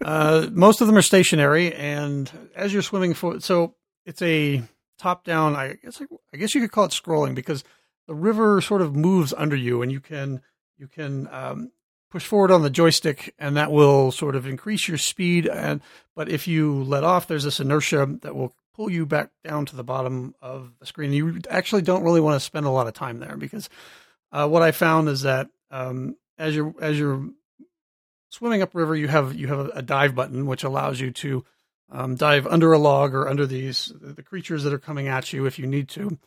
Uh, 0.03 0.47
most 0.51 0.81
of 0.81 0.87
them 0.87 0.97
are 0.97 1.01
stationary, 1.03 1.73
and 1.73 2.31
as 2.55 2.73
you're 2.73 2.81
swimming 2.81 3.13
for, 3.13 3.39
so 3.39 3.75
it's 4.05 4.21
a 4.21 4.63
top 4.97 5.23
down. 5.23 5.55
I 5.55 5.73
guess 5.83 6.01
I 6.33 6.37
guess 6.37 6.55
you 6.55 6.61
could 6.61 6.71
call 6.71 6.85
it 6.85 6.91
scrolling 6.91 7.35
because 7.35 7.63
the 8.07 8.15
river 8.15 8.61
sort 8.61 8.81
of 8.81 8.95
moves 8.95 9.31
under 9.33 9.55
you, 9.55 9.81
and 9.83 9.91
you 9.91 9.99
can 9.99 10.41
you 10.81 10.87
can 10.87 11.29
um, 11.31 11.71
push 12.09 12.25
forward 12.25 12.51
on 12.51 12.63
the 12.63 12.69
joystick, 12.71 13.33
and 13.37 13.55
that 13.55 13.71
will 13.71 14.11
sort 14.11 14.35
of 14.35 14.47
increase 14.47 14.87
your 14.87 14.97
speed. 14.97 15.47
And 15.47 15.79
but 16.15 16.27
if 16.27 16.47
you 16.47 16.83
let 16.83 17.03
off, 17.03 17.27
there's 17.27 17.43
this 17.43 17.59
inertia 17.59 18.17
that 18.23 18.35
will 18.35 18.55
pull 18.73 18.89
you 18.89 19.05
back 19.05 19.29
down 19.43 19.67
to 19.67 19.75
the 19.75 19.83
bottom 19.83 20.33
of 20.41 20.73
the 20.79 20.87
screen. 20.87 21.13
You 21.13 21.39
actually 21.49 21.83
don't 21.83 22.03
really 22.03 22.19
want 22.19 22.35
to 22.35 22.45
spend 22.45 22.65
a 22.65 22.71
lot 22.71 22.87
of 22.87 22.93
time 22.93 23.19
there 23.19 23.37
because 23.37 23.69
uh, 24.31 24.47
what 24.47 24.63
I 24.63 24.71
found 24.71 25.07
is 25.07 25.21
that 25.21 25.49
um, 25.69 26.17
as 26.39 26.55
you're 26.55 26.73
as 26.81 26.97
you're 26.97 27.29
swimming 28.29 28.63
upriver, 28.63 28.95
you 28.95 29.07
have 29.07 29.35
you 29.35 29.47
have 29.47 29.69
a 29.75 29.83
dive 29.83 30.15
button 30.15 30.47
which 30.47 30.63
allows 30.63 30.99
you 30.99 31.11
to 31.11 31.45
um, 31.91 32.15
dive 32.15 32.47
under 32.47 32.73
a 32.73 32.79
log 32.79 33.13
or 33.13 33.27
under 33.27 33.45
these 33.45 33.93
the 34.01 34.23
creatures 34.23 34.63
that 34.63 34.73
are 34.73 34.79
coming 34.79 35.07
at 35.07 35.31
you 35.31 35.45
if 35.45 35.59
you 35.59 35.67
need 35.67 35.89
to. 35.89 36.17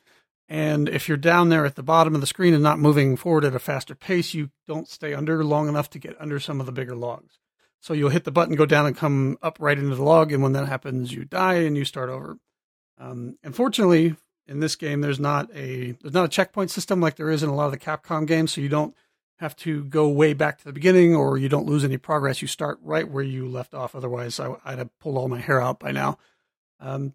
And 0.48 0.88
if 0.88 1.08
you're 1.08 1.16
down 1.16 1.48
there 1.48 1.64
at 1.64 1.74
the 1.74 1.82
bottom 1.82 2.14
of 2.14 2.20
the 2.20 2.26
screen 2.26 2.52
and 2.52 2.62
not 2.62 2.78
moving 2.78 3.16
forward 3.16 3.44
at 3.44 3.54
a 3.54 3.58
faster 3.58 3.94
pace, 3.94 4.34
you 4.34 4.50
don't 4.68 4.88
stay 4.88 5.14
under 5.14 5.42
long 5.42 5.68
enough 5.68 5.88
to 5.90 5.98
get 5.98 6.20
under 6.20 6.38
some 6.38 6.60
of 6.60 6.66
the 6.66 6.72
bigger 6.72 6.94
logs. 6.94 7.38
So 7.80 7.92
you'll 7.92 8.10
hit 8.10 8.24
the 8.24 8.30
button, 8.30 8.54
go 8.54 8.66
down, 8.66 8.86
and 8.86 8.96
come 8.96 9.38
up 9.42 9.58
right 9.60 9.78
into 9.78 9.94
the 9.94 10.02
log. 10.02 10.32
And 10.32 10.42
when 10.42 10.52
that 10.52 10.68
happens, 10.68 11.12
you 11.12 11.24
die 11.24 11.54
and 11.54 11.76
you 11.76 11.84
start 11.84 12.08
over. 12.08 12.38
Um, 12.98 13.38
unfortunately, 13.42 14.16
in 14.46 14.60
this 14.60 14.76
game, 14.76 15.00
there's 15.00 15.20
not 15.20 15.50
a 15.54 15.92
there's 16.00 16.14
not 16.14 16.24
a 16.24 16.28
checkpoint 16.28 16.70
system 16.70 17.00
like 17.00 17.16
there 17.16 17.30
is 17.30 17.42
in 17.42 17.48
a 17.48 17.54
lot 17.54 17.66
of 17.66 17.72
the 17.72 17.78
Capcom 17.78 18.26
games. 18.26 18.52
So 18.52 18.60
you 18.60 18.68
don't 18.68 18.94
have 19.38 19.56
to 19.56 19.84
go 19.84 20.08
way 20.08 20.32
back 20.32 20.58
to 20.58 20.64
the 20.64 20.72
beginning, 20.72 21.14
or 21.14 21.36
you 21.36 21.48
don't 21.48 21.66
lose 21.66 21.84
any 21.84 21.96
progress. 21.96 22.40
You 22.40 22.48
start 22.48 22.78
right 22.82 23.10
where 23.10 23.24
you 23.24 23.48
left 23.48 23.74
off. 23.74 23.94
Otherwise, 23.94 24.38
I, 24.38 24.48
would 24.48 24.60
have 24.64 24.98
pulled 24.98 25.18
all 25.18 25.28
my 25.28 25.40
hair 25.40 25.60
out 25.60 25.80
by 25.80 25.92
now. 25.92 26.18
Um, 26.80 27.14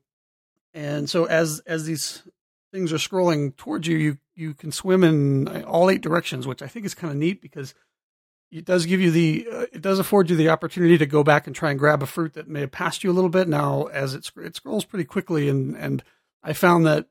and 0.74 1.10
so 1.10 1.26
as 1.26 1.62
as 1.66 1.86
these 1.86 2.24
things 2.72 2.94
are 2.94 2.98
scrolling 2.98 3.56
towards 3.56 3.88
you, 3.88 3.98
you 3.98 4.18
you 4.36 4.54
can 4.54 4.72
swim 4.72 5.04
in 5.04 5.64
all 5.64 5.90
eight 5.90 6.02
directions, 6.02 6.48
which 6.48 6.62
I 6.62 6.68
think 6.68 6.86
is 6.86 6.96
kind 6.96 7.12
of 7.12 7.18
neat 7.18 7.42
because 7.42 7.74
it 8.52 8.66
does 8.66 8.86
give 8.86 9.02
you 9.02 9.12
the 9.12 9.48
uh, 9.52 9.66
it 9.72 9.82
does 9.82 10.00
afford 10.00 10.30
you 10.30 10.36
the 10.36 10.50
opportunity 10.50 10.98
to 10.98 11.06
go 11.06 11.24
back 11.24 11.48
and 11.48 11.56
try 11.56 11.70
and 11.72 11.80
grab 11.80 12.02
a 12.02 12.08
fruit 12.08 12.34
that 12.34 12.48
may 12.48 12.62
have 12.62 12.72
passed 12.72 13.04
you 13.04 13.12
a 13.12 13.14
little 13.14 13.30
bit. 13.30 13.48
Now, 13.48 13.86
as 13.86 14.14
it 14.14 14.32
it 14.38 14.56
scrolls 14.56 14.86
pretty 14.86 15.06
quickly, 15.06 15.50
and 15.50 15.76
and 15.76 16.04
I 16.44 16.54
found 16.54 16.86
that 16.86 17.08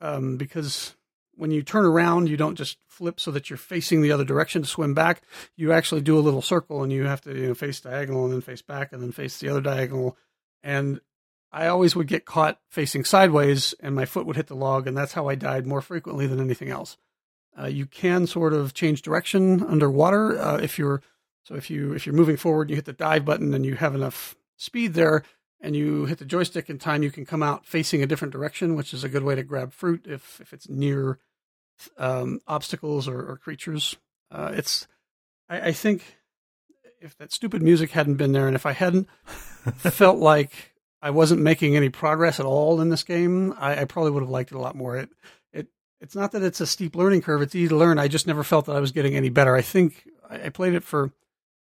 um, 0.00 0.36
because 0.36 0.94
when 1.34 1.50
you 1.50 1.62
turn 1.62 1.84
around, 1.84 2.28
you 2.28 2.36
don't 2.36 2.56
just 2.56 2.78
flip 2.86 3.20
so 3.20 3.30
that 3.30 3.48
you're 3.48 3.56
facing 3.56 4.02
the 4.02 4.12
other 4.12 4.24
direction 4.24 4.62
to 4.62 4.68
swim 4.68 4.92
back. 4.92 5.22
You 5.56 5.72
actually 5.72 6.00
do 6.00 6.18
a 6.18 6.20
little 6.20 6.42
circle, 6.42 6.82
and 6.82 6.92
you 6.92 7.04
have 7.04 7.20
to 7.22 7.34
you 7.34 7.48
know, 7.48 7.54
face 7.54 7.80
diagonal 7.80 8.24
and 8.24 8.34
then 8.34 8.40
face 8.40 8.62
back 8.62 8.92
and 8.92 9.02
then 9.02 9.12
face 9.12 9.38
the 9.38 9.48
other 9.48 9.60
diagonal. 9.60 10.16
And 10.62 11.00
I 11.50 11.66
always 11.68 11.96
would 11.96 12.08
get 12.08 12.26
caught 12.26 12.60
facing 12.68 13.04
sideways, 13.04 13.74
and 13.80 13.94
my 13.94 14.04
foot 14.04 14.26
would 14.26 14.36
hit 14.36 14.48
the 14.48 14.54
log, 14.54 14.86
and 14.86 14.96
that's 14.96 15.14
how 15.14 15.28
I 15.28 15.34
died 15.34 15.66
more 15.66 15.80
frequently 15.80 16.26
than 16.26 16.40
anything 16.40 16.68
else. 16.68 16.96
Uh, 17.58 17.66
you 17.66 17.86
can 17.86 18.26
sort 18.26 18.52
of 18.52 18.74
change 18.74 19.02
direction 19.02 19.62
underwater 19.64 20.38
uh, 20.38 20.58
if 20.58 20.78
you're 20.78 21.02
so 21.44 21.54
if 21.54 21.70
you 21.70 21.94
if 21.94 22.04
you're 22.04 22.14
moving 22.14 22.36
forward, 22.36 22.68
you 22.68 22.76
hit 22.76 22.84
the 22.84 22.92
dive 22.92 23.24
button 23.24 23.54
and 23.54 23.64
you 23.64 23.74
have 23.76 23.94
enough 23.94 24.36
speed 24.56 24.92
there, 24.92 25.22
and 25.60 25.74
you 25.74 26.04
hit 26.04 26.18
the 26.18 26.26
joystick 26.26 26.68
in 26.68 26.78
time, 26.78 27.02
you 27.02 27.10
can 27.10 27.24
come 27.24 27.42
out 27.42 27.64
facing 27.64 28.02
a 28.02 28.06
different 28.06 28.32
direction, 28.32 28.76
which 28.76 28.92
is 28.92 29.02
a 29.02 29.08
good 29.08 29.22
way 29.22 29.34
to 29.34 29.42
grab 29.42 29.72
fruit 29.72 30.06
if 30.06 30.40
if 30.40 30.52
it's 30.52 30.68
near 30.68 31.18
um, 31.96 32.40
obstacles 32.46 33.08
or, 33.08 33.30
or 33.30 33.38
creatures. 33.38 33.96
Uh, 34.30 34.52
it's 34.54 34.86
I, 35.48 35.68
I 35.68 35.72
think 35.72 36.18
if 37.00 37.16
that 37.16 37.32
stupid 37.32 37.62
music 37.62 37.92
hadn't 37.92 38.16
been 38.16 38.32
there, 38.32 38.46
and 38.46 38.54
if 38.54 38.66
I 38.66 38.72
hadn't 38.72 39.08
felt 39.78 40.18
like 40.18 40.67
I 41.00 41.10
wasn't 41.10 41.42
making 41.42 41.76
any 41.76 41.88
progress 41.88 42.40
at 42.40 42.46
all 42.46 42.80
in 42.80 42.88
this 42.88 43.04
game, 43.04 43.54
I, 43.58 43.82
I 43.82 43.84
probably 43.84 44.10
would 44.12 44.22
have 44.22 44.30
liked 44.30 44.52
it 44.52 44.56
a 44.56 44.60
lot 44.60 44.76
more. 44.76 44.96
It 44.96 45.10
it 45.52 45.68
it's 46.00 46.14
not 46.14 46.32
that 46.32 46.42
it's 46.42 46.60
a 46.60 46.66
steep 46.66 46.96
learning 46.96 47.22
curve. 47.22 47.42
It's 47.42 47.54
easy 47.54 47.68
to 47.68 47.76
learn. 47.76 47.98
I 47.98 48.08
just 48.08 48.26
never 48.26 48.42
felt 48.42 48.66
that 48.66 48.76
I 48.76 48.80
was 48.80 48.92
getting 48.92 49.14
any 49.14 49.28
better. 49.28 49.54
I 49.54 49.62
think 49.62 50.08
I 50.28 50.48
played 50.48 50.74
it 50.74 50.84
for 50.84 51.12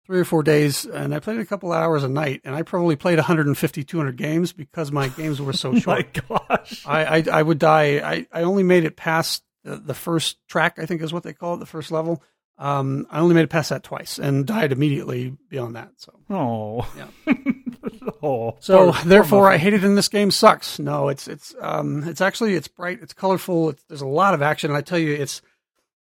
three 0.07 0.21
or 0.21 0.25
four 0.25 0.43
days 0.43 0.85
and 0.85 1.15
I 1.15 1.21
played 1.21 1.39
a 1.39 1.47
couple 1.47 1.73
hours 1.73 2.03
a 2.03 2.09
night 2.09 2.41
and 2.45 2.55
I 2.55 2.63
probably 2.63 2.97
played 2.97 3.19
150, 3.19 3.85
200 3.85 4.17
games 4.17 4.53
because 4.53 4.91
my 4.91 5.09
games 5.09 5.41
were 5.41 5.53
so 5.53 5.71
oh 5.73 5.79
short. 5.79 6.17
my 6.27 6.37
gosh. 6.49 6.85
I, 6.87 7.05
I, 7.05 7.25
I, 7.33 7.43
would 7.43 7.59
die. 7.59 7.99
I, 7.99 8.27
I 8.33 8.43
only 8.43 8.63
made 8.63 8.85
it 8.85 8.97
past 8.97 9.45
the, 9.65 9.77
the, 9.77 9.95
first 9.95 10.39
track, 10.49 10.79
I 10.79 10.87
think 10.87 11.03
is 11.03 11.13
what 11.13 11.23
they 11.23 11.33
call 11.33 11.55
it, 11.55 11.59
the 11.59 11.67
first 11.67 11.93
level. 11.93 12.23
Um, 12.59 13.07
I 13.11 13.19
only 13.21 13.35
made 13.35 13.45
it 13.45 13.51
past 13.51 13.71
that 13.71 13.83
twice 13.83 14.19
and 14.19 14.47
died 14.47 14.73
immediately 14.73 15.37
beyond 15.49 15.77
that. 15.77 15.91
So, 15.97 16.13
oh, 16.31 16.93
yeah. 16.97 17.35
oh, 18.23 18.57
so 18.61 18.93
poor, 18.93 19.05
therefore, 19.05 19.43
poor 19.45 19.51
I 19.51 19.57
hate 19.57 19.75
it. 19.75 19.85
In 19.85 19.95
this 19.95 20.09
game 20.09 20.31
sucks. 20.31 20.79
No, 20.79 21.09
it's 21.09 21.29
it's 21.29 21.55
um 21.61 22.05
it's 22.05 22.21
actually 22.21 22.55
it's 22.55 22.69
bright, 22.69 23.01
it's 23.03 23.15
colorful. 23.15 23.71
It's, 23.71 23.83
there's 23.85 24.03
a 24.03 24.07
lot 24.07 24.35
of 24.35 24.43
action. 24.43 24.71
And 24.71 24.77
I 24.77 24.81
tell 24.81 24.99
you, 24.99 25.13
it's 25.13 25.43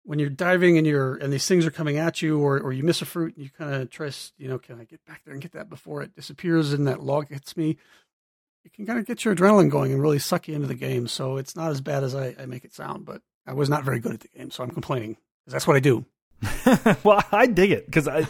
when 0.05 0.19
you're 0.19 0.31
diving 0.31 0.79
and 0.79 0.87
you're 0.87 1.17
and 1.17 1.33
these 1.33 1.47
things 1.47 1.67
are 1.67 1.71
coming 1.71 1.99
at 1.99 2.23
you, 2.23 2.39
or 2.39 2.61
or 2.61 2.73
you 2.73 2.83
miss 2.83 3.03
a 3.03 3.07
fruit 3.07 3.37
and 3.37 3.45
you 3.45 3.51
kind 3.51 3.75
of 3.75 3.91
trust, 3.91 4.33
you 4.39 4.49
know, 4.49 4.59
can 4.59 4.81
I 4.81 4.85
get 4.85 5.05
back 5.05 5.23
there 5.25 5.35
and 5.35 5.43
get 5.43 5.53
that 5.53 5.69
before 5.69 6.03
it 6.03 6.15
disappears 6.15 6.73
and 6.73 6.87
that 6.87 7.03
log 7.03 7.29
hits 7.29 7.57
me? 7.57 7.77
It 8.65 8.73
can 8.73 8.87
kind 8.87 8.99
of 8.99 9.07
get 9.07 9.25
your 9.25 9.35
adrenaline 9.35 9.71
going 9.71 9.93
and 9.93 10.03
really 10.03 10.19
suck 10.19 10.49
you 10.49 10.55
into 10.55 10.67
the 10.67 10.75
game. 10.75 11.07
So 11.07 11.37
it's 11.37 11.55
not 11.55 11.71
as 11.71 11.81
bad 11.81 12.03
as 12.03 12.15
I, 12.17 12.35
I 12.39 12.47
make 12.47 12.65
it 12.65 12.75
sound, 12.75 13.05
but 13.05 13.23
I 13.47 13.53
was 13.53 13.69
not 13.69 13.85
very 13.85 14.01
good 14.01 14.15
at 14.15 14.21
the 14.21 14.29
game, 14.29 14.51
so 14.51 14.65
I'm 14.65 14.71
complaining 14.71 15.17
because 15.45 15.53
that's 15.53 15.67
what 15.67 15.77
I 15.77 15.81
do. 15.81 16.05
well, 17.03 17.23
I 17.33 17.47
dig 17.47 17.71
it 17.71 17.87
because 17.87 18.07
I, 18.07 18.25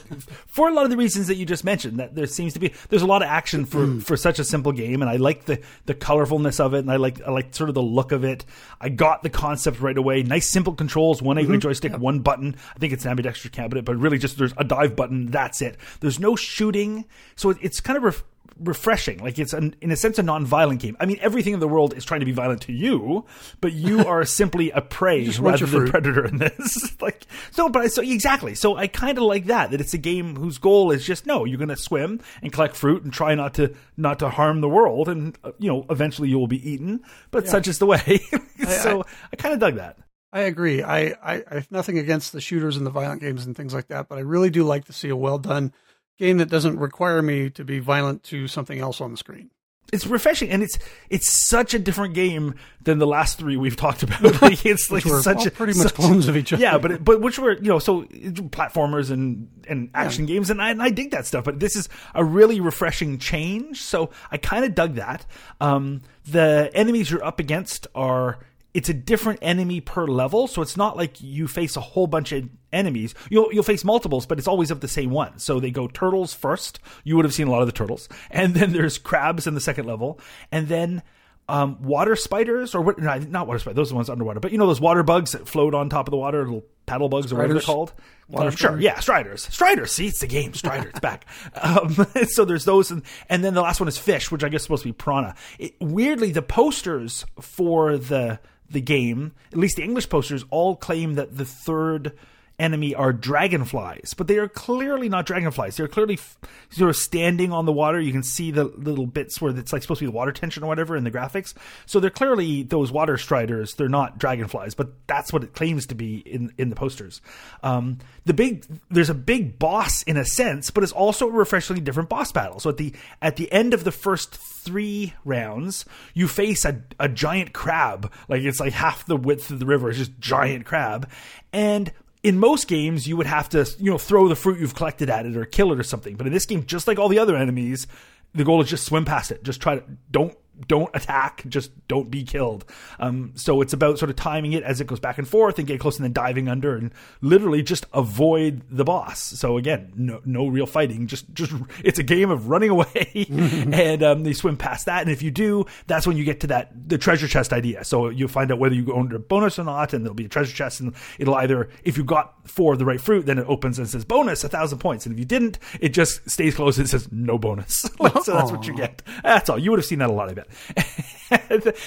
for 0.47 0.69
a 0.69 0.73
lot 0.73 0.85
of 0.85 0.90
the 0.90 0.97
reasons 0.97 1.27
that 1.27 1.37
you 1.37 1.45
just 1.45 1.64
mentioned, 1.64 1.99
that 1.99 2.14
there 2.14 2.27
seems 2.27 2.53
to 2.53 2.61
be 2.61 2.73
there's 2.88 3.03
a 3.03 3.07
lot 3.07 3.23
of 3.23 3.29
action 3.29 3.64
for 3.64 3.79
mm. 3.79 4.03
for 4.03 4.16
such 4.16 4.38
a 4.38 4.45
simple 4.45 4.71
game, 4.71 5.03
and 5.03 5.11
I 5.11 5.16
like 5.16 5.47
the 5.47 5.61
the 5.87 5.95
colorfulness 5.95 6.61
of 6.61 6.75
it, 6.75 6.79
and 6.79 6.90
I 6.90 6.97
like 6.97 7.21
I 7.23 7.33
like 7.33 7.55
sort 7.55 7.69
of 7.69 7.75
the 7.75 7.83
look 7.83 8.12
of 8.12 8.23
it. 8.25 8.45
I 8.81 8.90
got 8.90 9.25
the 9.25 9.31
concept 9.31 9.81
right 9.81 9.97
away. 9.97 10.23
Nice 10.23 10.49
simple 10.49 10.75
controls, 10.75 11.21
one 11.21 11.37
mm-hmm. 11.37 11.59
joystick, 11.59 11.99
one 11.99 12.21
button. 12.21 12.55
I 12.75 12.79
think 12.79 12.92
it's 12.92 13.05
an 13.05 13.11
ambidextrous 13.11 13.51
cabinet, 13.51 13.85
but 13.85 13.97
really 13.97 14.19
just 14.19 14.38
there's 14.38 14.55
a 14.57 14.64
dive 14.64 14.95
button. 14.95 15.27
That's 15.27 15.61
it. 15.61 15.77
There's 15.99 16.21
no 16.21 16.37
shooting, 16.37 17.07
so 17.35 17.51
it, 17.51 17.59
it's 17.61 17.81
kind 17.81 17.97
of. 17.97 18.05
Ref- 18.05 18.25
refreshing. 18.59 19.19
Like 19.19 19.38
it's 19.38 19.53
an, 19.53 19.75
in 19.81 19.90
a 19.90 19.97
sense 19.97 20.19
a 20.19 20.23
non-violent 20.23 20.81
game. 20.81 20.97
I 21.01 21.07
mean, 21.07 21.19
everything 21.21 21.55
in 21.55 21.61
the 21.61 21.69
world 21.69 21.95
is 21.95 22.05
trying 22.05 22.21
to 22.21 22.27
be 22.27 22.33
violent 22.33 22.62
to 22.62 22.73
you, 22.73 23.25
but 23.61 23.73
you 23.73 24.01
are 24.07 24.25
simply 24.25 24.71
a 24.71 24.81
prey 24.81 25.29
rather 25.38 25.66
than 25.66 25.88
predator 25.88 26.25
in 26.25 26.38
this. 26.38 26.97
like 27.01 27.27
so, 27.51 27.69
but 27.69 27.83
I, 27.83 27.87
so 27.88 28.03
exactly. 28.03 28.55
So 28.55 28.77
I 28.77 28.87
kind 28.87 29.19
of 29.19 29.25
like 29.25 29.47
that. 29.47 29.71
That 29.71 29.81
it's 29.81 29.95
a 29.95 29.99
game 29.99 30.37
whose 30.37 30.59
goal 30.59 30.90
is 30.90 31.05
just 31.05 31.27
no, 31.27 31.45
you're 31.45 31.59
going 31.59 31.69
to 31.69 31.77
swim 31.77 32.21
and 32.42 32.53
collect 32.53 32.77
fruit 32.77 33.03
and 33.03 33.12
try 33.12 33.35
not 33.35 33.55
to 33.55 33.75
not 33.97 34.19
to 34.21 34.31
harm 34.31 34.61
the 34.61 34.69
world, 34.69 35.09
and 35.09 35.37
uh, 35.45 35.53
you 35.59 35.69
know 35.69 35.87
eventually 35.90 36.29
you 36.29 36.38
will 36.38 36.47
be 36.47 36.69
eaten. 36.69 37.01
But 37.31 37.45
yeah. 37.45 37.51
such 37.51 37.69
is 37.69 37.79
the 37.79 37.87
way. 37.87 38.21
so 38.69 39.01
I, 39.01 39.03
I, 39.03 39.05
I 39.33 39.37
kind 39.37 39.55
of 39.55 39.61
dug 39.61 39.77
that. 39.77 39.99
I 40.33 40.40
agree. 40.40 40.83
I, 40.83 41.14
I, 41.23 41.45
I 41.51 41.55
have 41.55 41.71
nothing 41.71 41.99
against 41.99 42.33
the 42.33 42.42
shooters 42.42 42.77
and 42.77 42.85
the 42.85 42.90
violent 42.90 43.23
games 43.23 43.47
and 43.47 43.57
things 43.57 43.73
like 43.73 43.88
that, 43.88 44.09
but 44.09 44.19
I 44.19 44.21
really 44.21 44.51
do 44.51 44.64
like 44.64 44.85
to 44.87 44.92
see 44.92 45.09
a 45.09 45.16
well 45.16 45.38
done 45.38 45.73
game 46.18 46.38
that 46.38 46.48
doesn't 46.48 46.79
require 46.79 47.22
me 47.22 47.50
to 47.50 47.64
be 47.64 47.79
violent 47.79 48.22
to 48.24 48.48
something 48.48 48.79
else 48.79 49.00
on 49.00 49.11
the 49.11 49.16
screen. 49.16 49.50
It's 49.92 50.05
refreshing, 50.05 50.50
and 50.50 50.64
it's 50.64 50.79
it's 51.11 51.31
such 51.31 51.72
a 51.72 51.79
different 51.79 52.14
game 52.14 52.57
than 52.83 52.98
the 52.98 53.07
last 53.07 53.38
three 53.38 53.57
we've 53.57 53.76
talked 53.76 54.02
about. 54.02 54.20
Like 54.42 54.66
it's 54.66 54.90
like 54.90 55.05
such 55.05 55.46
a, 55.46 55.50
pretty 55.50 55.79
much 55.79 55.94
clones 55.94 56.26
of 56.26 56.37
each 56.37 56.52
other. 56.52 56.61
Yeah, 56.61 56.79
but 56.79 56.90
it, 56.90 57.05
but 57.05 57.20
which 57.20 57.38
were 57.38 57.52
you 57.52 57.68
know 57.68 57.79
so 57.79 58.02
platformers 58.02 59.12
and 59.12 59.48
and 59.68 59.90
action 59.94 60.26
yeah. 60.26 60.35
games, 60.35 60.50
and 60.50 60.61
I, 60.61 60.70
and 60.70 60.83
I 60.83 60.90
dig 60.90 61.12
that 61.12 61.24
stuff. 61.24 61.44
But 61.44 61.61
this 61.61 61.76
is 61.76 61.88
a 62.14 62.24
really 62.24 62.61
refreshing 62.61 63.18
change, 63.18 63.81
so 63.81 64.11
I 64.31 64.38
kind 64.38 64.64
of 64.64 64.74
dug 64.74 64.94
that. 64.96 65.24
Um, 65.61 66.02
the 66.26 66.70
enemies 66.74 67.11
you're 67.11 67.24
up 67.24 67.38
against 67.38 67.87
are 67.94 68.40
it's 68.76 68.90
a 68.90 68.94
different 68.94 69.38
enemy 69.40 69.80
per 69.80 70.06
level, 70.06 70.46
so 70.46 70.60
it's 70.60 70.76
not 70.76 70.98
like 70.98 71.22
you 71.22 71.48
face 71.48 71.78
a 71.78 71.80
whole 71.80 72.06
bunch 72.06 72.30
of 72.32 72.46
enemies. 72.74 73.14
You'll 73.30 73.50
you'll 73.50 73.62
face 73.62 73.86
multiples, 73.86 74.26
but 74.26 74.38
it's 74.38 74.46
always 74.46 74.70
of 74.70 74.80
the 74.80 74.88
same 74.88 75.08
one. 75.08 75.38
So 75.38 75.58
they 75.58 75.70
go 75.70 75.88
turtles 75.88 76.34
first. 76.34 76.78
You 77.02 77.16
would 77.16 77.24
have 77.24 77.32
seen 77.32 77.48
a 77.48 77.50
lot 77.50 77.62
of 77.62 77.68
the 77.68 77.72
turtles, 77.72 78.06
and 78.30 78.52
then 78.54 78.74
there's 78.74 78.98
crabs 78.98 79.46
in 79.46 79.54
the 79.54 79.62
second 79.62 79.86
level, 79.86 80.20
and 80.52 80.68
then 80.68 81.02
um, 81.48 81.82
water 81.82 82.16
spiders 82.16 82.74
or 82.74 82.82
what? 82.82 82.98
No, 82.98 83.16
not 83.16 83.46
water 83.46 83.58
spiders. 83.58 83.76
Those 83.76 83.88
are 83.88 83.92
the 83.92 83.96
ones 83.96 84.10
underwater. 84.10 84.40
But 84.40 84.52
you 84.52 84.58
know 84.58 84.66
those 84.66 84.80
water 84.80 85.02
bugs 85.02 85.32
that 85.32 85.48
float 85.48 85.74
on 85.74 85.88
top 85.88 86.06
of 86.06 86.10
the 86.10 86.18
water, 86.18 86.44
little 86.44 86.66
paddle 86.84 87.08
bugs 87.08 87.32
or 87.32 87.36
whatever 87.36 87.54
they're 87.54 87.62
called. 87.62 87.94
Water 88.28 88.48
um, 88.48 88.56
sure, 88.56 88.78
yeah, 88.78 89.00
striders. 89.00 89.48
Striders. 89.50 89.90
See, 89.90 90.08
it's 90.08 90.20
the 90.20 90.26
game. 90.26 90.52
Strider. 90.52 90.90
it's 90.90 91.00
back. 91.00 91.24
Um, 91.62 92.06
so 92.26 92.44
there's 92.44 92.66
those, 92.66 92.90
and, 92.90 93.02
and 93.30 93.42
then 93.42 93.54
the 93.54 93.62
last 93.62 93.80
one 93.80 93.88
is 93.88 93.96
fish, 93.96 94.30
which 94.30 94.44
I 94.44 94.50
guess 94.50 94.60
is 94.60 94.62
supposed 94.64 94.82
to 94.82 94.88
be 94.90 94.92
piranha. 94.92 95.34
It, 95.58 95.74
weirdly, 95.80 96.30
the 96.30 96.42
posters 96.42 97.24
for 97.40 97.96
the 97.96 98.38
the 98.70 98.81
game, 98.81 99.33
at 99.52 99.59
least 99.59 99.76
the 99.76 99.83
English 99.83 100.09
posters, 100.09 100.44
all 100.50 100.76
claim 100.76 101.14
that 101.14 101.37
the 101.37 101.44
third 101.44 102.12
enemy 102.59 102.95
are 102.95 103.12
dragonflies, 103.12 104.14
but 104.14 104.27
they 104.27 104.38
are 104.38 104.49
clearly 104.49 105.09
not 105.09 105.27
dragonflies. 105.27 105.77
They're 105.77 105.88
clearly 105.88 106.14
f- 106.14 106.38
sort 106.71 106.90
of 106.90 106.97
standing 106.97 107.53
on 107.53 107.66
the 107.66 107.73
water. 107.73 108.01
You 108.01 108.12
can 108.12 108.23
see 108.23 108.51
the 108.51 108.64
little 108.64 109.07
bits 109.07 109.40
where 109.40 109.57
it's 109.57 109.73
like 109.73 109.83
supposed 109.83 110.01
to 110.01 110.07
be 110.07 110.11
water 110.11 110.33
tension 110.33 110.62
or 110.62 110.66
whatever 110.66 110.97
in 110.97 111.05
the 111.05 111.11
graphics. 111.11 111.55
So 111.85 112.01
they're 112.01 112.11
clearly 112.11 112.62
those 112.62 112.90
water 112.90 113.16
striders. 113.19 113.75
They're 113.75 113.88
not 113.88 114.19
dragonflies, 114.19 114.75
but 114.75 114.90
that's 115.07 115.33
what 115.33 115.45
it 115.45 115.55
claims 115.55 115.87
to 115.87 115.95
be 115.95 116.19
in 116.19 116.53
in 116.57 116.71
the 116.71 116.77
posters. 116.77 117.21
Um, 117.62 117.99
the 118.25 118.35
big 118.35 118.64
there's 118.90 119.11
a 119.11 119.14
big 119.14 119.59
boss 119.59 120.03
in 120.03 120.16
a 120.16 120.25
sense, 120.25 120.71
but 120.71 120.83
it's 120.83 120.92
also 120.92 121.29
a 121.29 121.33
refreshingly 121.33 121.83
different 121.83 122.09
boss 122.09 122.33
battle. 122.33 122.61
So 122.61 122.71
at 122.71 122.79
the 122.79 122.95
at 123.21 123.37
the 123.37 123.51
end 123.53 123.75
of 123.75 123.85
the 123.85 123.92
first 123.92 124.35
three 124.35 125.14
rounds, 125.25 125.85
you 126.14 126.27
face 126.27 126.64
a, 126.64 126.83
a 126.99 127.09
giant 127.09 127.53
crab. 127.53 128.12
Like 128.29 128.42
it's 128.42 128.61
like 128.61 128.73
half 128.73 129.05
the 129.07 129.16
width 129.16 129.51
of 129.51 129.59
the 129.59 129.66
river. 129.66 129.90
It's 129.90 129.99
just 129.99 130.19
giant 130.19 130.64
crab, 130.64 131.09
and 131.53 131.92
in 132.26 132.40
most 132.40 132.66
games 132.66 133.06
you 133.06 133.16
would 133.16 133.28
have 133.28 133.48
to 133.48 133.64
you 133.78 133.88
know 133.88 133.98
throw 133.98 134.26
the 134.26 134.34
fruit 134.34 134.58
you've 134.58 134.74
collected 134.74 135.08
at 135.08 135.24
it 135.26 135.36
or 135.36 135.44
kill 135.44 135.72
it 135.72 135.78
or 135.78 135.84
something. 135.84 136.16
But 136.16 136.26
in 136.26 136.32
this 136.32 136.44
game 136.44 136.66
just 136.66 136.88
like 136.88 136.98
all 136.98 137.08
the 137.08 137.20
other 137.20 137.36
enemies 137.36 137.86
the 138.34 138.42
goal 138.42 138.60
is 138.60 138.68
just 138.68 138.84
swim 138.84 139.04
past 139.04 139.30
it. 139.30 139.44
Just 139.44 139.62
try 139.62 139.76
to 139.76 139.84
don't 140.10 140.36
don't 140.69 140.90
attack, 140.95 141.45
just 141.49 141.71
don't 141.88 142.11
be 142.11 142.25
killed. 142.25 142.64
Um, 142.99 143.33
so 143.35 143.61
it's 143.61 143.73
about 143.73 143.99
sort 143.99 144.11
of 144.11 144.16
timing 144.16 144.53
it 144.53 144.62
as 144.62 144.81
it 144.81 144.87
goes 144.87 145.01
back 145.01 145.19
and 145.19 145.29
forth 145.29 145.59
and 145.59 145.66
get 145.66 145.81
close 145.81 145.97
and 145.97 146.05
then 146.05 146.12
diving 146.12 146.49
under 146.49 146.77
and 146.77 146.92
literally 147.21 147.62
just 147.62 147.87
avoid 147.92 148.62
the 148.71 148.85
boss. 148.85 149.21
So 149.21 149.59
again, 149.59 149.92
no, 149.97 150.21
no 150.25 150.47
real 150.47 150.66
fighting, 150.66 151.07
just, 151.07 151.33
just, 151.35 151.53
it's 151.85 151.99
a 151.99 152.03
game 152.03 152.31
of 152.31 152.49
running 152.49 152.71
away 152.71 153.27
and, 153.31 154.03
um, 154.03 154.25
they 154.25 154.33
swim 154.33 154.57
past 154.57 154.87
that. 154.87 155.03
And 155.03 155.11
if 155.11 155.23
you 155.23 155.31
do, 155.31 155.66
that's 155.87 156.07
when 156.07 156.16
you 156.16 156.25
get 156.25 156.40
to 156.40 156.47
that, 156.49 156.88
the 156.88 156.99
treasure 156.99 157.29
chest 157.29 157.53
idea. 157.53 157.85
So 157.85 158.09
you'll 158.09 158.29
find 158.29 158.51
out 158.51 158.59
whether 158.59 158.75
you 158.75 158.85
go 158.85 158.99
under 158.99 159.19
bonus 159.19 159.59
or 159.59 159.64
not 159.64 159.92
and 159.92 160.05
there'll 160.05 160.14
be 160.14 160.27
a 160.27 160.29
treasure 160.29 160.55
chest 160.55 160.81
and 160.81 160.95
it'll 161.19 161.35
either, 161.35 161.69
if 161.85 161.97
you 161.97 162.05
got 162.05 162.49
four 162.49 162.73
of 162.73 162.79
the 162.79 162.85
right 162.85 163.01
fruit, 163.01 163.27
then 163.27 163.38
it 163.38 163.47
opens 163.49 163.79
and 163.79 163.88
says 163.88 164.05
bonus, 164.05 164.45
a 164.45 164.49
thousand 164.49 164.79
points. 164.79 165.07
And 165.07 165.14
if 165.14 165.19
you 165.19 165.25
didn't, 165.25 165.59
it 165.81 165.90
just 165.90 166.29
stays 166.31 166.55
closed 166.55 166.79
and 166.79 166.88
says 166.88 167.11
no 167.12 167.38
bonus. 167.38 167.81
so 168.23 168.33
that's 168.33 168.51
what 168.51 168.66
you 168.66 168.75
get. 168.75 169.03
That's 169.23 169.51
all. 169.51 169.59
You 169.59 169.71
would 169.71 169.79
have 169.79 169.87
seen 169.87 169.99
that 169.99 170.11
a 170.11 170.12
lot, 170.12 170.29
I 170.29 170.35
bet. 170.35 170.45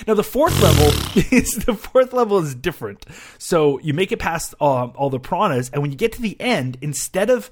now 0.07 0.13
the 0.13 0.23
fourth 0.23 0.61
level 0.61 0.87
is 1.31 1.53
the 1.65 1.73
fourth 1.73 2.13
level 2.13 2.39
is 2.39 2.55
different. 2.55 3.05
So 3.37 3.79
you 3.79 3.93
make 3.93 4.11
it 4.11 4.19
past 4.19 4.53
um, 4.61 4.93
all 4.95 5.09
the 5.09 5.19
piranhas, 5.19 5.69
and 5.69 5.81
when 5.81 5.91
you 5.91 5.97
get 5.97 6.13
to 6.13 6.21
the 6.21 6.39
end, 6.39 6.77
instead 6.81 7.29
of 7.29 7.49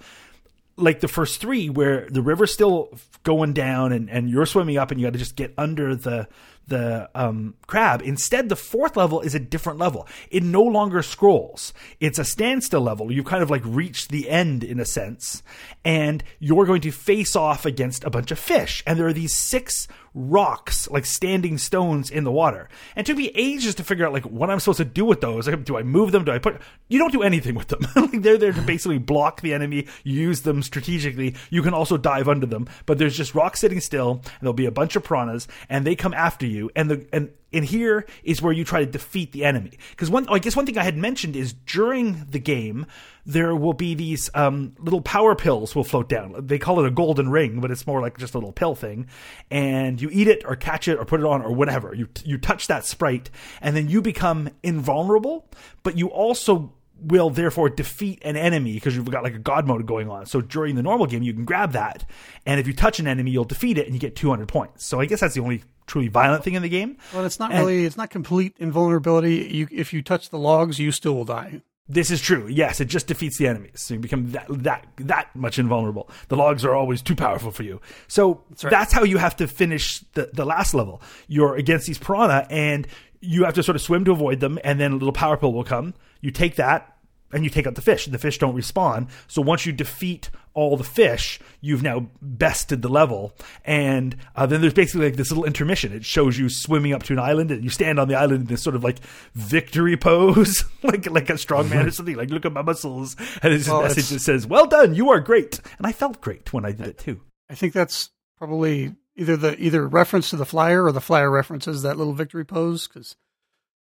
like 0.78 1.00
the 1.00 1.08
first 1.08 1.42
three, 1.42 1.70
where 1.70 2.08
the 2.10 2.22
river's 2.22 2.54
still 2.54 2.92
going 3.24 3.54
down 3.54 3.92
and, 3.92 4.10
and 4.10 4.30
you're 4.30 4.46
swimming 4.46 4.78
up, 4.78 4.92
and 4.92 5.00
you 5.00 5.08
got 5.08 5.14
to 5.14 5.20
just 5.20 5.36
get 5.36 5.54
under 5.58 5.96
the 5.96 6.28
the 6.68 7.10
um, 7.16 7.56
crab. 7.66 8.02
Instead, 8.04 8.50
the 8.50 8.56
fourth 8.56 8.98
level 8.98 9.22
is 9.22 9.34
a 9.34 9.40
different 9.40 9.80
level. 9.80 10.08
It 10.30 10.44
no 10.44 10.62
longer 10.62 11.02
scrolls. 11.02 11.74
It's 12.00 12.20
a 12.20 12.26
standstill 12.26 12.82
level. 12.82 13.12
You've 13.12 13.26
kind 13.26 13.42
of 13.42 13.50
like 13.50 13.64
reached 13.66 14.10
the 14.10 14.30
end 14.30 14.64
in 14.64 14.80
a 14.80 14.86
sense, 14.86 15.44
and 15.84 16.24
you're 16.40 16.66
going 16.66 16.82
to 16.82 16.92
face 16.92 17.36
off 17.36 17.66
against 17.66 18.04
a 18.04 18.10
bunch 18.10 18.32
of 18.32 18.40
fish. 18.40 18.84
And 18.86 19.00
there 19.00 19.08
are 19.08 19.14
these 19.14 19.34
six 19.34 19.88
rocks, 20.18 20.90
like 20.90 21.06
standing 21.06 21.58
stones 21.60 22.10
in 22.10 22.24
the 22.24 22.32
water. 22.32 22.68
And 22.96 23.06
it 23.06 23.10
took 23.10 23.18
me 23.18 23.32
ages 23.36 23.76
to 23.76 23.84
figure 23.84 24.06
out 24.06 24.14
like 24.14 24.26
what 24.26 24.50
I'm 24.50 24.60
supposed 24.60 24.80
to 24.80 24.86
do 24.86 25.06
with 25.06 25.22
those. 25.22 25.48
Like, 25.48 25.64
do 25.64 25.78
I 25.78 25.84
move 25.84 26.12
them? 26.12 26.26
Do 26.26 26.32
I 26.32 26.40
put? 26.40 26.60
You 26.88 26.98
don't 26.98 27.12
do 27.12 27.22
anything 27.22 27.54
with 27.54 27.68
them. 27.68 27.82
like 27.96 28.24
they're 28.24 28.38
there 28.38 28.52
to 28.52 28.62
basically 28.62 28.98
block 28.98 29.42
the 29.42 29.54
enemy. 29.54 29.88
Use 30.04 30.42
them 30.42 30.64
strategically. 30.64 31.36
You 31.52 31.62
can 31.62 31.74
also 31.74 31.98
dive 31.98 32.28
under 32.28 32.48
them, 32.48 32.68
but 32.88 32.98
there's 32.98 33.16
just 33.16 33.36
rocks 33.36 33.60
sitting 33.60 33.80
still, 33.80 34.12
and 34.12 34.42
there'll 34.42 34.54
be 34.54 34.66
a 34.66 34.72
bunch 34.72 34.96
of 34.96 35.04
piranhas, 35.04 35.48
and 35.70 35.86
they 35.86 35.96
come 35.96 36.14
after 36.14 36.48
you. 36.48 36.72
And 36.76 36.90
the 36.90 37.08
and 37.14 37.32
and 37.54 37.64
here 37.64 38.06
is 38.24 38.42
where 38.42 38.54
you 38.54 38.64
try 38.64 38.80
to 38.80 38.86
defeat 38.86 39.32
the 39.32 39.46
enemy. 39.46 39.72
Because 39.92 40.10
one, 40.10 40.28
I 40.30 40.40
guess 40.40 40.56
one 40.56 40.66
thing 40.66 40.78
I 40.78 40.84
had 40.84 40.98
mentioned 40.98 41.36
is 41.36 41.54
during 41.54 42.26
the 42.30 42.40
game 42.40 42.86
there 43.26 43.56
will 43.56 43.74
be 43.74 43.94
these 43.94 44.30
um, 44.34 44.74
little 44.80 45.02
power 45.02 45.36
pills 45.36 45.76
will 45.76 45.84
float 45.84 46.08
down. 46.08 46.48
They 46.48 46.58
call 46.58 46.80
it 46.80 46.88
a 46.88 46.92
golden 46.92 47.30
ring, 47.30 47.60
but 47.60 47.72
it's 47.72 47.86
more 47.86 48.02
like 48.02 48.18
just 48.18 48.34
a 48.34 48.38
little 48.38 48.54
pill 48.54 48.74
thing. 48.74 49.08
And 49.52 50.02
you 50.02 50.10
eat 50.12 50.28
it 50.28 50.44
or 50.46 50.56
catch 50.56 50.88
it 50.88 50.98
or 50.98 51.04
put 51.04 51.20
it 51.20 51.26
on 51.26 51.42
or 51.42 51.54
whatever. 51.54 51.94
You 51.94 52.08
you 52.24 52.38
touch 52.38 52.68
that 52.68 52.86
sprite, 52.86 53.30
and 53.62 53.76
then 53.76 53.90
you 53.90 54.02
become 54.02 54.50
invulnerable. 54.64 55.46
But 55.84 55.98
you 55.98 56.08
also 56.08 56.74
will 57.02 57.30
therefore 57.30 57.70
defeat 57.70 58.20
an 58.24 58.36
enemy 58.36 58.74
because 58.74 58.96
you've 58.96 59.10
got 59.10 59.24
like 59.24 59.36
a 59.36 59.40
god 59.40 59.68
mode 59.68 59.86
going 59.86 60.10
on. 60.10 60.26
So 60.26 60.42
during 60.42 60.76
the 60.76 60.84
normal 60.84 61.06
game, 61.06 61.24
you 61.24 61.34
can 61.34 61.46
grab 61.46 61.74
that, 61.74 62.06
and 62.46 62.60
if 62.60 62.68
you 62.68 62.74
touch 62.74 63.00
an 63.00 63.08
enemy, 63.08 63.32
you'll 63.32 63.44
defeat 63.44 63.78
it 63.78 63.86
and 63.86 63.96
you 63.96 64.00
get 64.00 64.16
200 64.16 64.48
points. 64.48 64.86
So 64.86 65.00
I 65.00 65.06
guess 65.06 65.20
that's 65.20 65.36
the 65.36 65.42
only 65.42 65.64
truly 65.86 66.10
violent 66.10 66.44
thing 66.44 66.54
in 66.54 66.62
the 66.62 66.70
game. 66.70 66.98
Well, 67.14 67.26
it's 67.26 67.40
not 67.40 67.52
and, 67.52 67.60
really, 67.60 67.86
it's 67.86 67.98
not 67.98 68.10
complete 68.10 68.56
invulnerability. 68.58 69.50
You, 69.52 69.68
if 69.72 69.94
you 69.94 70.02
touch 70.02 70.30
the 70.30 70.38
logs, 70.38 70.80
you 70.80 70.92
still 70.92 71.16
will 71.16 71.26
die. 71.26 71.62
This 71.90 72.12
is 72.12 72.20
true. 72.20 72.48
Yes, 72.48 72.82
it 72.82 72.86
just 72.86 73.08
defeats 73.08 73.38
the 73.38 73.48
enemies. 73.48 73.80
So 73.80 73.94
you 73.94 74.02
become 74.02 74.32
that 74.32 74.46
that 74.50 74.88
that 74.98 75.34
much 75.34 75.58
invulnerable. 75.58 76.10
The 76.28 76.36
logs 76.36 76.66
are 76.66 76.76
always 76.76 77.02
too 77.02 77.16
powerful 77.16 77.50
for 77.50 77.64
you. 77.64 77.80
So 78.10 78.44
that's, 78.50 78.64
right. 78.66 78.72
that's 78.72 78.94
how 78.94 79.04
you 79.04 79.18
have 79.20 79.38
to 79.38 79.48
finish 79.48 80.00
the, 80.14 80.30
the 80.34 80.44
last 80.44 80.74
level. 80.74 81.02
You're 81.28 81.56
against 81.56 81.88
these 81.88 81.98
piranha 81.98 82.46
and 82.50 82.88
you 83.22 83.46
have 83.46 83.54
to 83.54 83.64
sort 83.64 83.78
of 83.78 83.82
swim 83.82 84.04
to 84.06 84.12
avoid 84.12 84.42
them 84.42 84.60
and 84.66 84.80
then 84.80 84.92
a 84.92 84.96
little 84.96 85.14
power 85.14 85.38
pill 85.38 85.54
will 85.54 85.64
come. 85.64 85.94
You 86.22 86.32
take 86.32 86.56
that, 86.56 86.98
and 87.32 87.44
you 87.44 87.50
take 87.50 87.68
out 87.68 87.76
the 87.76 87.82
fish. 87.82 88.06
The 88.06 88.18
fish 88.18 88.38
don't 88.38 88.56
respawn. 88.56 89.10
So 89.28 89.42
once 89.42 89.66
you 89.66 89.74
defeat 89.74 90.30
all 90.54 90.78
the 90.78 90.84
fish, 90.84 91.40
you've 91.62 91.84
now 91.84 92.10
bested 92.22 92.82
the 92.82 92.90
level. 92.90 93.36
And 93.66 94.16
uh, 94.36 94.46
then 94.46 94.62
there's 94.62 94.74
basically 94.74 95.08
like 95.08 95.18
this 95.18 95.30
little 95.30 95.46
intermission. 95.46 95.94
It 95.94 96.06
shows 96.06 96.38
you 96.38 96.50
swimming 96.50 96.94
up 96.94 97.04
to 97.04 97.14
an 97.14 97.20
island, 97.20 97.52
and 97.52 97.64
you 97.64 97.70
stand 97.70 98.00
on 98.00 98.08
the 98.08 98.16
island 98.16 98.42
in 98.42 98.48
this 98.48 98.64
sort 98.64 98.76
of 98.76 98.84
like 98.84 99.00
victory 99.36 99.98
pose, 99.98 100.64
like 100.84 101.10
like 101.10 101.30
a 101.30 101.38
strong 101.38 101.70
man 101.70 101.88
or 101.88 101.92
something. 101.92 102.16
Like 102.16 102.30
look 102.30 102.46
at 102.46 102.54
my 102.54 102.62
muscles, 102.62 103.16
and 103.42 103.54
it's 103.54 103.68
well, 103.68 103.82
a 103.82 103.84
message 103.84 104.10
that 104.10 104.22
says, 104.22 104.48
"Well 104.48 104.66
done, 104.66 104.96
you 104.96 105.10
are 105.10 105.20
great." 105.20 105.60
And 105.78 105.86
I 105.86 105.92
felt 105.92 106.22
great 106.22 106.54
when 106.54 106.66
I 106.66 106.72
did 106.72 106.88
it 106.88 106.98
too. 106.98 107.22
I 107.50 107.56
think 107.56 107.74
that's 107.74 108.10
probably 108.38 108.96
either 109.16 109.36
the 109.36 109.60
either 109.62 109.88
reference 109.88 110.30
to 110.30 110.38
the 110.38 110.46
flyer 110.46 110.86
or 110.86 110.92
the 110.92 111.02
flyer 111.02 111.30
references 111.30 111.82
that 111.82 111.98
little 111.98 112.14
victory 112.14 112.46
pose 112.46 112.88
because 112.88 113.16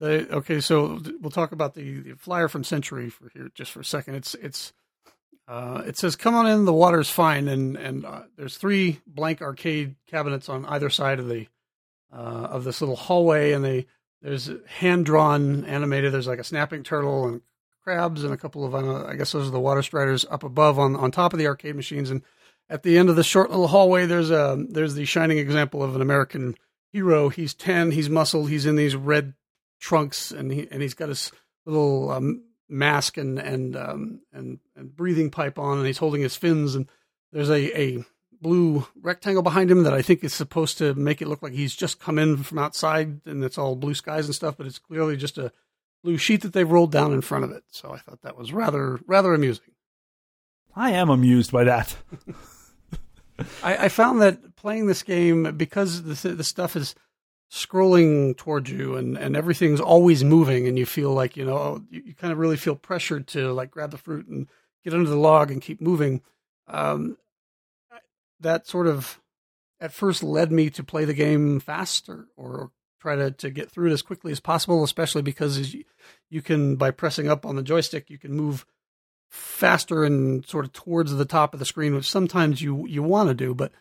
okay, 0.02 0.60
so 0.60 1.00
we'll 1.20 1.30
talk 1.30 1.52
about 1.52 1.74
the, 1.74 2.00
the, 2.00 2.16
flyer 2.16 2.48
from 2.48 2.62
Centuri 2.62 3.10
for 3.10 3.30
here 3.30 3.50
just 3.54 3.72
for 3.72 3.80
a 3.80 3.84
second. 3.84 4.16
It's 4.16 4.34
it's 4.34 4.72
uh, 5.48 5.82
it 5.86 5.96
says, 5.96 6.16
"Come 6.16 6.34
on 6.34 6.46
in, 6.46 6.64
the 6.64 6.72
water's 6.72 7.10
fine," 7.10 7.48
and 7.48 7.76
and 7.76 8.04
uh, 8.04 8.22
there's 8.36 8.56
three 8.56 9.00
blank 9.06 9.40
arcade 9.40 9.96
cabinets 10.06 10.48
on 10.48 10.66
either 10.66 10.90
side 10.90 11.18
of 11.18 11.28
the 11.28 11.46
uh, 12.12 12.48
of 12.50 12.64
this 12.64 12.80
little 12.80 12.96
hallway, 12.96 13.52
and 13.52 13.64
they 13.64 13.86
there's 14.22 14.50
hand 14.66 15.06
drawn 15.06 15.64
animated. 15.64 16.12
There's 16.12 16.26
like 16.26 16.40
a 16.40 16.44
snapping 16.44 16.82
turtle 16.82 17.26
and 17.26 17.40
crabs 17.82 18.24
and 18.24 18.34
a 18.34 18.36
couple 18.36 18.64
of 18.64 18.74
uh, 18.74 19.06
I 19.06 19.14
guess 19.14 19.32
those 19.32 19.48
are 19.48 19.52
the 19.52 19.60
water 19.60 19.82
striders 19.82 20.26
up 20.30 20.42
above 20.42 20.78
on 20.78 20.96
on 20.96 21.10
top 21.10 21.32
of 21.32 21.38
the 21.38 21.46
arcade 21.46 21.76
machines, 21.76 22.10
and 22.10 22.22
at 22.68 22.82
the 22.82 22.98
end 22.98 23.08
of 23.08 23.16
the 23.16 23.24
short 23.24 23.50
little 23.50 23.68
hallway, 23.68 24.06
there's 24.06 24.30
a 24.30 24.62
there's 24.68 24.94
the 24.94 25.04
shining 25.04 25.38
example 25.38 25.82
of 25.82 25.94
an 25.94 26.02
American 26.02 26.56
hero. 26.92 27.28
He's 27.28 27.54
ten, 27.54 27.92
he's 27.92 28.10
muscled, 28.10 28.50
he's 28.50 28.66
in 28.66 28.76
these 28.76 28.96
red 28.96 29.34
trunks, 29.80 30.30
and 30.30 30.52
he 30.52 30.68
and 30.70 30.82
he's 30.82 30.94
got 30.94 31.08
his 31.08 31.32
little 31.64 32.10
um, 32.10 32.42
mask 32.68 33.16
and 33.16 33.38
and, 33.38 33.76
um, 33.76 34.20
and 34.32 34.58
and 34.74 34.94
breathing 34.94 35.30
pipe 35.30 35.58
on, 35.58 35.78
and 35.78 35.86
he's 35.86 35.98
holding 35.98 36.22
his 36.22 36.36
fins. 36.36 36.74
And 36.74 36.88
there's 37.32 37.50
a 37.50 37.78
a 37.78 38.04
blue 38.40 38.86
rectangle 39.00 39.42
behind 39.42 39.70
him 39.70 39.82
that 39.84 39.94
I 39.94 40.02
think 40.02 40.22
is 40.22 40.34
supposed 40.34 40.78
to 40.78 40.94
make 40.94 41.22
it 41.22 41.28
look 41.28 41.42
like 41.42 41.52
he's 41.52 41.74
just 41.74 42.00
come 42.00 42.18
in 42.18 42.42
from 42.42 42.58
outside, 42.58 43.20
and 43.24 43.44
it's 43.44 43.58
all 43.58 43.76
blue 43.76 43.94
skies 43.94 44.26
and 44.26 44.34
stuff. 44.34 44.56
But 44.56 44.66
it's 44.66 44.78
clearly 44.78 45.16
just 45.16 45.38
a 45.38 45.52
blue 46.02 46.18
sheet 46.18 46.42
that 46.42 46.52
they've 46.52 46.70
rolled 46.70 46.92
down 46.92 47.12
in 47.12 47.20
front 47.20 47.44
of 47.44 47.50
it. 47.50 47.64
So 47.70 47.92
I 47.92 47.98
thought 47.98 48.22
that 48.22 48.36
was 48.36 48.52
rather 48.52 49.00
rather 49.06 49.34
amusing. 49.34 49.72
I 50.74 50.90
am 50.92 51.08
amused 51.08 51.52
by 51.52 51.64
that. 51.64 51.96
I, 53.62 53.76
I, 53.84 53.88
found 53.88 54.22
that 54.22 54.56
playing 54.56 54.86
this 54.86 55.02
game 55.02 55.56
because 55.56 56.02
the 56.02 56.30
the 56.30 56.44
stuff 56.44 56.76
is 56.76 56.94
scrolling 57.50 58.36
towards 58.36 58.70
you 58.70 58.96
and, 58.96 59.16
and 59.16 59.36
everything's 59.36 59.80
always 59.80 60.24
moving 60.24 60.66
and 60.66 60.78
you 60.78 60.86
feel 60.86 61.12
like, 61.12 61.36
you 61.36 61.44
know, 61.44 61.82
you, 61.90 62.02
you 62.06 62.14
kind 62.14 62.32
of 62.32 62.38
really 62.38 62.56
feel 62.56 62.74
pressured 62.74 63.26
to 63.28 63.52
like 63.52 63.70
grab 63.70 63.90
the 63.90 63.98
fruit 63.98 64.26
and 64.26 64.48
get 64.84 64.94
under 64.94 65.08
the 65.08 65.16
log 65.16 65.50
and 65.50 65.62
keep 65.62 65.80
moving. 65.80 66.22
Um, 66.66 67.16
that 68.40 68.66
sort 68.66 68.86
of 68.86 69.20
at 69.80 69.92
first 69.92 70.22
led 70.22 70.50
me 70.50 70.70
to 70.70 70.82
play 70.82 71.04
the 71.04 71.14
game 71.14 71.60
faster 71.60 72.26
or 72.36 72.70
try 73.00 73.14
to, 73.14 73.30
to 73.30 73.50
get 73.50 73.70
through 73.70 73.90
it 73.90 73.92
as 73.92 74.02
quickly 74.02 74.32
as 74.32 74.40
possible, 74.40 74.82
especially 74.82 75.22
because 75.22 75.72
you, 75.72 75.84
you 76.28 76.42
can, 76.42 76.76
by 76.76 76.90
pressing 76.90 77.28
up 77.28 77.46
on 77.46 77.56
the 77.56 77.62
joystick, 77.62 78.10
you 78.10 78.18
can 78.18 78.32
move 78.32 78.66
faster 79.30 80.02
and 80.02 80.44
sort 80.46 80.64
of 80.64 80.72
towards 80.72 81.12
the 81.12 81.24
top 81.24 81.52
of 81.52 81.60
the 81.60 81.66
screen, 81.66 81.94
which 81.94 82.10
sometimes 82.10 82.60
you, 82.60 82.86
you 82.86 83.02
want 83.02 83.28
to 83.28 83.34
do. 83.34 83.54
But, 83.54 83.72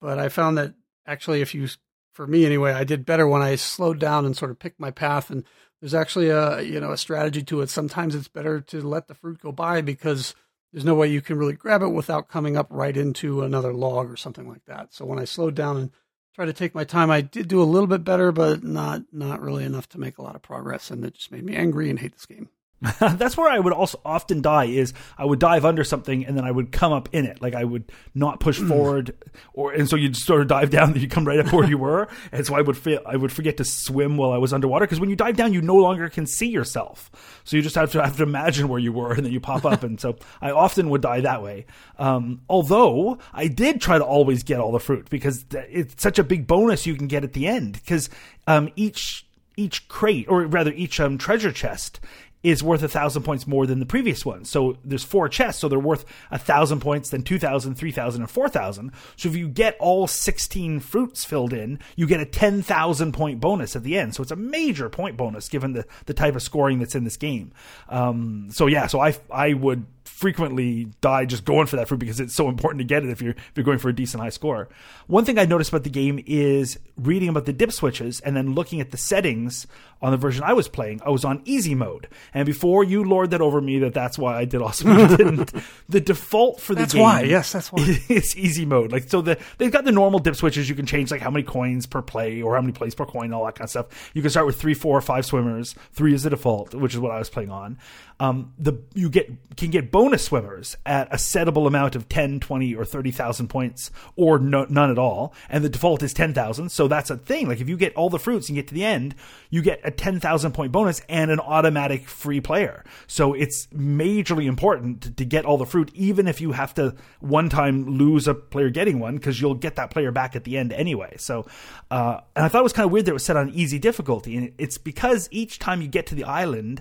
but 0.00 0.18
I 0.18 0.28
found 0.28 0.58
that 0.58 0.74
actually 1.06 1.40
if 1.40 1.54
you 1.54 1.68
for 2.16 2.26
me 2.26 2.46
anyway, 2.46 2.72
I 2.72 2.84
did 2.84 3.04
better 3.04 3.28
when 3.28 3.42
I 3.42 3.56
slowed 3.56 4.00
down 4.00 4.24
and 4.24 4.34
sort 4.34 4.50
of 4.50 4.58
picked 4.58 4.80
my 4.80 4.90
path. 4.90 5.30
And 5.30 5.44
there's 5.80 5.94
actually 5.94 6.30
a 6.30 6.62
you 6.62 6.80
know 6.80 6.90
a 6.92 6.96
strategy 6.96 7.42
to 7.44 7.60
it. 7.60 7.68
Sometimes 7.68 8.14
it's 8.14 8.26
better 8.26 8.60
to 8.62 8.80
let 8.80 9.06
the 9.06 9.14
fruit 9.14 9.40
go 9.40 9.52
by 9.52 9.82
because 9.82 10.34
there's 10.72 10.84
no 10.84 10.94
way 10.94 11.08
you 11.08 11.20
can 11.20 11.38
really 11.38 11.52
grab 11.52 11.82
it 11.82 11.88
without 11.88 12.28
coming 12.28 12.56
up 12.56 12.66
right 12.70 12.96
into 12.96 13.42
another 13.42 13.72
log 13.72 14.10
or 14.10 14.16
something 14.16 14.48
like 14.48 14.64
that. 14.64 14.94
So 14.94 15.04
when 15.04 15.18
I 15.18 15.24
slowed 15.24 15.54
down 15.54 15.76
and 15.76 15.90
tried 16.34 16.46
to 16.46 16.52
take 16.52 16.74
my 16.74 16.84
time, 16.84 17.10
I 17.10 17.20
did 17.20 17.48
do 17.48 17.62
a 17.62 17.64
little 17.64 17.86
bit 17.86 18.02
better, 18.02 18.32
but 18.32 18.64
not 18.64 19.02
not 19.12 19.42
really 19.42 19.64
enough 19.64 19.88
to 19.90 20.00
make 20.00 20.16
a 20.16 20.22
lot 20.22 20.34
of 20.34 20.42
progress, 20.42 20.90
and 20.90 21.04
it 21.04 21.14
just 21.14 21.30
made 21.30 21.44
me 21.44 21.54
angry 21.54 21.90
and 21.90 21.98
hate 21.98 22.14
this 22.14 22.26
game. 22.26 22.48
That's 23.00 23.38
where 23.38 23.48
I 23.48 23.58
would 23.58 23.72
also 23.72 23.98
often 24.04 24.42
die 24.42 24.66
is 24.66 24.92
I 25.16 25.24
would 25.24 25.38
dive 25.38 25.64
under 25.64 25.82
something 25.82 26.26
and 26.26 26.36
then 26.36 26.44
I 26.44 26.50
would 26.50 26.72
come 26.72 26.92
up 26.92 27.08
in 27.12 27.24
it. 27.24 27.40
Like 27.40 27.54
I 27.54 27.64
would 27.64 27.90
not 28.14 28.38
push 28.38 28.60
mm. 28.60 28.68
forward 28.68 29.16
or 29.54 29.72
and 29.72 29.88
so 29.88 29.96
you'd 29.96 30.14
sort 30.14 30.42
of 30.42 30.48
dive 30.48 30.68
down 30.76 30.92
and 30.92 31.00
you 31.00 31.08
come 31.08 31.24
right 31.24 31.38
up 31.38 31.52
where 31.52 31.66
you 31.66 31.78
were. 31.78 32.08
And 32.32 32.46
so 32.46 32.54
I 32.54 32.60
would 32.60 32.76
feel, 32.76 33.00
I 33.06 33.16
would 33.16 33.32
forget 33.32 33.56
to 33.58 33.64
swim 33.64 34.18
while 34.18 34.30
I 34.30 34.36
was 34.36 34.52
underwater 34.52 34.84
because 34.84 35.00
when 35.00 35.08
you 35.08 35.16
dive 35.16 35.36
down 35.36 35.54
you 35.54 35.62
no 35.62 35.76
longer 35.76 36.10
can 36.10 36.26
see 36.26 36.48
yourself. 36.48 37.40
So 37.44 37.56
you 37.56 37.62
just 37.62 37.76
have 37.76 37.92
to 37.92 38.02
have 38.04 38.18
to 38.18 38.22
imagine 38.22 38.68
where 38.68 38.80
you 38.80 38.92
were 38.92 39.12
and 39.12 39.24
then 39.24 39.32
you 39.32 39.40
pop 39.40 39.64
up 39.64 39.82
and 39.82 39.98
so 39.98 40.16
I 40.42 40.50
often 40.50 40.90
would 40.90 41.00
die 41.00 41.22
that 41.22 41.42
way. 41.42 41.64
Um, 41.98 42.42
although 42.48 43.18
I 43.32 43.48
did 43.48 43.80
try 43.80 43.96
to 43.96 44.04
always 44.04 44.42
get 44.42 44.60
all 44.60 44.72
the 44.72 44.80
fruit 44.80 45.08
because 45.08 45.46
it's 45.50 46.02
such 46.02 46.18
a 46.18 46.24
big 46.24 46.46
bonus 46.46 46.86
you 46.86 46.94
can 46.94 47.06
get 47.06 47.24
at 47.24 47.32
the 47.32 47.46
end 47.46 47.72
because 47.72 48.10
um, 48.46 48.68
each 48.76 49.26
each 49.56 49.88
crate 49.88 50.26
or 50.28 50.42
rather 50.46 50.72
each 50.72 51.00
um, 51.00 51.18
treasure 51.18 51.50
chest 51.50 52.00
is 52.46 52.62
worth 52.62 52.84
a 52.84 52.88
thousand 52.88 53.24
points 53.24 53.44
more 53.44 53.66
than 53.66 53.80
the 53.80 53.86
previous 53.86 54.24
one. 54.24 54.44
So 54.44 54.78
there's 54.84 55.02
four 55.02 55.28
chests, 55.28 55.60
so 55.60 55.68
they're 55.68 55.80
worth 55.80 56.04
a 56.30 56.38
thousand 56.38 56.78
points, 56.78 57.10
then 57.10 57.22
2,000, 57.22 57.74
3,000, 57.74 58.22
and 58.22 58.30
4,000. 58.30 58.92
So 59.16 59.28
if 59.28 59.34
you 59.34 59.48
get 59.48 59.76
all 59.80 60.06
16 60.06 60.78
fruits 60.78 61.24
filled 61.24 61.52
in, 61.52 61.80
you 61.96 62.06
get 62.06 62.20
a 62.20 62.24
10,000 62.24 63.12
point 63.12 63.40
bonus 63.40 63.74
at 63.74 63.82
the 63.82 63.98
end. 63.98 64.14
So 64.14 64.22
it's 64.22 64.30
a 64.30 64.36
major 64.36 64.88
point 64.88 65.16
bonus 65.16 65.48
given 65.48 65.72
the, 65.72 65.86
the 66.04 66.14
type 66.14 66.36
of 66.36 66.42
scoring 66.42 66.78
that's 66.78 66.94
in 66.94 67.02
this 67.02 67.16
game. 67.16 67.50
Um, 67.88 68.46
so 68.52 68.68
yeah, 68.68 68.86
so 68.86 69.00
I, 69.00 69.16
I 69.28 69.54
would 69.54 69.84
frequently 70.06 70.88
die 71.00 71.24
just 71.24 71.44
going 71.44 71.66
for 71.66 71.76
that 71.76 71.88
fruit 71.88 71.98
because 71.98 72.20
it's 72.20 72.34
so 72.34 72.48
important 72.48 72.80
to 72.80 72.84
get 72.84 73.04
it 73.04 73.10
if 73.10 73.20
you're 73.20 73.32
if 73.32 73.52
you're 73.54 73.64
going 73.64 73.78
for 73.78 73.88
a 73.88 73.94
decent 73.94 74.22
high 74.22 74.30
score. 74.30 74.68
One 75.06 75.24
thing 75.24 75.38
I 75.38 75.44
noticed 75.44 75.70
about 75.70 75.84
the 75.84 75.90
game 75.90 76.22
is 76.26 76.78
reading 76.96 77.28
about 77.28 77.46
the 77.46 77.52
dip 77.52 77.72
switches 77.72 78.20
and 78.20 78.36
then 78.36 78.54
looking 78.54 78.80
at 78.80 78.90
the 78.90 78.96
settings 78.96 79.66
on 80.02 80.10
the 80.10 80.16
version 80.16 80.42
I 80.44 80.52
was 80.52 80.68
playing. 80.68 81.00
I 81.04 81.10
was 81.10 81.24
on 81.24 81.42
easy 81.44 81.74
mode, 81.74 82.08
and 82.34 82.46
before 82.46 82.84
you 82.84 83.04
lord 83.04 83.30
that 83.30 83.40
over 83.40 83.60
me 83.60 83.78
that 83.80 83.94
that's 83.94 84.18
why 84.18 84.36
I 84.38 84.44
did 84.44 84.62
awesome. 84.62 84.96
You 84.96 85.16
didn't. 85.16 85.52
The 85.88 86.00
default 86.00 86.60
for 86.60 86.74
the 86.74 86.78
game 86.78 86.82
that's 86.82 86.92
game, 86.94 87.02
why. 87.02 87.22
Yes, 87.22 87.52
that's 87.52 87.72
why. 87.72 88.02
It's 88.08 88.36
easy 88.36 88.64
mode. 88.64 88.92
Like 88.92 89.08
so, 89.08 89.20
the 89.20 89.38
they've 89.58 89.70
got 89.70 89.84
the 89.84 89.92
normal 89.92 90.20
dip 90.20 90.36
switches. 90.36 90.68
You 90.68 90.74
can 90.74 90.86
change 90.86 91.10
like 91.10 91.20
how 91.20 91.30
many 91.30 91.42
coins 91.42 91.86
per 91.86 92.02
play 92.02 92.40
or 92.40 92.54
how 92.54 92.60
many 92.60 92.72
plays 92.72 92.94
per 92.94 93.04
coin, 93.04 93.32
all 93.32 93.44
that 93.46 93.56
kind 93.56 93.64
of 93.66 93.70
stuff. 93.70 94.10
You 94.14 94.22
can 94.22 94.30
start 94.30 94.46
with 94.46 94.60
three, 94.60 94.74
four, 94.74 94.96
or 94.96 95.00
five 95.00 95.26
swimmers. 95.26 95.74
Three 95.92 96.14
is 96.14 96.22
the 96.22 96.30
default, 96.30 96.74
which 96.74 96.94
is 96.94 97.00
what 97.00 97.12
I 97.12 97.18
was 97.18 97.28
playing 97.28 97.50
on. 97.50 97.78
Um, 98.18 98.54
the 98.58 98.82
you 98.94 99.10
get 99.10 99.30
can 99.56 99.70
get 99.70 99.90
bonus 99.90 100.24
swimmers 100.24 100.74
at 100.86 101.12
a 101.12 101.16
settable 101.16 101.66
amount 101.66 101.96
of 101.96 102.08
10, 102.08 102.40
20, 102.40 102.74
or 102.74 102.84
thirty 102.84 103.10
thousand 103.10 103.48
points, 103.48 103.90
or 104.16 104.38
no, 104.38 104.64
none 104.70 104.90
at 104.90 104.98
all. 104.98 105.34
And 105.50 105.62
the 105.62 105.68
default 105.68 106.02
is 106.02 106.14
ten 106.14 106.32
thousand. 106.32 106.70
So 106.70 106.88
that's 106.88 107.10
a 107.10 107.18
thing. 107.18 107.46
Like 107.46 107.60
if 107.60 107.68
you 107.68 107.76
get 107.76 107.94
all 107.94 108.08
the 108.08 108.18
fruits 108.18 108.48
and 108.48 108.56
get 108.56 108.68
to 108.68 108.74
the 108.74 108.84
end, 108.84 109.14
you 109.50 109.60
get 109.60 109.80
a 109.84 109.90
ten 109.90 110.18
thousand 110.18 110.52
point 110.52 110.72
bonus 110.72 111.02
and 111.10 111.30
an 111.30 111.40
automatic 111.40 112.08
free 112.08 112.40
player. 112.40 112.84
So 113.06 113.34
it's 113.34 113.66
majorly 113.66 114.46
important 114.46 115.02
to, 115.02 115.10
to 115.10 115.24
get 115.26 115.44
all 115.44 115.58
the 115.58 115.66
fruit, 115.66 115.90
even 115.94 116.26
if 116.26 116.40
you 116.40 116.52
have 116.52 116.72
to 116.74 116.94
one 117.20 117.50
time 117.50 117.98
lose 117.98 118.26
a 118.26 118.34
player 118.34 118.70
getting 118.70 118.98
one, 118.98 119.16
because 119.16 119.42
you'll 119.42 119.54
get 119.54 119.76
that 119.76 119.90
player 119.90 120.10
back 120.10 120.34
at 120.34 120.44
the 120.44 120.56
end 120.56 120.72
anyway. 120.72 121.16
So, 121.18 121.46
uh, 121.90 122.20
and 122.34 122.46
I 122.46 122.48
thought 122.48 122.60
it 122.60 122.64
was 122.64 122.72
kind 122.72 122.86
of 122.86 122.92
weird 122.92 123.04
that 123.06 123.10
it 123.10 123.14
was 123.14 123.24
set 123.24 123.36
on 123.36 123.50
easy 123.50 123.78
difficulty, 123.78 124.36
and 124.38 124.52
it's 124.56 124.78
because 124.78 125.28
each 125.30 125.58
time 125.58 125.82
you 125.82 125.88
get 125.88 126.06
to 126.06 126.14
the 126.14 126.24
island 126.24 126.80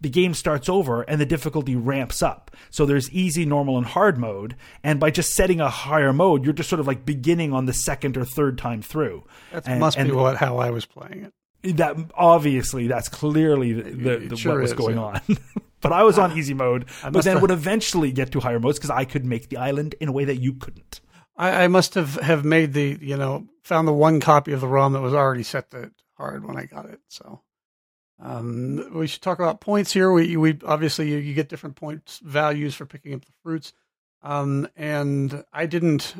the 0.00 0.08
game 0.08 0.34
starts 0.34 0.68
over 0.68 1.02
and 1.02 1.20
the 1.20 1.26
difficulty 1.26 1.74
ramps 1.74 2.22
up. 2.22 2.50
So 2.70 2.86
there's 2.86 3.10
easy, 3.10 3.46
normal, 3.46 3.78
and 3.78 3.86
hard 3.86 4.18
mode. 4.18 4.56
And 4.82 5.00
by 5.00 5.10
just 5.10 5.34
setting 5.34 5.60
a 5.60 5.70
higher 5.70 6.12
mode, 6.12 6.44
you're 6.44 6.52
just 6.52 6.68
sort 6.68 6.80
of 6.80 6.86
like 6.86 7.04
beginning 7.04 7.52
on 7.52 7.66
the 7.66 7.72
second 7.72 8.16
or 8.16 8.24
third 8.24 8.58
time 8.58 8.82
through. 8.82 9.24
That 9.52 9.78
must 9.78 9.96
and 9.96 10.10
be 10.10 10.14
what 10.14 10.36
how 10.36 10.58
I 10.58 10.70
was 10.70 10.84
playing 10.84 11.24
it. 11.24 11.76
That 11.76 11.96
obviously 12.14 12.86
that's 12.86 13.08
clearly 13.08 13.72
the, 13.72 13.82
the, 13.90 14.16
the 14.28 14.36
sure 14.36 14.52
what 14.52 14.62
was 14.62 14.70
is, 14.72 14.76
going 14.76 14.96
yeah. 14.96 15.02
on. 15.02 15.20
but 15.80 15.92
I 15.92 16.02
was 16.04 16.18
on 16.18 16.32
ah, 16.32 16.36
easy 16.36 16.54
mode, 16.54 16.86
but 17.02 17.24
then 17.24 17.34
have- 17.34 17.42
would 17.42 17.50
eventually 17.50 18.12
get 18.12 18.32
to 18.32 18.40
higher 18.40 18.60
modes 18.60 18.78
because 18.78 18.90
I 18.90 19.04
could 19.04 19.24
make 19.24 19.48
the 19.48 19.56
island 19.56 19.94
in 20.00 20.08
a 20.08 20.12
way 20.12 20.26
that 20.26 20.36
you 20.36 20.54
couldn't. 20.54 21.00
I, 21.36 21.64
I 21.64 21.68
must 21.68 21.94
have, 21.94 22.14
have 22.14 22.44
made 22.44 22.72
the 22.72 22.98
you 23.00 23.16
know 23.16 23.46
found 23.64 23.88
the 23.88 23.92
one 23.92 24.20
copy 24.20 24.52
of 24.52 24.60
the 24.60 24.68
ROM 24.68 24.92
that 24.92 25.00
was 25.00 25.14
already 25.14 25.42
set 25.42 25.70
to 25.70 25.90
hard 26.16 26.46
when 26.46 26.56
I 26.56 26.66
got 26.66 26.86
it. 26.86 27.00
So 27.08 27.40
um, 28.20 28.90
we 28.94 29.06
should 29.06 29.22
talk 29.22 29.38
about 29.38 29.60
points 29.60 29.92
here. 29.92 30.10
We 30.12 30.36
we 30.36 30.58
obviously 30.64 31.10
you, 31.10 31.18
you 31.18 31.34
get 31.34 31.48
different 31.48 31.76
points 31.76 32.18
values 32.20 32.74
for 32.74 32.86
picking 32.86 33.14
up 33.14 33.24
the 33.24 33.32
fruits, 33.42 33.72
um, 34.22 34.68
and 34.76 35.44
I 35.52 35.66
didn't. 35.66 36.14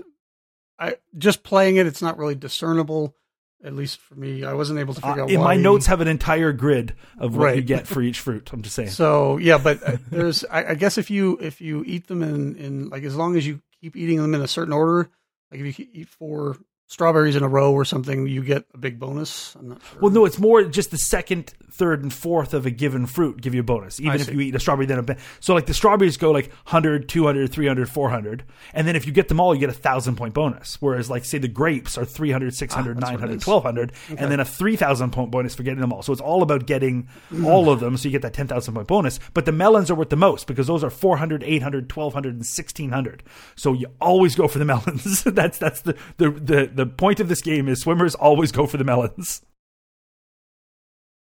I 0.79 0.97
just 1.17 1.43
playing 1.43 1.77
it. 1.77 1.87
It's 1.87 2.03
not 2.03 2.19
really 2.19 2.35
discernible, 2.35 3.17
at 3.65 3.73
least 3.73 3.99
for 3.99 4.15
me. 4.15 4.45
I 4.45 4.53
wasn't 4.53 4.79
able 4.79 4.93
to 4.93 5.01
figure 5.01 5.23
Uh, 5.23 5.25
out. 5.25 5.31
in 5.31 5.41
my 5.41 5.57
notes 5.57 5.87
have 5.87 6.03
an 6.03 6.09
entire 6.09 6.53
grid 6.53 6.95
of 7.19 7.35
what 7.35 7.57
you 7.57 7.63
get 7.63 7.87
for 7.87 8.03
each 8.03 8.21
fruit. 8.21 8.51
I'm 8.53 8.61
just 8.61 8.77
saying. 8.77 8.91
So 8.91 9.39
yeah, 9.39 9.57
but 9.57 9.83
uh, 9.83 9.97
there's 10.11 10.45
I, 10.45 10.73
I 10.73 10.75
guess 10.75 10.99
if 10.99 11.11
you 11.11 11.39
if 11.41 11.63
you 11.63 11.83
eat 11.87 12.09
them 12.09 12.23
in 12.23 12.57
in 12.57 12.89
like 12.91 13.05
as 13.05 13.17
long 13.17 13.37
as 13.37 13.47
you 13.47 13.63
keep 13.81 13.97
eating 13.97 14.21
them 14.21 14.35
in 14.35 14.43
a 14.43 14.49
certain 14.49 14.75
order, 14.75 15.09
like 15.51 15.61
if 15.61 15.79
you 15.79 15.87
eat 15.95 16.09
four 16.11 16.59
strawberries 16.89 17.35
in 17.35 17.43
a 17.43 17.49
row 17.49 17.73
or 17.73 17.85
something, 17.85 18.29
you 18.29 18.45
get 18.45 18.65
a 18.75 18.79
big 18.79 18.99
bonus. 19.01 19.57
I'm 19.57 19.71
not 19.71 19.81
sure. 19.91 20.01
Well, 20.03 20.13
no, 20.13 20.25
it's 20.27 20.39
more 20.39 20.63
just 20.65 20.91
the 20.93 20.99
second, 20.99 21.53
third, 21.77 22.03
and 22.03 22.13
fourth 22.13 22.55
of 22.55 22.67
a 22.67 22.71
given 22.71 23.07
fruit 23.07 23.41
give 23.41 23.55
you 23.55 23.61
a 23.61 23.65
bonus, 23.65 24.01
even 24.01 24.13
I 24.13 24.15
if 24.17 24.25
see. 24.27 24.33
you 24.33 24.41
eat 24.41 24.55
a 24.55 24.61
strawberry. 24.61 24.87
Then 24.87 24.99
a 24.99 25.03
ba- 25.03 25.17
so 25.41 25.55
like 25.55 25.67
the 25.67 25.75
strawberries 25.75 26.17
go 26.17 26.31
like 26.33 26.49
100, 26.65 27.09
200, 27.09 27.53
300, 27.53 27.89
400, 27.89 28.45
and 28.75 28.87
then 28.89 28.97
if 28.97 29.07
you 29.07 29.13
get 29.13 29.29
them 29.29 29.41
all, 29.41 29.55
you 29.55 29.61
get 29.61 29.71
a 29.71 29.73
thousand 29.73 30.17
point 30.17 30.35
bonus. 30.35 30.77
Whereas 30.81 31.09
like 31.11 31.25
say 31.25 31.39
the 31.39 31.49
grapes 31.49 31.97
are 31.99 32.05
300, 32.05 32.55
600, 32.55 32.97
Ah, 32.97 33.01
that's 33.01 33.11
what 33.13 33.15
it 33.15 33.21
900, 33.21 33.37
is. 33.43 33.47
1200, 33.47 33.93
and 34.21 34.31
then 34.33 34.41
a 34.41 34.45
three 34.45 34.77
thousand 34.77 35.13
point 35.13 35.31
bonus 35.31 35.55
for 35.55 35.63
getting 35.63 35.81
them 35.81 35.93
all. 35.93 36.03
So 36.03 36.13
it's 36.13 36.23
all 36.23 36.43
about 36.43 36.67
getting 36.67 37.09
all 37.45 37.71
of 37.71 37.81
them, 37.81 37.97
so 37.97 38.09
you 38.09 38.13
get 38.13 38.23
that 38.23 38.33
ten 38.35 38.47
thousand 38.49 38.75
point 38.75 38.87
bonus. 38.89 39.21
But 39.35 39.45
the 39.45 39.53
melons 39.53 39.91
are 39.91 39.95
worth 39.95 40.11
the 40.11 40.17
most 40.17 40.47
because 40.47 40.67
those 40.67 40.83
are 40.85 40.91
400, 40.91 41.43
800, 41.43 41.91
1200, 41.95 42.29
and 42.31 42.39
1600. 42.39 43.23
So 43.55 43.73
you 43.73 43.87
always 44.01 44.35
go 44.35 44.49
for 44.49 44.59
the 44.59 44.65
melons. 44.73 45.23
that's 45.25 45.59
that's 45.59 45.83
the, 45.83 45.97
the 46.17 46.31
the 46.31 46.71
the 46.75 46.87
point 46.87 47.21
of 47.21 47.29
this 47.29 47.43
game 47.43 47.69
is 47.69 47.81
swimmers 47.81 48.15
always 48.15 48.53
go 48.53 48.67
for 48.67 48.77
the 48.77 48.85
melons. 48.85 49.43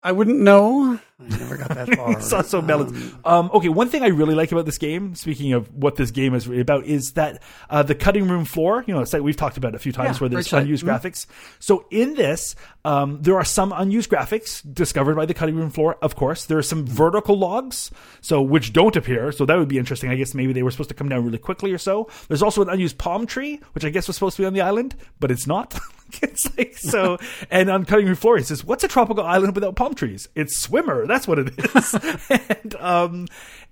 I 0.07 0.13
wouldn't 0.13 0.39
know. 0.39 1.01
I 1.19 1.29
never 1.39 1.57
got 1.57 1.69
that 1.71 1.95
far. 1.97 2.13
It's 2.19 2.31
also 2.33 2.61
melons. 2.61 2.93
Um, 3.25 3.45
Um, 3.47 3.51
okay, 3.55 3.71
one 3.71 3.89
thing 3.89 4.03
I 4.03 4.09
really 4.09 4.35
like 4.35 4.53
about 4.53 4.67
this 4.67 4.77
game, 4.77 5.15
speaking 5.15 5.55
of 5.55 5.73
what 5.75 5.97
this 5.97 6.11
game 6.11 6.35
is 6.35 6.47
really 6.47 6.61
about, 6.61 6.85
is 6.85 7.13
that 7.15 7.43
uh, 7.71 7.83
the 7.83 7.95
cutting 7.95 8.29
room 8.29 8.45
floor, 8.45 8.85
you 8.87 8.93
know, 8.93 9.01
a 9.01 9.07
site 9.07 9.25
we've 9.25 9.37
talked 9.37 9.57
about 9.57 9.75
a 9.75 9.79
few 9.79 9.93
times 9.93 10.17
Yeah, 10.17 10.21
where 10.21 10.29
there's 10.29 10.53
unused 10.53 10.85
Mhm. 10.85 10.89
graphics. 10.89 11.25
So 11.59 11.87
in 11.91 12.15
this, 12.15 12.55
um, 12.85 13.19
there 13.23 13.37
are 13.37 13.45
some 13.45 13.73
unused 13.75 14.11
graphics 14.11 14.61
discovered 14.75 15.15
by 15.17 15.25
the 15.25 15.33
cutting 15.35 15.57
room 15.57 15.71
floor, 15.71 15.97
of 16.03 16.17
course. 16.17 16.45
There 16.45 16.59
are 16.59 16.63
some 16.63 16.85
vertical 16.85 17.39
logs, 17.39 17.91
so 18.21 18.43
which 18.43 18.75
don't 18.75 18.95
appear. 18.97 19.33
So 19.33 19.47
that 19.47 19.57
would 19.57 19.69
be 19.69 19.79
interesting. 19.79 20.11
I 20.11 20.17
guess 20.17 20.35
maybe 20.35 20.53
they 20.53 20.63
were 20.63 20.71
supposed 20.71 20.91
to 20.91 20.95
come 20.95 21.09
down 21.09 21.25
really 21.25 21.39
quickly 21.39 21.73
or 21.73 21.79
so. 21.79 22.11
There's 22.29 22.43
also 22.43 22.61
an 22.61 22.69
unused 22.69 22.99
palm 22.99 23.25
tree, 23.27 23.61
which 23.73 23.85
I 23.87 23.89
guess 23.91 24.07
was 24.07 24.17
supposed 24.17 24.37
to 24.37 24.43
be 24.43 24.47
on 24.47 24.53
the 24.53 24.61
island, 24.61 24.97
but 25.19 25.31
it's 25.31 25.47
not. 25.47 25.79
it's 26.23 26.57
like 26.57 26.77
so. 26.77 27.19
and 27.51 27.71
on 27.71 27.85
cutting 27.85 28.07
room 28.07 28.17
floor, 28.17 28.37
he 28.37 28.45
says, 28.45 28.65
"What's 28.65 28.85
a 28.85 28.89
tropical 28.89 29.25
island 29.25 29.55
without 29.55 29.77
palm 29.77 29.95
trees? 29.95 30.29
It's 30.35 30.59
swimmer. 30.59 31.07
That's 31.07 31.29
what 31.29 31.39
it 31.39 31.59
is." 31.59 31.95
and 32.31 32.75
um, 32.77 33.29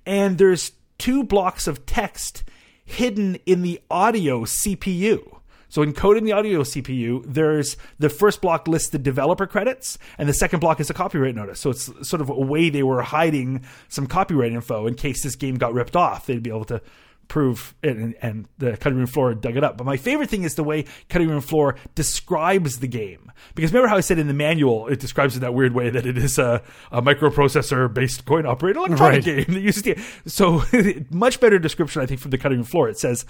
and 0.07 0.39
there's 0.39 0.73
two 0.99 1.25
blocks 1.25 1.67
of 1.67 1.87
text 1.87 2.45
hidden 2.85 3.37
in 3.47 3.63
the 3.63 3.81
audio 3.91 4.45
CPU. 4.45 5.39
So 5.69 5.83
encoded 5.83 6.19
in 6.19 6.25
the 6.25 6.33
audio 6.33 6.61
CPU, 6.61 7.25
there's 7.27 7.79
the 7.99 8.11
first 8.11 8.43
block 8.43 8.69
lists 8.69 8.91
the 8.91 8.99
developer 8.99 9.47
credits, 9.47 9.97
and 10.19 10.29
the 10.29 10.35
second 10.35 10.61
block 10.61 10.81
is 10.81 10.91
a 10.91 10.95
copyright 10.95 11.35
notice. 11.35 11.61
So 11.61 11.71
it's 11.71 11.87
sort 12.07 12.21
of 12.21 12.29
a 12.29 12.35
way 12.35 12.69
they 12.69 12.83
were 12.83 13.01
hiding 13.01 13.65
some 13.89 14.07
copyright 14.07 14.53
info 14.53 14.87
in 14.87 14.97
case 14.97 15.23
this 15.23 15.35
game 15.35 15.55
got 15.55 15.73
ripped 15.73 15.97
off. 15.97 16.27
They'd 16.27 16.43
be 16.43 16.51
able 16.51 16.67
to 16.67 16.83
prove 17.29 17.75
it, 17.83 17.97
and, 17.97 18.15
and 18.21 18.49
the 18.59 18.77
cutting 18.77 18.99
room 18.99 19.07
floor 19.07 19.35
dug 19.35 19.57
it 19.57 19.65
up. 19.65 19.77
But 19.79 19.85
my 19.85 19.97
favorite 19.97 20.29
thing 20.29 20.43
is 20.43 20.55
the 20.55 20.65
way 20.65 20.85
cutting 21.09 21.29
room 21.29 21.41
floor 21.41 21.77
describes 21.95 22.79
the 22.81 22.89
game. 22.89 23.33
Because 23.55 23.73
remember 23.73 23.89
how 23.89 23.97
I 23.97 24.01
said 24.01 24.19
in 24.19 24.29
the 24.29 24.35
manual 24.35 24.87
it 24.89 25.01
describes 25.01 25.37
it 25.37 25.41
that 25.41 25.55
weird 25.55 25.75
way 25.75 25.91
that 25.91 26.07
it 26.07 26.17
is 26.19 26.39
a, 26.39 26.63
a 26.93 27.01
microprocessor 27.03 27.93
based 27.93 28.25
coin 28.25 28.47
operated 28.47 28.77
electronic 28.77 29.01
Right. 29.15 29.25
game 29.25 29.45
that 29.55 29.61
uses 29.61 29.83
the 29.83 29.99
so 30.27 30.63
much 31.11 31.41
better 31.41 31.59
description 31.59 32.03
I 32.03 32.07
think 32.07 32.21
from 32.21 32.31
the 32.31 32.39
cutting 32.39 32.59
room 32.59 32.67
floor. 32.67 32.89
It 32.89 32.99
says. 32.99 33.25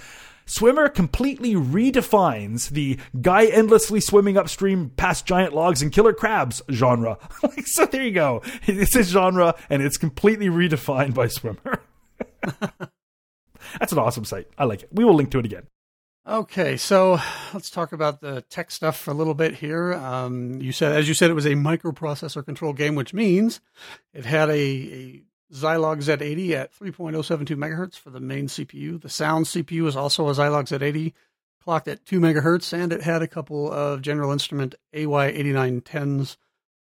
Swimmer 0.44 0.88
completely 0.88 1.55
redefines 1.55 2.68
the 2.70 2.98
guy 3.20 3.46
endlessly 3.46 4.00
swimming 4.00 4.37
upstream 4.37 4.90
past 4.96 5.24
giant 5.24 5.55
logs 5.55 5.83
and 5.83 5.92
killer 5.92 6.12
crabs 6.12 6.61
genre. 6.68 7.16
like, 7.44 7.64
so 7.68 7.87
there 7.87 8.02
you 8.02 8.11
go. 8.11 8.42
It's 8.66 8.96
a 8.96 9.05
genre 9.05 9.55
and 9.70 9.83
it's 9.83 9.96
completely 9.96 10.48
redefined 10.48 11.14
by 11.14 11.28
Swimmer. 11.28 11.81
That's 13.79 13.93
an 13.93 13.99
awesome 13.99 14.25
site. 14.25 14.49
I 14.59 14.65
like 14.65 14.83
it. 14.83 14.89
We 14.93 15.05
will 15.05 15.15
link 15.15 15.31
to 15.33 15.39
it 15.39 15.45
again. 15.45 15.67
Okay, 16.27 16.77
so 16.77 17.19
let's 17.53 17.69
talk 17.69 17.93
about 17.93 18.21
the 18.21 18.43
tech 18.43 18.71
stuff 18.71 18.97
for 18.97 19.11
a 19.11 19.15
little 19.15 19.35
bit 19.35 19.57
here. 19.57 19.93
Um, 19.95 20.61
you 20.61 20.71
said, 20.71 20.93
as 20.93 21.09
you 21.09 21.15
said, 21.15 21.31
it 21.31 21.35
was 21.35 21.47
a 21.47 21.55
microprocessor 21.55 22.45
control 22.45 22.73
game, 22.73 22.95
which 22.95 23.13
means 23.13 23.61
it 24.15 24.25
had 24.25 24.49
a, 24.49 24.53
a 24.53 25.23
Zilog 25.53 25.99
Z80 25.99 26.53
at 26.53 26.79
3.072 26.79 27.57
megahertz 27.57 27.99
for 27.99 28.11
the 28.11 28.21
main 28.21 28.47
CPU. 28.47 29.01
The 29.01 29.09
sound 29.09 29.47
CPU 29.47 29.89
is 29.89 29.97
also 29.97 30.29
a 30.29 30.33
Zilog 30.33 30.69
Z80, 30.69 31.13
clocked 31.61 31.89
at 31.89 32.07
2 32.07 32.21
megahertz, 32.21 32.73
and 32.73 32.93
it 32.93 33.03
had 33.03 33.23
a 33.23 33.29
couple 33.29 33.71
of 33.73 34.01
General 34.01 34.31
Instrument 34.31 34.77
AY8910s 34.95 36.37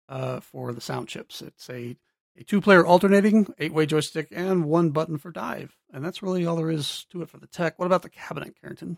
uh, 0.10 0.41
for 0.41 0.73
the 0.73 0.82
sound 0.82 1.08
chips. 1.08 1.41
It's 1.41 1.69
a, 1.69 1.95
a 2.39 2.43
two 2.43 2.62
player 2.62 2.86
alternating, 2.86 3.54
eight 3.60 3.73
way 3.73 3.86
joystick, 3.86 4.30
and 4.32 4.65
one 4.65 4.91
button 4.91 5.17
for 5.17 5.32
dive. 5.32 5.75
And 5.91 6.04
that's 6.04 6.23
really 6.23 6.45
all 6.45 6.56
there 6.56 6.71
is 6.71 7.06
to 7.12 7.21
it 7.21 7.30
for 7.30 7.38
the 7.38 7.47
tech. 7.47 7.78
What 7.78 7.86
about 7.86 8.02
the 8.02 8.10
cabinet, 8.10 8.56
Carrington? 8.60 8.97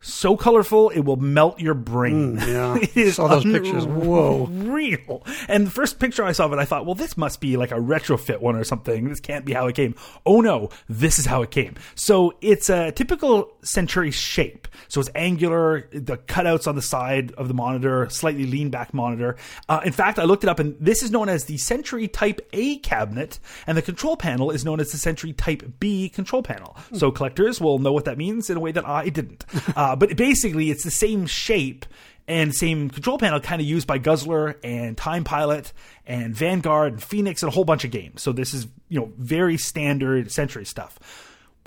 So 0.00 0.36
colorful 0.36 0.88
it 0.90 1.00
will 1.00 1.16
melt 1.16 1.60
your 1.60 1.74
brain. 1.74 2.38
Mm, 2.38 2.46
yeah. 2.46 2.76
it 2.80 2.96
is 2.96 3.16
Saw 3.16 3.28
those 3.28 3.44
pictures. 3.44 3.84
Whoa. 3.86 4.46
real. 4.46 5.22
And 5.48 5.66
the 5.66 5.70
first 5.70 5.98
picture 5.98 6.24
I 6.24 6.32
saw 6.32 6.46
of 6.46 6.52
it, 6.52 6.58
I 6.58 6.64
thought, 6.64 6.86
well, 6.86 6.94
this 6.94 7.16
must 7.16 7.40
be 7.40 7.56
like 7.56 7.70
a 7.70 7.76
retrofit 7.76 8.40
one 8.40 8.56
or 8.56 8.64
something. 8.64 9.08
This 9.08 9.20
can't 9.20 9.44
be 9.44 9.52
how 9.52 9.66
it 9.66 9.74
came. 9.74 9.94
Oh 10.24 10.40
no, 10.40 10.70
this 10.88 11.18
is 11.18 11.26
how 11.26 11.42
it 11.42 11.50
came. 11.50 11.74
So 11.94 12.34
it's 12.40 12.70
a 12.70 12.92
typical 12.92 13.52
Centuri 13.62 14.10
shape. 14.10 14.68
So 14.88 15.00
it's 15.00 15.10
angular, 15.14 15.88
the 15.92 16.16
cutouts 16.16 16.66
on 16.66 16.76
the 16.76 16.82
side 16.82 17.32
of 17.32 17.48
the 17.48 17.54
monitor, 17.54 18.08
slightly 18.08 18.46
lean 18.46 18.70
back 18.70 18.94
monitor. 18.94 19.36
Uh, 19.68 19.80
in 19.84 19.92
fact, 19.92 20.18
I 20.18 20.24
looked 20.24 20.44
it 20.44 20.48
up, 20.48 20.58
and 20.58 20.76
this 20.80 21.02
is 21.02 21.10
known 21.10 21.28
as 21.28 21.44
the 21.44 21.58
Centuri 21.58 22.08
Type 22.08 22.40
A 22.52 22.78
cabinet, 22.78 23.38
and 23.66 23.76
the 23.76 23.82
control 23.82 24.16
panel 24.16 24.50
is 24.50 24.64
known 24.64 24.80
as 24.80 24.92
the 24.92 24.98
Centuri 24.98 25.32
Type 25.32 25.62
B 25.78 26.08
control 26.08 26.42
panel. 26.42 26.76
So 26.94 27.10
collectors 27.10 27.60
will 27.60 27.78
know 27.78 27.92
what 27.92 28.06
that 28.06 28.16
means 28.16 28.48
in 28.48 28.56
a 28.56 28.60
way 28.60 28.72
that 28.72 28.86
I 28.88 29.10
didn't. 29.10 29.44
Uh, 29.76 29.89
Uh, 29.90 29.96
but 29.96 30.16
basically, 30.16 30.70
it's 30.70 30.84
the 30.84 30.90
same 30.90 31.26
shape 31.26 31.84
and 32.28 32.54
same 32.54 32.90
control 32.90 33.18
panel 33.18 33.40
kind 33.40 33.60
of 33.60 33.66
used 33.66 33.88
by 33.88 33.98
Guzzler 33.98 34.56
and 34.62 34.96
Time 34.96 35.24
Pilot 35.24 35.72
and 36.06 36.32
Vanguard 36.32 36.92
and 36.92 37.02
Phoenix 37.02 37.42
and 37.42 37.50
a 37.50 37.52
whole 37.52 37.64
bunch 37.64 37.84
of 37.84 37.90
games. 37.90 38.22
So 38.22 38.30
this 38.30 38.54
is, 38.54 38.68
you 38.88 39.00
know, 39.00 39.10
very 39.18 39.56
standard 39.56 40.30
Centuri 40.30 40.64
stuff. 40.64 41.00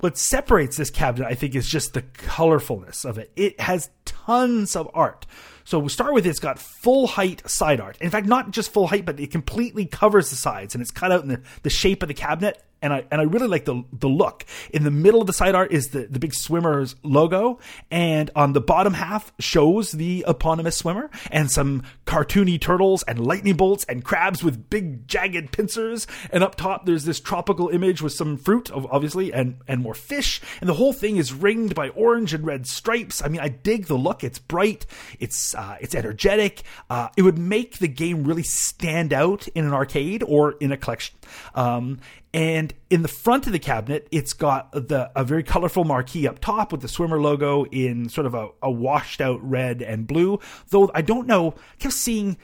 What 0.00 0.16
separates 0.16 0.78
this 0.78 0.88
cabinet, 0.88 1.26
I 1.26 1.34
think, 1.34 1.54
is 1.54 1.68
just 1.68 1.92
the 1.92 2.00
colorfulness 2.00 3.04
of 3.04 3.18
it. 3.18 3.30
It 3.36 3.60
has 3.60 3.90
tons 4.06 4.74
of 4.74 4.90
art. 4.94 5.26
So 5.64 5.78
we 5.78 5.90
start 5.90 6.14
with 6.14 6.26
it's 6.26 6.40
got 6.40 6.58
full 6.58 7.06
height 7.06 7.48
side 7.48 7.78
art. 7.78 7.98
In 8.00 8.08
fact, 8.08 8.26
not 8.26 8.50
just 8.50 8.72
full 8.72 8.86
height, 8.86 9.04
but 9.04 9.20
it 9.20 9.30
completely 9.30 9.84
covers 9.84 10.30
the 10.30 10.36
sides 10.36 10.74
and 10.74 10.80
it's 10.80 10.90
cut 10.90 11.12
out 11.12 11.22
in 11.22 11.28
the, 11.28 11.42
the 11.62 11.70
shape 11.70 12.02
of 12.02 12.08
the 12.08 12.14
cabinet. 12.14 12.62
And 12.84 12.92
I 12.92 13.04
and 13.10 13.20
I 13.20 13.24
really 13.24 13.48
like 13.48 13.64
the 13.64 13.82
the 13.92 14.08
look. 14.08 14.44
In 14.70 14.84
the 14.84 14.90
middle 14.90 15.22
of 15.22 15.26
the 15.26 15.32
side 15.32 15.54
art 15.54 15.72
is 15.72 15.88
the, 15.88 16.06
the 16.06 16.18
big 16.18 16.34
swimmer's 16.34 16.94
logo, 17.02 17.58
and 17.90 18.30
on 18.36 18.52
the 18.52 18.60
bottom 18.60 18.92
half 18.92 19.32
shows 19.40 19.90
the 19.90 20.24
eponymous 20.28 20.76
swimmer 20.76 21.10
and 21.30 21.50
some 21.50 21.82
cartoony 22.06 22.60
turtles 22.60 23.02
and 23.04 23.24
lightning 23.24 23.56
bolts 23.56 23.84
and 23.84 24.04
crabs 24.04 24.42
with 24.42 24.68
big 24.70 25.06
jagged 25.06 25.52
pincers. 25.52 26.06
And 26.30 26.44
up 26.44 26.54
top 26.54 26.86
there's 26.86 27.04
this 27.04 27.20
tropical 27.20 27.68
image 27.68 28.02
with 28.02 28.12
some 28.12 28.36
fruit, 28.36 28.70
obviously, 28.72 29.32
and 29.32 29.58
and 29.66 29.82
more 29.82 29.94
fish. 29.94 30.40
And 30.60 30.68
the 30.68 30.74
whole 30.74 30.92
thing 30.92 31.16
is 31.16 31.32
ringed 31.32 31.74
by 31.74 31.88
orange 31.90 32.34
and 32.34 32.46
red 32.46 32.66
stripes. 32.66 33.22
I 33.22 33.28
mean, 33.28 33.40
I 33.40 33.48
dig 33.48 33.86
the 33.86 33.96
look. 33.96 34.24
It's 34.24 34.38
bright. 34.38 34.86
It's 35.18 35.54
uh, 35.54 35.76
it's 35.80 35.94
energetic. 35.94 36.62
Uh, 36.90 37.08
it 37.16 37.22
would 37.22 37.38
make 37.38 37.78
the 37.78 37.88
game 37.88 38.24
really 38.24 38.42
stand 38.42 39.12
out 39.12 39.48
in 39.48 39.64
an 39.64 39.72
arcade 39.72 40.22
or 40.22 40.52
in 40.52 40.72
a 40.72 40.76
collection. 40.76 41.16
Um, 41.54 42.00
and 42.34 42.74
in 42.90 43.02
the 43.02 43.08
front 43.08 43.46
of 43.46 43.52
the 43.52 43.60
cabinet, 43.60 44.08
it's 44.10 44.32
got 44.32 44.72
the 44.72 45.08
a 45.14 45.22
very 45.22 45.44
colorful 45.44 45.84
marquee 45.84 46.26
up 46.26 46.40
top 46.40 46.72
with 46.72 46.80
the 46.80 46.88
swimmer 46.88 47.20
logo 47.20 47.64
in 47.66 48.08
sort 48.08 48.26
of 48.26 48.34
a, 48.34 48.48
a 48.60 48.70
washed 48.70 49.20
out 49.20 49.38
red 49.48 49.82
and 49.82 50.06
blue. 50.06 50.40
Though 50.70 50.90
I 50.92 51.02
don't 51.02 51.28
know, 51.28 51.52
I 51.52 51.76
seeing 51.94 52.36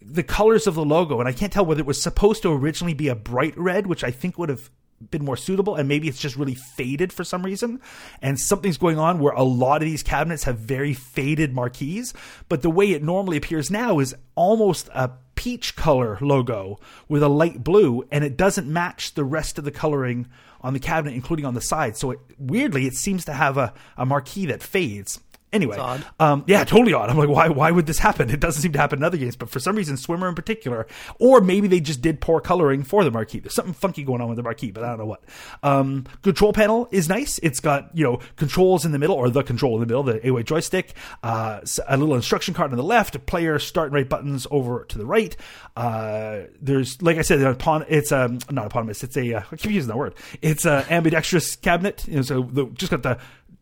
the 0.00 0.22
colors 0.22 0.66
of 0.66 0.74
the 0.74 0.84
logo, 0.84 1.20
and 1.20 1.28
I 1.28 1.32
can't 1.32 1.52
tell 1.52 1.64
whether 1.64 1.80
it 1.80 1.86
was 1.86 2.02
supposed 2.02 2.42
to 2.42 2.52
originally 2.52 2.94
be 2.94 3.08
a 3.08 3.14
bright 3.14 3.56
red, 3.56 3.86
which 3.86 4.04
I 4.04 4.10
think 4.10 4.38
would 4.38 4.48
have 4.48 4.70
been 5.10 5.24
more 5.24 5.36
suitable, 5.36 5.74
and 5.74 5.88
maybe 5.88 6.08
it's 6.08 6.18
just 6.18 6.36
really 6.36 6.54
faded 6.54 7.12
for 7.12 7.24
some 7.24 7.44
reason. 7.44 7.80
And 8.20 8.38
something's 8.38 8.78
going 8.78 8.98
on 8.98 9.18
where 9.18 9.32
a 9.32 9.42
lot 9.42 9.82
of 9.82 9.88
these 9.88 10.02
cabinets 10.02 10.44
have 10.44 10.58
very 10.58 10.94
faded 10.94 11.52
marquees, 11.52 12.14
but 12.48 12.62
the 12.62 12.70
way 12.70 12.90
it 12.90 13.02
normally 13.02 13.36
appears 13.36 13.70
now 13.70 13.98
is 13.98 14.14
almost 14.34 14.88
a 14.94 15.10
peach 15.34 15.74
color 15.74 16.18
logo 16.20 16.78
with 17.08 17.22
a 17.22 17.28
light 17.28 17.64
blue, 17.64 18.06
and 18.10 18.24
it 18.24 18.36
doesn't 18.36 18.72
match 18.72 19.14
the 19.14 19.24
rest 19.24 19.58
of 19.58 19.64
the 19.64 19.70
coloring 19.70 20.28
on 20.60 20.72
the 20.72 20.80
cabinet, 20.80 21.14
including 21.14 21.44
on 21.44 21.54
the 21.54 21.60
side. 21.60 21.96
So 21.96 22.12
it, 22.12 22.20
weirdly, 22.38 22.86
it 22.86 22.94
seems 22.94 23.24
to 23.24 23.32
have 23.32 23.58
a, 23.58 23.74
a 23.96 24.06
marquee 24.06 24.46
that 24.46 24.62
fades. 24.62 25.20
Anyway, 25.52 25.76
um, 26.18 26.44
yeah, 26.46 26.64
totally 26.64 26.94
odd. 26.94 27.10
I'm 27.10 27.18
like, 27.18 27.28
why? 27.28 27.48
Why 27.48 27.70
would 27.70 27.86
this 27.86 27.98
happen? 27.98 28.30
It 28.30 28.40
doesn't 28.40 28.62
seem 28.62 28.72
to 28.72 28.78
happen 28.78 29.00
in 29.00 29.04
other 29.04 29.18
games, 29.18 29.36
but 29.36 29.50
for 29.50 29.60
some 29.60 29.76
reason, 29.76 29.98
Swimmer 29.98 30.26
in 30.28 30.34
particular, 30.34 30.86
or 31.18 31.42
maybe 31.42 31.68
they 31.68 31.80
just 31.80 32.00
did 32.00 32.22
poor 32.22 32.40
coloring 32.40 32.82
for 32.84 33.04
the 33.04 33.10
marquee. 33.10 33.38
There's 33.38 33.54
something 33.54 33.74
funky 33.74 34.02
going 34.02 34.22
on 34.22 34.28
with 34.28 34.36
the 34.36 34.42
marquee, 34.42 34.70
but 34.70 34.82
I 34.82 34.88
don't 34.88 34.98
know 34.98 35.06
what. 35.06 35.22
Um, 35.62 36.06
control 36.22 36.54
panel 36.54 36.88
is 36.90 37.08
nice. 37.08 37.38
It's 37.42 37.60
got 37.60 37.90
you 37.94 38.04
know 38.04 38.20
controls 38.36 38.86
in 38.86 38.92
the 38.92 38.98
middle, 38.98 39.16
or 39.16 39.28
the 39.28 39.42
control 39.42 39.74
in 39.74 39.80
the 39.80 39.86
middle, 39.86 40.02
the 40.02 40.26
A-way 40.26 40.42
joystick, 40.42 40.94
uh, 41.22 41.60
a 41.86 41.96
little 41.98 42.14
instruction 42.14 42.54
card 42.54 42.70
on 42.70 42.78
the 42.78 42.82
left, 42.82 43.26
player 43.26 43.58
start 43.58 43.88
and 43.88 43.94
right 43.94 44.08
buttons 44.08 44.46
over 44.50 44.84
to 44.84 44.96
the 44.96 45.04
right. 45.04 45.36
Uh, 45.76 46.42
there's 46.60 47.02
like 47.02 47.18
I 47.18 47.22
said, 47.22 47.42
upon 47.42 47.84
it's 47.88 48.10
um 48.10 48.38
not 48.50 48.66
eponymous. 48.66 49.04
It's 49.04 49.16
a 49.18 49.34
uh, 49.34 49.42
I 49.52 49.56
keep 49.56 49.72
using 49.72 49.88
that 49.88 49.98
word. 49.98 50.14
It's 50.40 50.64
a 50.64 50.86
ambidextrous 50.90 51.56
cabinet. 51.56 52.06
You 52.08 52.16
know, 52.16 52.22
so 52.22 52.42
the, 52.42 52.66
just 52.66 52.90
got 52.90 53.02
the 53.02 53.18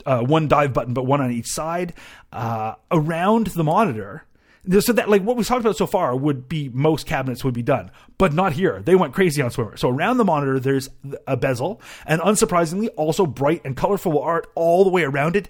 uh, 0.06 0.20
one 0.20 0.48
dive 0.48 0.72
button, 0.72 0.94
but 0.94 1.04
one 1.04 1.20
on 1.20 1.30
each 1.30 1.46
side 1.46 1.94
uh, 2.32 2.74
around 2.90 3.48
the 3.48 3.64
monitor. 3.64 4.24
So 4.80 4.92
that 4.92 5.08
like 5.08 5.22
what 5.22 5.36
we 5.36 5.44
talked 5.44 5.62
about 5.62 5.78
so 5.78 5.86
far 5.86 6.14
would 6.14 6.46
be 6.46 6.68
most 6.68 7.06
cabinets 7.06 7.42
would 7.44 7.54
be 7.54 7.62
done, 7.62 7.90
but 8.18 8.34
not 8.34 8.52
here. 8.52 8.82
They 8.82 8.94
went 8.94 9.14
crazy 9.14 9.40
on 9.40 9.50
Swimmer. 9.50 9.78
So 9.78 9.88
around 9.88 10.18
the 10.18 10.24
monitor, 10.24 10.60
there's 10.60 10.90
a 11.26 11.34
bezel, 11.34 11.80
and 12.04 12.20
unsurprisingly, 12.20 12.90
also 12.94 13.24
bright 13.24 13.62
and 13.64 13.74
colorful 13.74 14.18
art 14.18 14.48
all 14.54 14.84
the 14.84 14.90
way 14.90 15.02
around 15.02 15.34
it, 15.34 15.48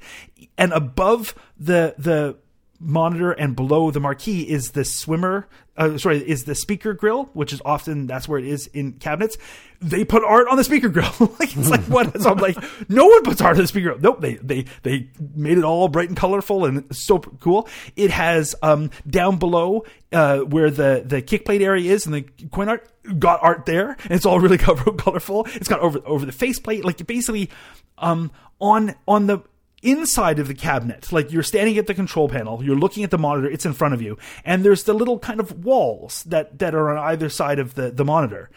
and 0.57 0.72
above 0.72 1.34
the 1.59 1.96
the 1.98 2.36
monitor 2.81 3.31
and 3.31 3.55
below 3.55 3.91
the 3.91 4.01
marquee 4.01 4.43
is 4.43 4.70
the 4.70 4.85
swimmer 4.85 5.47
uh, 5.76 5.99
sorry 5.99 6.18
is 6.18 6.45
the 6.45 6.55
speaker 6.55 6.95
grill 6.95 7.24
which 7.35 7.53
is 7.53 7.61
often 7.64 8.07
that's 8.07 8.26
where 8.26 8.39
it 8.39 8.47
is 8.47 8.66
in 8.68 8.93
cabinets. 8.95 9.37
They 9.83 10.05
put 10.05 10.22
art 10.24 10.47
on 10.49 10.57
the 10.59 10.64
speaker 10.64 10.89
grill. 10.89 11.11
Like 11.39 11.57
it's 11.57 11.70
like 11.70 11.83
what? 11.85 12.20
So 12.20 12.31
i'm 12.31 12.39
like 12.39 12.57
no 12.89 13.07
one 13.07 13.22
puts 13.22 13.41
art 13.41 13.57
on 13.57 13.62
the 13.62 13.68
speaker 13.68 13.91
grill. 13.91 14.01
Nope 14.01 14.20
they 14.20 14.35
they 14.37 14.64
they 14.83 15.11
made 15.35 15.59
it 15.59 15.64
all 15.64 15.89
bright 15.89 16.09
and 16.09 16.16
colorful 16.16 16.64
and 16.64 16.85
so 16.95 17.18
cool. 17.18 17.68
It 17.97 18.11
has 18.11 18.55
um 18.62 18.91
down 19.09 19.39
below 19.39 19.85
uh 20.12 20.39
where 20.39 20.70
the 20.70 21.03
the 21.05 21.22
kick 21.22 21.45
plate 21.45 21.62
area 21.62 21.93
is 21.93 22.07
and 22.07 22.14
the 22.14 22.22
coin 22.51 22.68
art 22.68 22.89
got 23.18 23.43
art 23.43 23.66
there. 23.66 23.97
And 24.05 24.12
it's 24.12 24.26
all 24.26 24.41
really 24.41 24.59
colorful. 24.59 25.47
It's 25.55 25.68
got 25.68 25.81
over 25.81 26.01
over 26.07 26.26
the 26.26 26.33
faceplate 26.33 26.85
like 26.85 27.07
basically 27.07 27.51
um 27.99 28.31
on 28.61 28.95
on 29.07 29.26
the 29.26 29.41
inside 29.83 30.39
of 30.39 30.49
the 30.49 30.55
cabinet. 30.55 31.12
Like 31.12 31.33
you're 31.33 31.43
standing 31.43 31.78
at 31.78 31.87
the 31.87 31.95
control 31.95 32.28
panel, 32.28 32.62
you're 32.62 32.76
looking 32.76 33.05
at 33.05 33.11
the 33.11 33.18
monitor, 33.18 33.51
it's 33.51 33.66
in 33.66 33.72
front 33.72 33.95
of 33.95 34.03
you, 34.03 34.18
and 34.45 34.64
there's 34.64 34.85
the 34.85 34.93
little 34.95 35.18
kind 35.18 35.41
of 35.41 35.64
walls 35.64 36.24
that, 36.24 36.59
that 36.59 36.74
are 36.74 36.91
on 36.91 36.99
either 36.99 37.28
side 37.28 37.59
of 37.59 37.74
the, 37.74 37.91
the 37.91 38.05
monitor. 38.05 38.51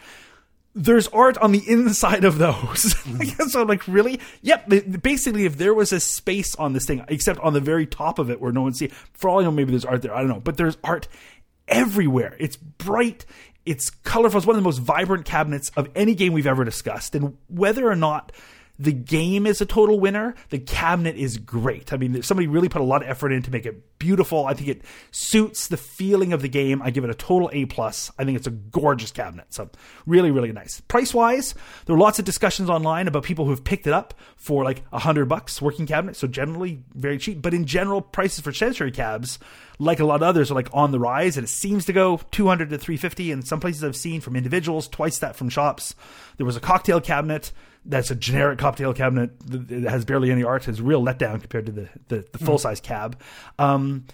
There's 0.76 1.06
art 1.08 1.38
on 1.38 1.52
the 1.52 1.62
inside 1.68 2.24
of 2.24 2.38
those. 2.38 2.96
so 3.52 3.62
I'm 3.62 3.68
like, 3.68 3.86
really? 3.86 4.20
Yep. 4.42 5.02
Basically, 5.02 5.44
if 5.44 5.56
there 5.56 5.74
was 5.74 5.92
a 5.92 6.00
space 6.00 6.54
on 6.56 6.72
this 6.72 6.84
thing, 6.84 7.04
except 7.08 7.38
on 7.40 7.52
the 7.52 7.60
very 7.60 7.86
top 7.86 8.18
of 8.18 8.30
it 8.30 8.40
where 8.40 8.52
no 8.52 8.62
one 8.62 8.74
see, 8.74 8.88
for 9.12 9.30
all 9.30 9.40
I 9.40 9.44
know, 9.44 9.52
maybe 9.52 9.70
there's 9.70 9.84
art 9.84 10.02
there. 10.02 10.14
I 10.14 10.18
don't 10.18 10.28
know. 10.28 10.40
But 10.40 10.56
there's 10.56 10.76
art 10.82 11.06
everywhere. 11.68 12.36
It's 12.40 12.56
bright. 12.56 13.24
It's 13.64 13.88
colorful. 13.88 14.38
It's 14.38 14.46
one 14.46 14.56
of 14.56 14.62
the 14.62 14.66
most 14.66 14.78
vibrant 14.78 15.24
cabinets 15.24 15.70
of 15.76 15.88
any 15.94 16.14
game 16.14 16.32
we've 16.32 16.46
ever 16.46 16.64
discussed. 16.64 17.14
And 17.14 17.38
whether 17.48 17.88
or 17.88 17.96
not 17.96 18.32
the 18.78 18.92
game 18.92 19.46
is 19.46 19.60
a 19.60 19.66
total 19.66 20.00
winner. 20.00 20.34
The 20.50 20.58
cabinet 20.58 21.16
is 21.16 21.38
great. 21.38 21.92
I 21.92 21.96
mean, 21.96 22.22
somebody 22.22 22.48
really 22.48 22.68
put 22.68 22.80
a 22.80 22.84
lot 22.84 23.02
of 23.02 23.08
effort 23.08 23.30
in 23.30 23.42
to 23.42 23.50
make 23.50 23.66
it 23.66 23.98
beautiful. 23.98 24.46
I 24.46 24.54
think 24.54 24.68
it 24.68 24.82
suits 25.12 25.68
the 25.68 25.76
feeling 25.76 26.32
of 26.32 26.42
the 26.42 26.48
game. 26.48 26.82
I 26.82 26.90
give 26.90 27.04
it 27.04 27.10
a 27.10 27.14
total 27.14 27.50
A 27.52 27.66
plus. 27.66 28.10
I 28.18 28.24
think 28.24 28.36
it's 28.36 28.48
a 28.48 28.52
gorgeous 28.52 29.12
cabinet. 29.12 29.46
So 29.50 29.70
really, 30.06 30.32
really 30.32 30.50
nice. 30.50 30.80
Price 30.80 31.14
wise, 31.14 31.54
there 31.86 31.94
are 31.94 31.98
lots 31.98 32.18
of 32.18 32.24
discussions 32.24 32.68
online 32.68 33.06
about 33.06 33.22
people 33.22 33.44
who 33.44 33.52
have 33.52 33.62
picked 33.62 33.86
it 33.86 33.92
up 33.92 34.14
for 34.36 34.64
like 34.64 34.82
a 34.92 34.98
hundred 34.98 35.26
bucks 35.26 35.62
working 35.62 35.86
cabinet. 35.86 36.16
So 36.16 36.26
generally 36.26 36.82
very 36.94 37.18
cheap. 37.18 37.40
But 37.40 37.54
in 37.54 37.66
general, 37.66 38.00
prices 38.00 38.40
for 38.40 38.50
Centuri 38.50 38.92
cabs, 38.92 39.38
like 39.78 40.00
a 40.00 40.04
lot 40.04 40.16
of 40.16 40.22
others, 40.22 40.50
are 40.50 40.54
like 40.54 40.68
on 40.72 40.90
the 40.90 40.98
rise, 40.98 41.36
and 41.36 41.44
it 41.44 41.50
seems 41.50 41.84
to 41.86 41.92
go 41.92 42.20
200 42.32 42.70
to 42.70 42.78
350. 42.78 43.30
In 43.30 43.42
some 43.42 43.60
places 43.60 43.84
I've 43.84 43.96
seen 43.96 44.20
from 44.20 44.36
individuals, 44.36 44.88
twice 44.88 45.18
that 45.18 45.36
from 45.36 45.48
shops. 45.48 45.94
There 46.36 46.46
was 46.46 46.56
a 46.56 46.60
cocktail 46.60 47.00
cabinet 47.00 47.52
that's 47.84 48.10
a 48.10 48.14
generic 48.14 48.58
cocktail 48.58 48.94
cabinet 48.94 49.30
that 49.40 49.90
has 49.90 50.04
barely 50.04 50.30
any 50.30 50.42
art. 50.42 50.66
It's 50.68 50.78
a 50.78 50.82
real 50.82 51.02
letdown 51.02 51.40
compared 51.40 51.66
to 51.66 51.72
the, 51.72 51.88
the, 52.08 52.26
the 52.32 52.38
full 52.38 52.58
size 52.58 52.80
cab. 52.80 53.20
Um, 53.58 54.06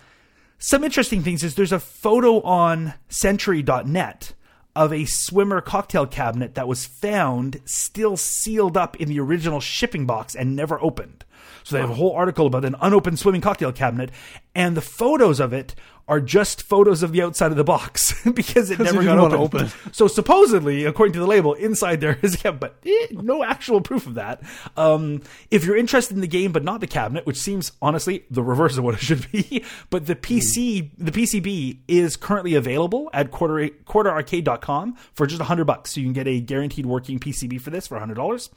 some 0.59 0.85
interesting 0.85 1.23
things 1.23 1.43
is 1.43 1.55
there's 1.55 1.73
a 1.73 1.81
photo 1.81 2.41
on 2.43 2.95
century.net 3.09 4.35
of 4.77 4.93
a 4.93 5.05
swimmer 5.05 5.61
cocktail 5.61 6.07
cabinet 6.07 6.55
that 6.55 6.69
was 6.69 6.87
found 6.87 7.61
still 7.65 8.17
sealed 8.17 8.77
up 8.77 8.97
in 8.97 9.09
the 9.09 9.19
original 9.21 9.61
shipping 9.61 10.07
box 10.07 10.35
and 10.35 10.55
never 10.55 10.81
opened. 10.83 11.25
So 11.63 11.77
they 11.77 11.81
have 11.81 11.91
a 11.91 11.95
whole 11.95 12.13
article 12.13 12.47
about 12.47 12.65
an 12.65 12.77
unopened 12.81 13.19
swimming 13.19 13.41
cocktail 13.41 13.73
cabinet, 13.73 14.11
and 14.55 14.77
the 14.77 14.81
photos 14.81 15.41
of 15.41 15.53
it 15.53 15.75
are 16.11 16.21
just 16.21 16.65
photos 16.65 17.05
of 17.05 17.13
the 17.13 17.23
outside 17.23 17.53
of 17.53 17.57
the 17.57 17.63
box 17.63 18.21
because 18.35 18.69
it 18.69 18.81
never 18.81 19.05
got 19.05 19.33
opened. 19.33 19.69
open. 19.69 19.93
So 19.93 20.09
supposedly, 20.09 20.85
according 20.85 21.13
to 21.13 21.21
the 21.21 21.27
label, 21.27 21.55
inside 21.55 22.01
there 22.01 22.19
is 22.21 22.45
yeah, 22.45 22.51
but 22.51 22.77
eh, 22.85 23.07
no 23.13 23.45
actual 23.45 23.81
proof 23.81 24.09
of 24.09 24.15
that. 24.15 24.43
Um, 24.77 25.23
if 25.53 25.65
you're 25.65 25.77
interested 25.77 26.17
in 26.17 26.21
the 26.21 26.27
game 26.27 26.51
but 26.51 26.65
not 26.65 26.81
the 26.81 26.89
cabinet, 26.89 27.27
which 27.27 27.37
seems 27.39 27.71
honestly 27.81 28.25
the 28.29 28.43
reverse 28.43 28.77
of 28.77 28.83
what 28.83 28.95
it 28.95 29.01
should 29.01 29.31
be, 29.31 29.65
but 29.91 30.07
the 30.07 30.17
PC, 30.17 30.91
the 30.99 31.13
PCB 31.13 31.79
is 31.87 32.17
currently 32.17 32.57
available 32.57 33.09
at 33.13 33.31
quarter 33.31 33.69
quarterarcade.com 33.69 34.97
for 35.13 35.29
just 35.29 35.41
hundred 35.41 35.67
bucks. 35.67 35.95
So 35.95 36.01
you 36.01 36.07
can 36.07 36.13
get 36.13 36.27
a 36.27 36.41
guaranteed 36.41 36.87
working 36.87 37.21
PCB 37.21 37.61
for 37.61 37.71
this 37.71 37.87
for 37.87 38.01
hundred 38.01 38.15
dollars. 38.15 38.51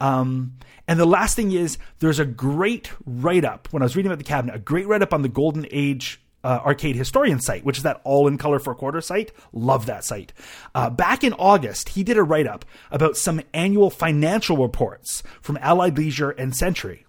Um, 0.00 0.54
and 0.86 1.00
the 1.00 1.06
last 1.06 1.34
thing 1.34 1.50
is 1.50 1.76
there's 1.98 2.20
a 2.20 2.24
great 2.24 2.92
write 3.04 3.44
up 3.44 3.66
when 3.72 3.82
I 3.82 3.84
was 3.84 3.96
reading 3.96 4.12
about 4.12 4.18
the 4.18 4.24
cabinet, 4.24 4.54
a 4.54 4.60
great 4.60 4.86
write 4.86 5.02
up 5.02 5.12
on 5.12 5.22
the 5.22 5.28
Golden 5.28 5.66
Age 5.72 6.20
uh, 6.42 6.60
Arcade 6.64 6.96
Historian 6.96 7.40
site, 7.40 7.64
which 7.64 7.78
is 7.78 7.82
that 7.82 8.00
all 8.04 8.26
in 8.26 8.38
color 8.38 8.58
for 8.58 8.74
quarter 8.74 9.00
site. 9.00 9.32
Love 9.52 9.86
that 9.86 10.04
site. 10.04 10.32
Uh, 10.74 10.90
back 10.90 11.24
in 11.24 11.32
August, 11.34 11.90
he 11.90 12.02
did 12.02 12.16
a 12.16 12.22
write 12.22 12.46
up 12.46 12.64
about 12.90 13.16
some 13.16 13.40
annual 13.52 13.90
financial 13.90 14.56
reports 14.56 15.22
from 15.40 15.58
Allied 15.60 15.96
Leisure 15.96 16.30
and 16.30 16.52
Centuri. 16.52 17.04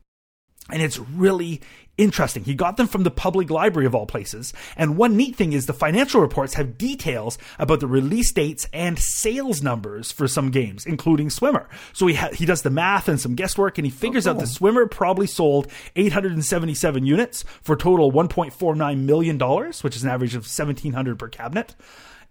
And 0.70 0.82
it's 0.82 1.00
really 1.00 1.62
interesting. 2.02 2.44
He 2.44 2.56
got 2.56 2.78
them 2.78 2.88
from 2.88 3.04
the 3.04 3.12
public 3.12 3.52
library 3.52 3.86
of 3.86 3.94
all 3.94 4.08
places. 4.08 4.54
And 4.76 4.98
one 4.98 5.16
neat 5.16 5.36
thing 5.36 5.54
is 5.54 5.68
the 5.68 5.74
financial 5.74 6.20
reports 6.20 6.56
have 6.56 6.78
details 6.78 7.38
about 7.60 7.80
the 7.80 7.88
release 7.88 8.32
dates 8.32 8.68
and 8.74 8.98
sales 8.98 9.62
numbers 9.62 10.12
for 10.12 10.28
some 10.28 10.50
games, 10.50 10.86
including 10.86 11.30
Swimmer. 11.30 11.70
So 11.94 12.08
he 12.08 12.16
ha- 12.16 12.32
he 12.34 12.46
does 12.46 12.64
the 12.64 12.72
math 12.72 13.08
and 13.08 13.22
some 13.22 13.36
guesswork, 13.36 13.78
and 13.78 13.86
he 13.86 13.92
figures 13.92 14.26
oh, 14.26 14.34
cool. 14.34 14.42
out 14.42 14.46
the 14.46 14.52
Swimmer 14.52 14.88
probably 14.88 15.28
sold 15.28 15.68
877 15.96 17.06
units 17.06 17.44
for 17.62 17.74
a 17.74 17.78
total 17.78 18.12
1.49 18.12 19.00
million 19.00 19.38
dollars, 19.38 19.84
which 19.84 19.96
is 19.96 20.04
an 20.04 20.10
average 20.10 20.34
of 20.34 20.42
1700 20.42 21.20
per 21.20 21.28
cabinet. 21.28 21.76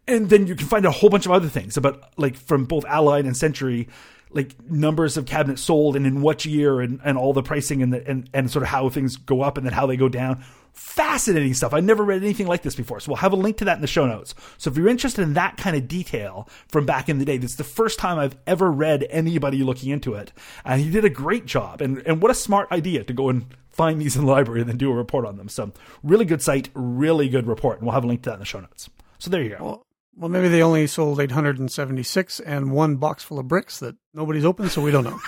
And 0.08 0.28
then 0.28 0.48
you 0.48 0.56
can 0.56 0.66
find 0.66 0.84
a 0.84 0.90
whole 0.90 1.10
bunch 1.10 1.26
of 1.26 1.32
other 1.32 1.48
things 1.48 1.76
about 1.76 2.02
like 2.18 2.36
from 2.36 2.64
both 2.64 2.84
Allied 2.86 3.26
and 3.26 3.36
Centuri 3.36 3.88
like 4.32 4.54
numbers 4.70 5.16
of 5.16 5.26
cabinets 5.26 5.62
sold 5.62 5.96
and 5.96 6.06
in 6.06 6.22
what 6.22 6.44
year 6.44 6.80
and, 6.80 7.00
and 7.04 7.18
all 7.18 7.32
the 7.32 7.42
pricing 7.42 7.82
and, 7.82 7.92
the, 7.92 8.08
and 8.08 8.30
and 8.32 8.50
sort 8.50 8.62
of 8.62 8.68
how 8.68 8.88
things 8.88 9.16
go 9.16 9.42
up 9.42 9.56
and 9.56 9.66
then 9.66 9.72
how 9.72 9.86
they 9.86 9.96
go 9.96 10.08
down. 10.08 10.44
Fascinating 10.72 11.52
stuff. 11.54 11.74
I 11.74 11.80
never 11.80 12.04
read 12.04 12.22
anything 12.22 12.46
like 12.46 12.62
this 12.62 12.76
before. 12.76 13.00
So 13.00 13.10
we'll 13.10 13.16
have 13.16 13.32
a 13.32 13.36
link 13.36 13.56
to 13.58 13.64
that 13.64 13.74
in 13.74 13.80
the 13.80 13.88
show 13.88 14.06
notes. 14.06 14.34
So 14.56 14.70
if 14.70 14.76
you're 14.76 14.88
interested 14.88 15.22
in 15.22 15.34
that 15.34 15.56
kind 15.56 15.76
of 15.76 15.88
detail 15.88 16.48
from 16.68 16.86
back 16.86 17.08
in 17.08 17.18
the 17.18 17.24
day, 17.24 17.38
this 17.38 17.52
is 17.52 17.56
the 17.56 17.64
first 17.64 17.98
time 17.98 18.18
I've 18.18 18.36
ever 18.46 18.70
read 18.70 19.06
anybody 19.10 19.64
looking 19.64 19.90
into 19.90 20.14
it. 20.14 20.32
And 20.64 20.80
he 20.80 20.90
did 20.90 21.04
a 21.04 21.10
great 21.10 21.46
job. 21.46 21.80
And 21.80 21.98
and 22.06 22.22
what 22.22 22.30
a 22.30 22.34
smart 22.34 22.70
idea 22.70 23.02
to 23.04 23.12
go 23.12 23.28
and 23.28 23.46
find 23.68 24.00
these 24.00 24.16
in 24.16 24.24
the 24.24 24.30
library 24.30 24.60
and 24.60 24.70
then 24.70 24.76
do 24.76 24.90
a 24.90 24.94
report 24.94 25.26
on 25.26 25.36
them. 25.36 25.48
So 25.48 25.72
really 26.02 26.24
good 26.24 26.42
site, 26.42 26.68
really 26.74 27.28
good 27.28 27.46
report. 27.46 27.78
And 27.78 27.86
we'll 27.86 27.94
have 27.94 28.04
a 28.04 28.08
link 28.08 28.22
to 28.22 28.30
that 28.30 28.34
in 28.34 28.40
the 28.40 28.46
show 28.46 28.60
notes. 28.60 28.88
So 29.18 29.28
there 29.30 29.42
you 29.42 29.56
go. 29.56 29.64
Well, 29.64 29.86
well, 30.20 30.28
maybe 30.28 30.48
they 30.48 30.62
only 30.62 30.86
sold 30.86 31.18
876 31.18 32.40
and 32.40 32.72
one 32.72 32.96
box 32.96 33.24
full 33.24 33.38
of 33.38 33.48
bricks 33.48 33.78
that 33.78 33.96
nobody's 34.12 34.44
opened, 34.44 34.70
so 34.70 34.82
we 34.82 34.90
don't 34.90 35.04
know. 35.04 35.18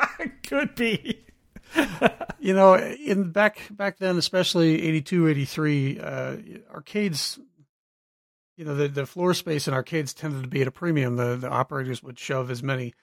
Could 0.48 0.74
be. 0.74 1.26
you 2.40 2.54
know, 2.54 2.74
in 2.74 3.30
back 3.30 3.68
back 3.70 3.98
then, 3.98 4.16
especially 4.16 4.82
82, 4.82 5.28
83, 5.28 6.00
uh, 6.00 6.36
arcades, 6.72 7.38
you 8.56 8.64
know, 8.64 8.74
the, 8.74 8.88
the 8.88 9.04
floor 9.04 9.34
space 9.34 9.68
in 9.68 9.74
arcades 9.74 10.14
tended 10.14 10.44
to 10.44 10.48
be 10.48 10.62
at 10.62 10.68
a 10.68 10.70
premium. 10.70 11.16
The, 11.16 11.36
the 11.36 11.50
operators 11.50 12.02
would 12.02 12.18
shove 12.18 12.50
as 12.50 12.62
many 12.62 12.94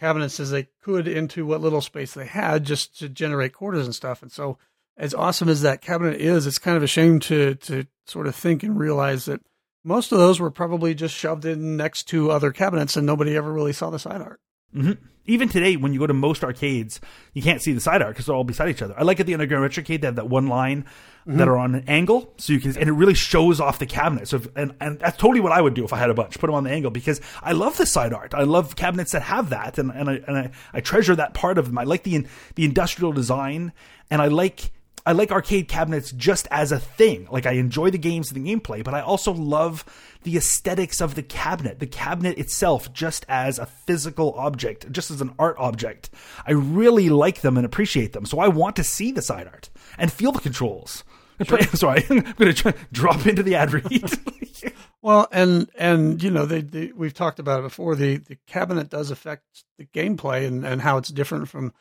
cabinets 0.00 0.40
as 0.40 0.52
they 0.52 0.68
could 0.82 1.06
into 1.06 1.44
what 1.44 1.60
little 1.60 1.82
space 1.82 2.14
they 2.14 2.26
had 2.26 2.64
just 2.64 2.98
to 3.00 3.10
generate 3.10 3.52
quarters 3.52 3.84
and 3.84 3.94
stuff. 3.94 4.22
And 4.22 4.32
so, 4.32 4.56
as 4.96 5.12
awesome 5.12 5.50
as 5.50 5.60
that 5.60 5.82
cabinet 5.82 6.18
is, 6.18 6.46
it's 6.46 6.56
kind 6.56 6.78
of 6.78 6.82
a 6.82 6.86
shame 6.86 7.20
to 7.20 7.56
to 7.56 7.86
sort 8.06 8.26
of 8.26 8.34
think 8.34 8.62
and 8.62 8.78
realize 8.78 9.26
that– 9.26 9.42
most 9.84 10.10
of 10.10 10.18
those 10.18 10.40
were 10.40 10.50
probably 10.50 10.94
just 10.94 11.14
shoved 11.14 11.44
in 11.44 11.76
next 11.76 12.04
to 12.04 12.30
other 12.30 12.50
cabinets 12.50 12.96
and 12.96 13.06
nobody 13.06 13.36
ever 13.36 13.52
really 13.52 13.72
saw 13.72 13.90
the 13.90 13.98
side 13.98 14.22
art. 14.22 14.40
Mm-hmm. 14.74 14.92
Even 15.26 15.48
today, 15.48 15.76
when 15.76 15.94
you 15.94 16.00
go 16.00 16.06
to 16.06 16.12
most 16.12 16.44
arcades, 16.44 17.00
you 17.32 17.40
can't 17.40 17.62
see 17.62 17.72
the 17.72 17.80
side 17.80 18.02
art 18.02 18.12
because 18.12 18.26
they're 18.26 18.34
all 18.34 18.44
beside 18.44 18.68
each 18.68 18.82
other. 18.82 18.94
I 18.98 19.04
like 19.04 19.20
at 19.20 19.26
the 19.26 19.32
Underground 19.32 19.70
Retrocade 19.70 20.00
they 20.02 20.06
have 20.06 20.16
that 20.16 20.28
one 20.28 20.48
line 20.48 20.84
mm-hmm. 21.26 21.38
that 21.38 21.48
are 21.48 21.56
on 21.56 21.74
an 21.74 21.84
angle, 21.86 22.34
so 22.36 22.52
you 22.52 22.60
can, 22.60 22.76
and 22.76 22.88
it 22.88 22.92
really 22.92 23.14
shows 23.14 23.58
off 23.58 23.78
the 23.78 23.86
cabinet. 23.86 24.28
So, 24.28 24.36
if, 24.36 24.48
and 24.54 24.74
and 24.80 24.98
that's 24.98 25.16
totally 25.16 25.40
what 25.40 25.52
I 25.52 25.62
would 25.62 25.72
do 25.72 25.82
if 25.82 25.94
I 25.94 25.98
had 25.98 26.10
a 26.10 26.14
bunch, 26.14 26.38
put 26.38 26.48
them 26.48 26.54
on 26.54 26.64
the 26.64 26.70
angle 26.70 26.90
because 26.90 27.22
I 27.42 27.52
love 27.52 27.78
the 27.78 27.86
side 27.86 28.12
art. 28.12 28.34
I 28.34 28.42
love 28.42 28.76
cabinets 28.76 29.12
that 29.12 29.22
have 29.22 29.48
that, 29.48 29.78
and 29.78 29.90
and 29.92 30.10
I 30.10 30.14
and 30.26 30.36
I, 30.36 30.50
I 30.74 30.80
treasure 30.80 31.16
that 31.16 31.32
part 31.32 31.56
of 31.56 31.68
them. 31.68 31.78
I 31.78 31.84
like 31.84 32.02
the 32.02 32.26
the 32.56 32.66
industrial 32.66 33.12
design, 33.12 33.72
and 34.10 34.20
I 34.20 34.26
like 34.26 34.72
I 35.06 35.12
like 35.12 35.30
arcade 35.30 35.68
cabinets 35.68 36.12
just 36.12 36.48
as 36.50 36.72
a 36.72 36.78
thing. 36.78 37.28
Like 37.30 37.44
I 37.44 37.52
enjoy 37.52 37.90
the 37.90 37.98
games 37.98 38.32
and 38.32 38.44
the 38.44 38.54
gameplay, 38.54 38.82
but 38.82 38.94
I 38.94 39.00
also 39.00 39.32
love 39.32 39.84
the 40.22 40.36
aesthetics 40.36 41.00
of 41.00 41.14
the 41.14 41.22
cabinet, 41.22 41.78
the 41.78 41.86
cabinet 41.86 42.38
itself, 42.38 42.92
just 42.92 43.26
as 43.28 43.58
a 43.58 43.66
physical 43.66 44.32
object, 44.38 44.90
just 44.90 45.10
as 45.10 45.20
an 45.20 45.34
art 45.38 45.56
object. 45.58 46.10
I 46.46 46.52
really 46.52 47.10
like 47.10 47.42
them 47.42 47.58
and 47.58 47.66
appreciate 47.66 48.14
them. 48.14 48.24
So 48.24 48.38
I 48.38 48.48
want 48.48 48.76
to 48.76 48.84
see 48.84 49.12
the 49.12 49.20
side 49.20 49.46
art 49.46 49.68
and 49.98 50.10
feel 50.10 50.32
the 50.32 50.40
controls. 50.40 51.04
Sure. 51.42 51.60
Sorry, 51.74 52.04
I'm 52.10 52.20
going 52.20 52.54
to 52.54 52.74
drop 52.92 53.26
into 53.26 53.42
the 53.42 53.56
ad 53.56 53.72
read. 53.72 54.10
well, 55.02 55.28
and 55.32 55.68
and 55.76 56.22
you 56.22 56.30
know, 56.30 56.46
they, 56.46 56.62
they, 56.62 56.92
we've 56.94 57.14
talked 57.14 57.38
about 57.38 57.60
it 57.60 57.64
before. 57.64 57.94
The 57.94 58.18
the 58.18 58.38
cabinet 58.46 58.88
does 58.88 59.10
affect 59.10 59.64
the 59.76 59.84
gameplay 59.84 60.46
and, 60.46 60.64
and 60.64 60.80
how 60.80 60.96
it's 60.96 61.08
different 61.08 61.48
from 61.48 61.72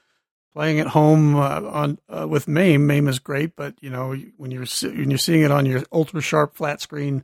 playing 0.54 0.80
at 0.80 0.88
home 0.88 1.36
uh, 1.36 1.62
on 1.62 2.00
uh, 2.10 2.28
with 2.28 2.48
MAME. 2.48 2.86
MAME 2.86 3.08
is 3.08 3.20
great, 3.20 3.56
but 3.56 3.76
you 3.82 3.90
know 3.90 4.16
when 4.38 4.52
you're 4.52 4.66
when 4.66 5.10
you're 5.10 5.18
seeing 5.18 5.42
it 5.42 5.52
on 5.52 5.66
your 5.66 5.84
ultra 5.92 6.22
sharp 6.22 6.56
flat 6.56 6.82
screen 6.82 7.24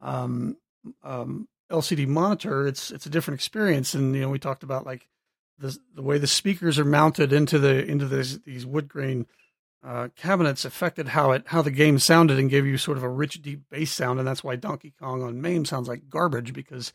um, 0.00 0.56
um, 1.02 1.48
LCD 1.70 2.06
monitor, 2.06 2.66
it's 2.66 2.90
it's 2.90 3.06
a 3.06 3.10
different 3.10 3.38
experience. 3.38 3.94
And 3.94 4.14
you 4.14 4.22
know 4.22 4.30
we 4.30 4.38
talked 4.38 4.62
about 4.62 4.86
like 4.86 5.06
the 5.58 5.76
the 5.94 6.02
way 6.02 6.18
the 6.18 6.26
speakers 6.26 6.78
are 6.78 6.84
mounted 6.84 7.32
into 7.32 7.58
the 7.58 7.84
into 7.84 8.06
this, 8.06 8.38
these 8.44 8.66
wood 8.66 8.88
grain 8.88 9.26
uh, 9.82 10.08
cabinets 10.16 10.64
affected 10.64 11.08
how 11.08 11.32
it 11.32 11.44
how 11.46 11.62
the 11.62 11.70
game 11.70 11.98
sounded 11.98 12.38
and 12.38 12.50
gave 12.50 12.66
you 12.66 12.76
sort 12.76 12.98
of 12.98 13.04
a 13.04 13.08
rich 13.08 13.40
deep 13.42 13.62
bass 13.70 13.92
sound, 13.92 14.18
and 14.18 14.26
that's 14.26 14.44
why 14.44 14.56
Donkey 14.56 14.92
Kong 14.98 15.22
on 15.22 15.40
MAME 15.40 15.64
sounds 15.64 15.88
like 15.88 16.08
garbage 16.08 16.52
because 16.52 16.92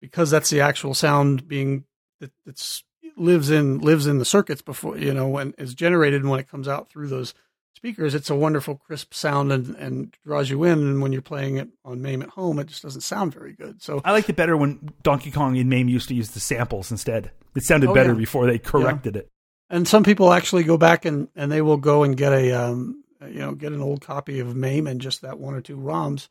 because 0.00 0.30
that's 0.30 0.50
the 0.50 0.60
actual 0.60 0.94
sound 0.94 1.48
being 1.48 1.84
that, 2.20 2.32
that's 2.44 2.84
lives 3.16 3.50
in 3.50 3.78
lives 3.78 4.06
in 4.06 4.18
the 4.18 4.24
circuits 4.24 4.62
before 4.62 4.98
you 4.98 5.12
know 5.12 5.28
when 5.28 5.54
is 5.58 5.74
generated 5.74 6.20
and 6.20 6.30
when 6.30 6.40
it 6.40 6.48
comes 6.48 6.68
out 6.68 6.88
through 6.88 7.08
those 7.08 7.34
speakers. 7.74 8.14
It's 8.14 8.30
a 8.30 8.34
wonderful 8.34 8.76
crisp 8.76 9.12
sound 9.12 9.52
and, 9.52 9.76
and 9.76 10.16
draws 10.24 10.48
you 10.48 10.64
in. 10.64 10.78
And 10.78 11.02
when 11.02 11.12
you're 11.12 11.20
playing 11.20 11.58
it 11.58 11.68
on 11.84 12.00
MAME 12.00 12.22
at 12.22 12.30
home 12.30 12.58
it 12.58 12.68
just 12.68 12.82
doesn't 12.82 13.02
sound 13.02 13.34
very 13.34 13.52
good. 13.52 13.82
So 13.82 14.00
I 14.04 14.12
liked 14.12 14.30
it 14.30 14.36
better 14.36 14.56
when 14.56 14.90
Donkey 15.02 15.30
Kong 15.30 15.56
and 15.58 15.68
MAME 15.68 15.88
used 15.88 16.08
to 16.08 16.14
use 16.14 16.30
the 16.30 16.40
samples 16.40 16.90
instead. 16.90 17.30
It 17.54 17.64
sounded 17.64 17.90
oh, 17.90 17.94
better 17.94 18.12
yeah. 18.12 18.18
before 18.18 18.46
they 18.46 18.58
corrected 18.58 19.14
yeah. 19.14 19.20
it. 19.20 19.30
And 19.68 19.86
some 19.86 20.04
people 20.04 20.32
actually 20.32 20.62
go 20.64 20.78
back 20.78 21.04
and, 21.04 21.28
and 21.36 21.50
they 21.50 21.60
will 21.60 21.76
go 21.76 22.02
and 22.02 22.16
get 22.16 22.32
a 22.32 22.52
um, 22.52 23.02
you 23.20 23.40
know 23.40 23.52
get 23.52 23.72
an 23.72 23.82
old 23.82 24.00
copy 24.00 24.40
of 24.40 24.56
MAME 24.56 24.86
and 24.86 25.00
just 25.00 25.22
that 25.22 25.38
one 25.38 25.54
or 25.54 25.60
two 25.60 25.76
ROMs 25.76 26.28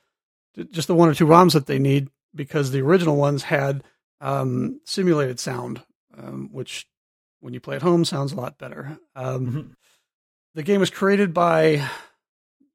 just 0.72 0.88
the 0.88 0.96
one 0.96 1.10
or 1.10 1.14
two 1.14 1.26
ROMs 1.26 1.54
that 1.54 1.66
they 1.66 1.80
need 1.80 2.10
because 2.34 2.72
the 2.72 2.82
original 2.82 3.16
ones 3.16 3.44
had 3.44 3.84
um, 4.22 4.80
simulated 4.86 5.40
sound 5.40 5.82
um, 6.18 6.50
which 6.52 6.88
when 7.40 7.54
you 7.54 7.60
play 7.60 7.76
at 7.76 7.82
home 7.82 8.06
sounds 8.06 8.32
a 8.32 8.36
lot 8.36 8.58
better. 8.58 8.98
Um, 9.16 9.46
mm-hmm. 9.48 9.62
The 10.56 10.64
game 10.64 10.80
was 10.80 10.90
created 10.90 11.34
by 11.34 11.88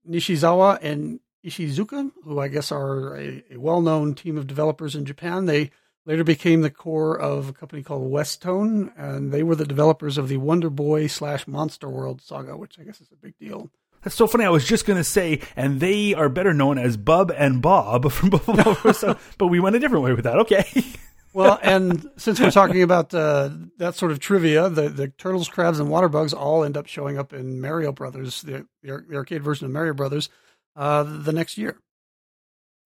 Nishizawa 0.09 0.79
and 0.83 1.21
Ishizuka, 1.45 2.13
who 2.25 2.39
I 2.39 2.49
guess 2.49 2.71
are 2.71 3.17
a, 3.17 3.43
a 3.53 3.57
well 3.57 3.81
known 3.81 4.15
team 4.15 4.37
of 4.37 4.47
developers 4.47 4.95
in 4.95 5.05
Japan. 5.05 5.47
They 5.47 5.71
later 6.07 6.25
became 6.25 6.61
the 6.61 6.71
core 6.71 7.19
of 7.19 7.49
a 7.49 7.53
company 7.53 7.83
called 7.83 8.11
Westone, 8.11 8.93
and 8.97 9.33
they 9.33 9.43
were 9.43 9.55
the 9.55 9.65
developers 9.65 10.19
of 10.19 10.29
the 10.29 10.37
Wonder 10.37 10.71
Boy 10.71 11.07
slash 11.07 11.47
Monster 11.47 11.89
World 11.89 12.21
saga, 12.21 12.57
which 12.57 12.79
I 12.79 12.85
guess 12.85 13.01
is 13.01 13.11
a 13.13 13.17
big 13.17 13.39
deal. 13.39 13.71
That's 14.03 14.17
so 14.17 14.27
funny. 14.27 14.45
I 14.45 14.51
was 14.51 14.65
just 14.65 14.87
going 14.87 14.97
to 14.97 15.05
say, 15.05 15.41
and 15.57 15.79
they 15.79 16.15
are 16.15 16.31
better 16.31 16.55
known 16.55 16.79
as 16.79 16.97
Bub 16.97 17.31
and 17.37 17.61
Bob 17.61 18.11
from 18.13 18.31
Buffalo, 18.31 19.17
but 19.37 19.47
we 19.49 19.61
went 19.61 19.77
a 19.77 19.79
different 19.79 20.05
way 20.05 20.13
with 20.13 20.25
that. 20.25 20.39
Okay. 20.41 20.65
well, 21.33 21.59
and 21.63 22.11
since 22.17 22.41
we're 22.41 22.51
talking 22.51 22.83
about 22.83 23.15
uh, 23.15 23.51
that 23.79 23.95
sort 23.95 24.11
of 24.11 24.19
trivia, 24.19 24.69
the, 24.69 24.89
the 24.89 25.09
turtles, 25.09 25.49
crabs, 25.49 25.79
and 25.79 25.89
water 25.89 26.09
bugs 26.09 26.35
all 26.35 26.65
end 26.65 26.77
up 26.77 26.87
showing 26.87 27.19
up 27.19 27.33
in 27.33 27.61
Mario 27.61 27.93
Brothers, 27.93 28.43
the, 28.43 28.67
the, 28.83 29.05
arcade 29.15 29.43
version 29.43 29.67
of 29.67 29.73
Mario 29.73 29.95
Brothers, 29.95 30.29
uh, 30.77 31.05
the 31.05 31.33
next 31.33 31.57
year. 31.57 31.79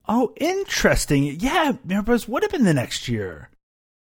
Oh, 0.07 0.33
interesting. 0.37 1.39
Yeah, 1.39 1.77
Mario 1.83 2.03
Brothers 2.03 2.27
would 2.27 2.43
have 2.43 2.51
been 2.51 2.65
the 2.65 2.73
next 2.73 3.07
year. 3.07 3.49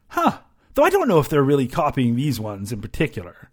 Huh. 0.08 0.40
Though 0.74 0.84
I 0.84 0.90
don't 0.90 1.08
know 1.08 1.20
if 1.20 1.30
they're 1.30 1.44
really 1.44 1.68
copying 1.68 2.16
these 2.16 2.40
ones 2.40 2.72
in 2.72 2.82
particular. 2.82 3.50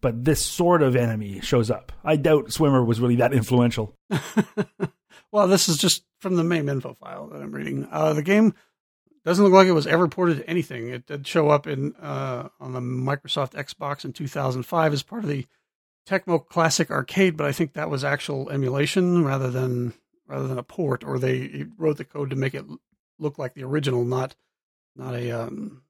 But 0.00 0.24
this 0.24 0.44
sort 0.44 0.82
of 0.82 0.96
enemy 0.96 1.40
shows 1.40 1.70
up. 1.70 1.92
I 2.04 2.16
doubt 2.16 2.52
Swimmer 2.52 2.84
was 2.84 3.00
really 3.00 3.16
that 3.16 3.32
influential. 3.32 3.94
well, 5.32 5.48
this 5.48 5.68
is 5.68 5.78
just 5.78 6.04
from 6.20 6.36
the 6.36 6.44
MAME 6.44 6.68
info 6.68 6.94
file 6.94 7.28
that 7.28 7.40
I'm 7.40 7.52
reading. 7.52 7.88
Uh, 7.90 8.12
the 8.12 8.22
game 8.22 8.54
doesn't 9.24 9.44
look 9.44 9.54
like 9.54 9.66
it 9.66 9.72
was 9.72 9.86
ever 9.86 10.08
ported 10.08 10.38
to 10.38 10.50
anything. 10.50 10.88
It 10.88 11.06
did 11.06 11.26
show 11.26 11.48
up 11.48 11.66
in 11.66 11.94
uh, 11.96 12.48
on 12.60 12.72
the 12.72 12.80
Microsoft 12.80 13.52
Xbox 13.52 14.04
in 14.04 14.12
2005 14.12 14.92
as 14.92 15.02
part 15.02 15.24
of 15.24 15.30
the 15.30 15.46
Tecmo 16.06 16.46
Classic 16.46 16.90
Arcade, 16.90 17.36
but 17.36 17.46
I 17.46 17.52
think 17.52 17.72
that 17.72 17.90
was 17.90 18.04
actual 18.04 18.50
emulation 18.50 19.24
rather 19.24 19.50
than 19.50 19.94
rather 20.26 20.46
than 20.46 20.58
a 20.58 20.62
port, 20.62 21.04
or 21.04 21.18
they 21.18 21.66
wrote 21.78 21.96
the 21.96 22.04
code 22.04 22.30
to 22.30 22.36
make 22.36 22.54
it 22.54 22.64
look 23.18 23.38
like 23.38 23.54
the 23.54 23.64
original, 23.64 24.04
not 24.04 24.34
not 24.94 25.14
a 25.14 25.30
um, 25.30 25.82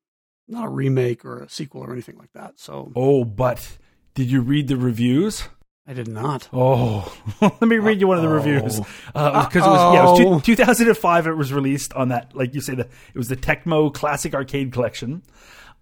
not 0.46 0.66
a 0.66 0.70
remake 0.70 1.24
or 1.24 1.40
a 1.40 1.48
sequel 1.48 1.82
or 1.82 1.92
anything 1.92 2.16
like 2.16 2.32
that. 2.32 2.58
So, 2.58 2.92
oh, 2.94 3.24
but 3.24 3.78
did 4.14 4.30
you 4.30 4.40
read 4.40 4.68
the 4.68 4.76
reviews? 4.76 5.44
I 5.86 5.92
did 5.92 6.08
not. 6.08 6.48
Oh, 6.50 7.14
let 7.42 7.62
me 7.62 7.76
read 7.76 8.00
you 8.00 8.06
one 8.06 8.16
of 8.16 8.22
the 8.22 8.28
reviews 8.28 8.80
because 8.80 9.06
uh, 9.14 9.48
it 9.52 9.60
was 9.60 9.94
yeah, 9.94 10.00
it 10.00 10.28
was 10.30 10.42
two, 10.42 10.54
2005. 10.54 11.26
It 11.26 11.34
was 11.34 11.52
released 11.52 11.92
on 11.92 12.08
that, 12.08 12.34
like 12.34 12.54
you 12.54 12.62
say, 12.62 12.74
the 12.74 12.84
it 12.84 13.18
was 13.18 13.28
the 13.28 13.36
Tecmo 13.36 13.92
Classic 13.92 14.34
Arcade 14.34 14.72
Collection. 14.72 15.22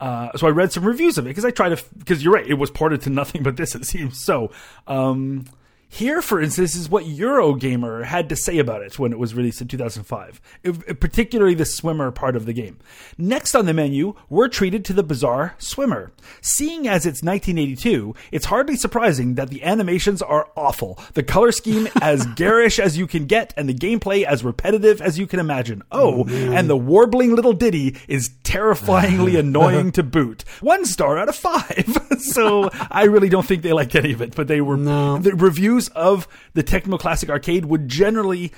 Uh, 0.00 0.36
so 0.36 0.48
I 0.48 0.50
read 0.50 0.72
some 0.72 0.84
reviews 0.84 1.18
of 1.18 1.26
it 1.26 1.28
because 1.28 1.44
I 1.44 1.52
tried 1.52 1.76
to 1.76 1.84
because 1.96 2.24
you're 2.24 2.32
right, 2.32 2.46
it 2.46 2.54
was 2.54 2.70
ported 2.72 3.02
to 3.02 3.10
nothing 3.10 3.44
but 3.44 3.56
this. 3.56 3.76
It 3.76 3.84
seems 3.84 4.18
so. 4.18 4.50
Um, 4.88 5.44
here, 5.92 6.22
for 6.22 6.40
instance, 6.40 6.74
is 6.74 6.88
what 6.88 7.04
Eurogamer 7.04 8.04
had 8.04 8.30
to 8.30 8.34
say 8.34 8.56
about 8.56 8.80
it 8.80 8.98
when 8.98 9.12
it 9.12 9.18
was 9.18 9.34
released 9.34 9.60
in 9.60 9.68
2005, 9.68 10.40
it, 10.62 11.00
particularly 11.00 11.52
the 11.52 11.66
swimmer 11.66 12.10
part 12.10 12.34
of 12.34 12.46
the 12.46 12.54
game. 12.54 12.78
Next 13.18 13.54
on 13.54 13.66
the 13.66 13.74
menu, 13.74 14.14
we're 14.30 14.48
treated 14.48 14.86
to 14.86 14.94
the 14.94 15.02
bizarre 15.02 15.54
swimmer. 15.58 16.10
Seeing 16.40 16.88
as 16.88 17.04
it's 17.04 17.22
1982, 17.22 18.14
it's 18.30 18.46
hardly 18.46 18.74
surprising 18.74 19.34
that 19.34 19.50
the 19.50 19.62
animations 19.62 20.22
are 20.22 20.48
awful, 20.56 20.98
the 21.12 21.22
color 21.22 21.52
scheme 21.52 21.86
as 22.00 22.24
garish 22.36 22.78
as 22.78 22.96
you 22.96 23.06
can 23.06 23.26
get, 23.26 23.52
and 23.58 23.68
the 23.68 23.74
gameplay 23.74 24.24
as 24.24 24.42
repetitive 24.42 25.02
as 25.02 25.18
you 25.18 25.26
can 25.26 25.40
imagine. 25.40 25.82
Oh, 25.92 26.24
oh 26.26 26.28
and 26.28 26.70
the 26.70 26.76
warbling 26.76 27.34
little 27.34 27.52
ditty 27.52 27.98
is 28.08 28.30
terrifyingly 28.44 29.36
annoying 29.38 29.92
to 29.92 30.02
boot. 30.02 30.44
One 30.62 30.86
star 30.86 31.18
out 31.18 31.28
of 31.28 31.36
five. 31.36 31.98
so 32.18 32.70
I 32.90 33.04
really 33.04 33.28
don't 33.28 33.44
think 33.44 33.60
they 33.60 33.74
liked 33.74 33.94
any 33.94 34.14
of 34.14 34.22
it, 34.22 34.34
but 34.34 34.48
they 34.48 34.62
were 34.62 34.78
no. 34.78 35.18
the 35.18 35.34
reviews 35.34 35.81
of 35.88 36.28
the 36.54 36.62
Tecmo 36.62 36.98
Classic 36.98 37.28
Arcade 37.28 37.66
would 37.66 37.88
generally 37.88 38.52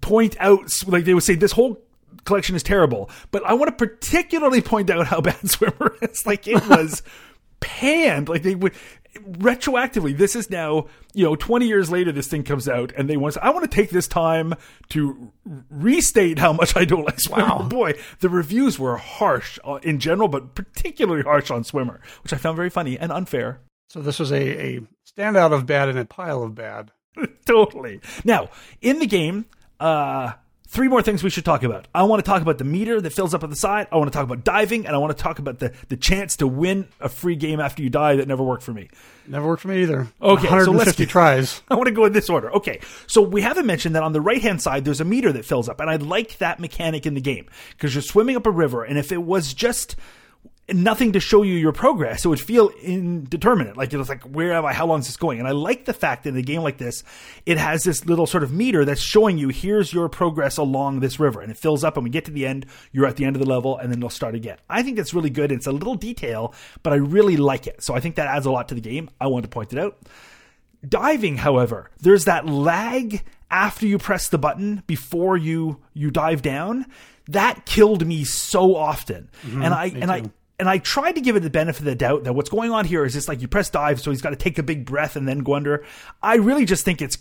point 0.00 0.36
out, 0.40 0.68
like 0.86 1.04
they 1.04 1.14
would 1.14 1.22
say, 1.22 1.34
this 1.34 1.52
whole 1.52 1.80
collection 2.24 2.56
is 2.56 2.62
terrible. 2.62 3.10
But 3.30 3.44
I 3.44 3.54
want 3.54 3.76
to 3.76 3.86
particularly 3.86 4.60
point 4.60 4.90
out 4.90 5.06
how 5.06 5.20
bad 5.22 5.48
Swimmer 5.48 5.96
is. 6.02 6.26
Like 6.26 6.46
it 6.46 6.66
was 6.68 7.02
panned. 7.60 8.28
Like 8.28 8.42
they 8.42 8.54
would 8.54 8.74
retroactively. 9.20 10.16
This 10.16 10.34
is 10.34 10.50
now 10.50 10.86
you 11.12 11.24
know 11.24 11.36
20 11.36 11.66
years 11.66 11.90
later. 11.90 12.12
This 12.12 12.28
thing 12.28 12.42
comes 12.42 12.68
out, 12.68 12.92
and 12.96 13.08
they 13.08 13.16
want. 13.16 13.36
I 13.38 13.50
want 13.50 13.70
to 13.70 13.74
take 13.74 13.90
this 13.90 14.08
time 14.08 14.54
to 14.90 15.32
restate 15.70 16.38
how 16.38 16.52
much 16.52 16.76
I 16.76 16.84
don't 16.84 17.04
like 17.04 17.20
Swimmer. 17.20 17.46
Wow. 17.46 17.62
Boy, 17.68 17.94
the 18.20 18.28
reviews 18.28 18.78
were 18.78 18.96
harsh 18.96 19.58
uh, 19.64 19.78
in 19.82 20.00
general, 20.00 20.28
but 20.28 20.54
particularly 20.54 21.22
harsh 21.22 21.50
on 21.50 21.64
Swimmer, 21.64 22.00
which 22.22 22.32
I 22.32 22.36
found 22.36 22.56
very 22.56 22.70
funny 22.70 22.98
and 22.98 23.12
unfair. 23.12 23.60
So 23.88 24.00
this 24.00 24.18
was 24.18 24.32
a, 24.32 24.76
a 24.76 24.80
standout 25.16 25.52
of 25.52 25.66
bad 25.66 25.88
in 25.88 25.96
a 25.96 26.04
pile 26.04 26.42
of 26.42 26.54
bad. 26.54 26.90
totally. 27.46 28.00
Now, 28.24 28.50
in 28.80 28.98
the 28.98 29.06
game, 29.06 29.46
uh, 29.78 30.32
three 30.66 30.88
more 30.88 31.02
things 31.02 31.22
we 31.22 31.30
should 31.30 31.44
talk 31.44 31.62
about. 31.62 31.86
I 31.94 32.02
want 32.02 32.24
to 32.24 32.28
talk 32.28 32.42
about 32.42 32.58
the 32.58 32.64
meter 32.64 33.00
that 33.00 33.12
fills 33.12 33.32
up 33.32 33.44
at 33.44 33.50
the 33.50 33.56
side. 33.56 33.86
I 33.92 33.96
want 33.96 34.12
to 34.12 34.16
talk 34.16 34.24
about 34.24 34.42
diving, 34.42 34.86
and 34.86 34.96
I 34.96 34.98
want 34.98 35.16
to 35.16 35.22
talk 35.22 35.38
about 35.38 35.60
the, 35.60 35.72
the 35.88 35.96
chance 35.96 36.36
to 36.38 36.48
win 36.48 36.88
a 37.00 37.08
free 37.08 37.36
game 37.36 37.60
after 37.60 37.82
you 37.82 37.90
die 37.90 38.16
that 38.16 38.26
never 38.26 38.42
worked 38.42 38.64
for 38.64 38.72
me. 38.72 38.88
Never 39.28 39.46
worked 39.46 39.62
for 39.62 39.68
me 39.68 39.82
either. 39.82 40.08
Okay, 40.20 40.48
150 40.48 40.64
so 40.64 40.72
let's 40.72 40.96
get, 40.96 41.08
tries. 41.08 41.62
I 41.68 41.76
want 41.76 41.86
to 41.86 41.94
go 41.94 42.04
in 42.06 42.12
this 42.12 42.28
order. 42.28 42.52
Okay, 42.54 42.80
so 43.06 43.22
we 43.22 43.40
haven't 43.40 43.66
mentioned 43.66 43.94
that 43.94 44.02
on 44.02 44.12
the 44.12 44.20
right 44.20 44.42
hand 44.42 44.60
side 44.60 44.84
there's 44.84 45.00
a 45.00 45.04
meter 45.04 45.32
that 45.32 45.44
fills 45.44 45.68
up, 45.68 45.80
and 45.80 45.88
I 45.88 45.96
like 45.96 46.38
that 46.38 46.58
mechanic 46.58 47.06
in 47.06 47.14
the 47.14 47.20
game 47.20 47.46
because 47.70 47.94
you're 47.94 48.02
swimming 48.02 48.34
up 48.34 48.46
a 48.46 48.50
river, 48.50 48.82
and 48.82 48.98
if 48.98 49.12
it 49.12 49.22
was 49.22 49.54
just 49.54 49.94
nothing 50.72 51.12
to 51.12 51.20
show 51.20 51.42
you 51.42 51.54
your 51.54 51.72
progress. 51.72 52.22
So 52.22 52.28
it 52.28 52.30
would 52.30 52.40
feel 52.40 52.70
indeterminate. 52.82 53.76
Like 53.76 53.92
it 53.92 53.98
was 53.98 54.08
like, 54.08 54.22
where 54.22 54.52
am 54.54 54.64
I? 54.64 54.72
How 54.72 54.86
long 54.86 55.00
is 55.00 55.06
this 55.06 55.16
going? 55.16 55.38
And 55.38 55.46
I 55.46 55.50
like 55.52 55.84
the 55.84 55.92
fact 55.92 56.24
that 56.24 56.30
in 56.30 56.36
a 56.36 56.42
game 56.42 56.62
like 56.62 56.78
this, 56.78 57.04
it 57.44 57.58
has 57.58 57.84
this 57.84 58.06
little 58.06 58.26
sort 58.26 58.42
of 58.42 58.52
meter 58.52 58.84
that's 58.84 59.00
showing 59.00 59.36
you 59.36 59.50
here's 59.50 59.92
your 59.92 60.08
progress 60.08 60.56
along 60.56 61.00
this 61.00 61.20
river. 61.20 61.40
And 61.40 61.50
it 61.50 61.58
fills 61.58 61.84
up 61.84 61.96
and 61.96 62.04
we 62.04 62.10
get 62.10 62.24
to 62.26 62.30
the 62.30 62.46
end, 62.46 62.64
you're 62.92 63.06
at 63.06 63.16
the 63.16 63.26
end 63.26 63.36
of 63.36 63.40
the 63.40 63.48
level 63.48 63.76
and 63.76 63.90
then 63.90 63.98
it'll 63.98 64.08
start 64.08 64.34
again. 64.34 64.56
I 64.70 64.82
think 64.82 64.96
that's 64.96 65.12
really 65.12 65.30
good. 65.30 65.52
It's 65.52 65.66
a 65.66 65.72
little 65.72 65.96
detail, 65.96 66.54
but 66.82 66.92
I 66.92 66.96
really 66.96 67.36
like 67.36 67.66
it. 67.66 67.82
So 67.82 67.94
I 67.94 68.00
think 68.00 68.14
that 68.16 68.26
adds 68.26 68.46
a 68.46 68.50
lot 68.50 68.68
to 68.68 68.74
the 68.74 68.80
game. 68.80 69.10
I 69.20 69.26
wanted 69.26 69.42
to 69.42 69.54
point 69.54 69.72
it 69.72 69.78
out. 69.78 69.98
Diving, 70.86 71.38
however, 71.38 71.90
there's 72.00 72.24
that 72.26 72.46
lag 72.46 73.22
after 73.50 73.86
you 73.86 73.98
press 73.98 74.28
the 74.28 74.38
button 74.38 74.82
before 74.86 75.36
you 75.36 75.80
you 75.94 76.10
dive 76.10 76.42
down. 76.42 76.86
That 77.28 77.64
killed 77.64 78.06
me 78.06 78.24
so 78.24 78.76
often. 78.76 79.30
Mm-hmm, 79.46 79.62
and 79.62 79.74
I 79.74 79.84
and 79.86 80.02
too. 80.02 80.10
I 80.10 80.22
and 80.58 80.68
I 80.68 80.78
tried 80.78 81.12
to 81.12 81.20
give 81.20 81.36
it 81.36 81.40
the 81.40 81.50
benefit 81.50 81.80
of 81.80 81.86
the 81.86 81.94
doubt 81.94 82.24
that 82.24 82.32
what's 82.34 82.50
going 82.50 82.70
on 82.70 82.84
here 82.84 83.04
is 83.04 83.12
just 83.12 83.28
like 83.28 83.42
you 83.42 83.48
press 83.48 83.70
dive, 83.70 84.00
so 84.00 84.10
he's 84.10 84.22
got 84.22 84.30
to 84.30 84.36
take 84.36 84.58
a 84.58 84.62
big 84.62 84.86
breath 84.86 85.16
and 85.16 85.26
then 85.26 85.40
go 85.40 85.54
under. 85.54 85.84
I 86.22 86.36
really 86.36 86.64
just 86.64 86.84
think 86.84 87.02
it's 87.02 87.18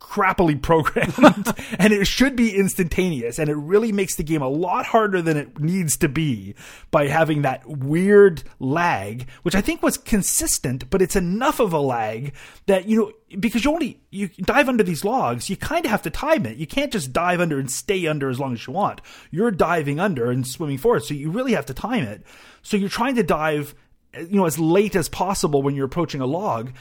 crappily 0.00 0.60
programmed 0.60 1.54
and 1.78 1.92
it 1.92 2.06
should 2.06 2.34
be 2.34 2.56
instantaneous 2.56 3.38
and 3.38 3.50
it 3.50 3.56
really 3.56 3.92
makes 3.92 4.16
the 4.16 4.22
game 4.22 4.42
a 4.42 4.48
lot 4.48 4.86
harder 4.86 5.20
than 5.20 5.36
it 5.36 5.58
needs 5.58 5.96
to 5.96 6.08
be 6.08 6.54
by 6.90 7.08
having 7.08 7.42
that 7.42 7.66
weird 7.68 8.42
lag 8.58 9.28
which 9.42 9.54
i 9.54 9.60
think 9.60 9.82
was 9.82 9.98
consistent 9.98 10.88
but 10.88 11.02
it's 11.02 11.16
enough 11.16 11.60
of 11.60 11.72
a 11.72 11.80
lag 11.80 12.32
that 12.66 12.88
you 12.88 12.96
know 12.96 13.12
because 13.38 13.64
you 13.64 13.70
only 13.70 14.00
you 14.10 14.28
dive 14.38 14.68
under 14.68 14.82
these 14.82 15.04
logs 15.04 15.50
you 15.50 15.56
kind 15.56 15.84
of 15.84 15.90
have 15.90 16.02
to 16.02 16.10
time 16.10 16.46
it. 16.46 16.56
You 16.56 16.66
can't 16.66 16.92
just 16.92 17.12
dive 17.12 17.40
under 17.40 17.58
and 17.58 17.70
stay 17.70 18.06
under 18.06 18.28
as 18.28 18.40
long 18.40 18.52
as 18.52 18.66
you 18.66 18.72
want. 18.72 19.00
You're 19.30 19.50
diving 19.50 20.00
under 20.00 20.30
and 20.30 20.46
swimming 20.46 20.78
forward 20.78 21.04
so 21.04 21.14
you 21.14 21.30
really 21.30 21.52
have 21.52 21.66
to 21.66 21.74
time 21.74 22.04
it. 22.04 22.22
So 22.62 22.76
you're 22.76 22.88
trying 22.88 23.16
to 23.16 23.22
dive 23.22 23.74
you 24.14 24.36
know 24.36 24.46
as 24.46 24.58
late 24.58 24.96
as 24.96 25.08
possible 25.08 25.62
when 25.62 25.74
you're 25.74 25.86
approaching 25.86 26.20
a 26.20 26.26
log 26.26 26.72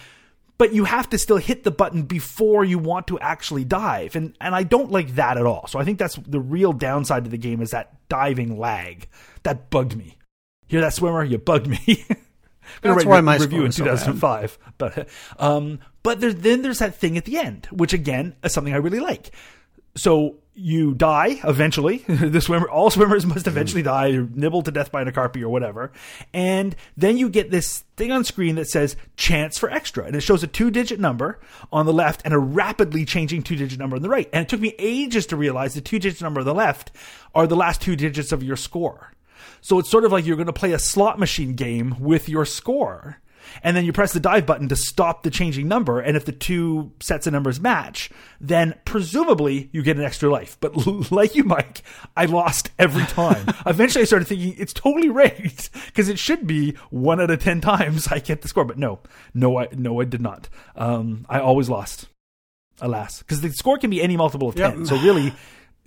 but 0.58 0.74
you 0.74 0.86
have 0.86 1.10
to 1.10 1.18
still 1.18 1.38
hit 1.38 1.64
the 1.64 1.72
button 1.72 2.04
before 2.04 2.64
you 2.64 2.80
want 2.80 3.08
to 3.08 3.20
actually 3.20 3.64
dive. 3.64 4.16
And 4.16 4.36
and 4.42 4.56
I 4.56 4.64
don't 4.64 4.92
like 4.92 5.16
that 5.16 5.38
at 5.38 5.46
all. 5.46 5.68
So 5.68 5.80
I 5.80 5.84
think 5.84 6.00
that's 6.00 6.16
the 6.16 6.40
real 6.40 6.74
downside 6.74 7.24
to 7.26 7.30
the 7.30 7.38
game 7.38 7.62
is 7.62 7.72
that 7.72 7.96
diving 8.10 8.58
lag. 8.58 9.08
That 9.44 9.70
bugged 9.70 9.96
me. 9.96 10.18
Hear 10.68 10.82
that 10.82 10.94
swimmer? 10.94 11.24
You 11.24 11.38
bugged 11.38 11.68
me. 11.68 12.06
That's 12.82 13.06
why 13.06 13.22
my 13.22 13.38
review 13.38 13.64
in 13.64 13.72
2005. 13.72 14.52
So 14.52 14.72
but 14.78 15.08
um, 15.40 15.80
but 16.04 16.20
there, 16.20 16.34
then 16.34 16.62
there's 16.62 16.80
that 16.80 16.96
thing 16.96 17.18
at 17.18 17.24
the 17.24 17.38
end, 17.38 17.68
which 17.72 17.94
again 17.94 18.36
is 18.44 18.52
something 18.52 18.74
I 18.74 18.78
really 18.78 19.00
like. 19.00 19.32
So 19.96 20.36
you 20.58 20.96
die 20.96 21.40
eventually. 21.44 21.98
the 22.08 22.42
swimmer, 22.42 22.68
all 22.70 22.90
swimmers 22.90 23.26
must 23.28 23.46
mm. 23.46 23.50
eventually 23.50 23.84
die, 23.84 24.12
nibbled 24.34 24.66
to 24.66 24.72
death 24.72 24.92
by 24.92 25.02
an 25.02 25.08
okapi 25.08 25.44
or 25.44 25.50
whatever. 25.50 25.92
And 26.34 26.76
then 26.98 27.18
you 27.18 27.30
get 27.30 27.52
this 27.52 27.84
thing 27.96 28.12
on 28.12 28.24
screen 28.24 28.56
that 28.56 28.68
says 28.68 28.96
chance 29.16 29.58
for 29.58 29.70
extra. 29.70 30.06
And 30.06 30.16
it 30.16 30.22
shows 30.22 30.44
a 30.44 30.48
two 30.48 30.72
digit 30.72 31.00
number 31.00 31.40
on 31.72 31.86
the 31.86 31.94
left 31.94 32.22
and 32.26 32.34
a 32.34 32.40
rapidly 32.40 33.06
changing 33.06 33.44
two 33.44 33.56
digit 33.56 33.80
number 33.80 33.96
on 33.96 34.02
the 34.02 34.10
right. 34.10 34.30
And 34.34 34.44
it 34.44 34.50
took 34.50 34.60
me 34.60 34.74
ages 34.80 35.26
to 35.28 35.38
realize 35.38 35.74
the 35.74 35.82
two 35.82 36.00
digit 36.00 36.22
number 36.22 36.42
on 36.42 36.46
the 36.46 36.54
left 36.54 36.92
are 37.36 37.48
the 37.48 37.56
last 37.56 37.82
two 37.82 37.96
digits 37.96 38.32
of 38.32 38.44
your 38.44 38.56
score. 38.56 39.14
So 39.62 39.80
it's 39.80 39.90
sort 39.90 40.06
of 40.06 40.12
like 40.12 40.26
you're 40.26 40.36
going 40.36 40.48
to 40.48 40.54
play 40.54 40.74
a 40.74 40.80
slot 40.80 41.20
machine 41.20 41.54
game 41.54 41.96
with 42.00 42.30
your 42.30 42.46
score 42.46 43.20
and 43.64 43.76
then 43.76 43.86
you 43.86 43.94
press 43.94 44.14
the 44.14 44.20
dive 44.20 44.46
button 44.46 44.68
to 44.70 44.76
stop 44.76 45.24
the 45.24 45.30
changing 45.30 45.68
number. 45.68 46.00
And 46.00 46.18
if 46.18 46.26
the 46.26 46.32
two 46.32 46.92
sets 47.02 47.28
of 47.28 47.34
numbers 47.34 47.60
match, 47.60 48.10
then 48.40 48.76
presumably 48.86 49.70
you 49.72 49.84
get 49.84 49.98
an 49.98 50.04
extra 50.04 50.30
life. 50.30 50.58
But 50.60 50.76
like 51.12 51.36
you, 51.36 51.44
Mike, 51.44 51.82
I 52.16 52.26
lost 52.26 52.72
every 52.78 53.06
time. 53.06 53.48
Eventually, 53.66 54.04
I 54.04 54.06
started 54.06 54.28
thinking 54.28 54.56
it's 54.58 54.74
totally 54.74 55.10
rigged 55.10 55.70
because 55.88 56.10
it 56.10 56.20
should 56.20 56.48
be 56.48 56.76
one 56.90 57.22
out 57.22 57.32
of 57.32 57.42
ten 57.42 57.62
times 57.62 58.08
I 58.08 58.20
get 58.20 58.42
the 58.42 58.48
score. 58.48 58.66
But 58.66 58.78
no, 58.78 59.00
no, 59.34 59.58
I 59.58 59.68
no, 59.74 60.02
I 60.02 60.06
did 60.06 60.22
not. 60.22 60.50
Um, 60.76 61.26
I 61.30 61.40
always 61.40 61.70
lost. 61.70 62.08
Alas, 62.80 63.24
because 63.24 63.42
the 63.42 63.52
score 63.52 63.80
can 63.80 63.90
be 63.90 64.04
any 64.04 64.16
multiple 64.18 64.50
of 64.50 64.56
ten. 64.56 64.80
Yep. 64.80 64.88
So 64.88 65.00
really 65.00 65.34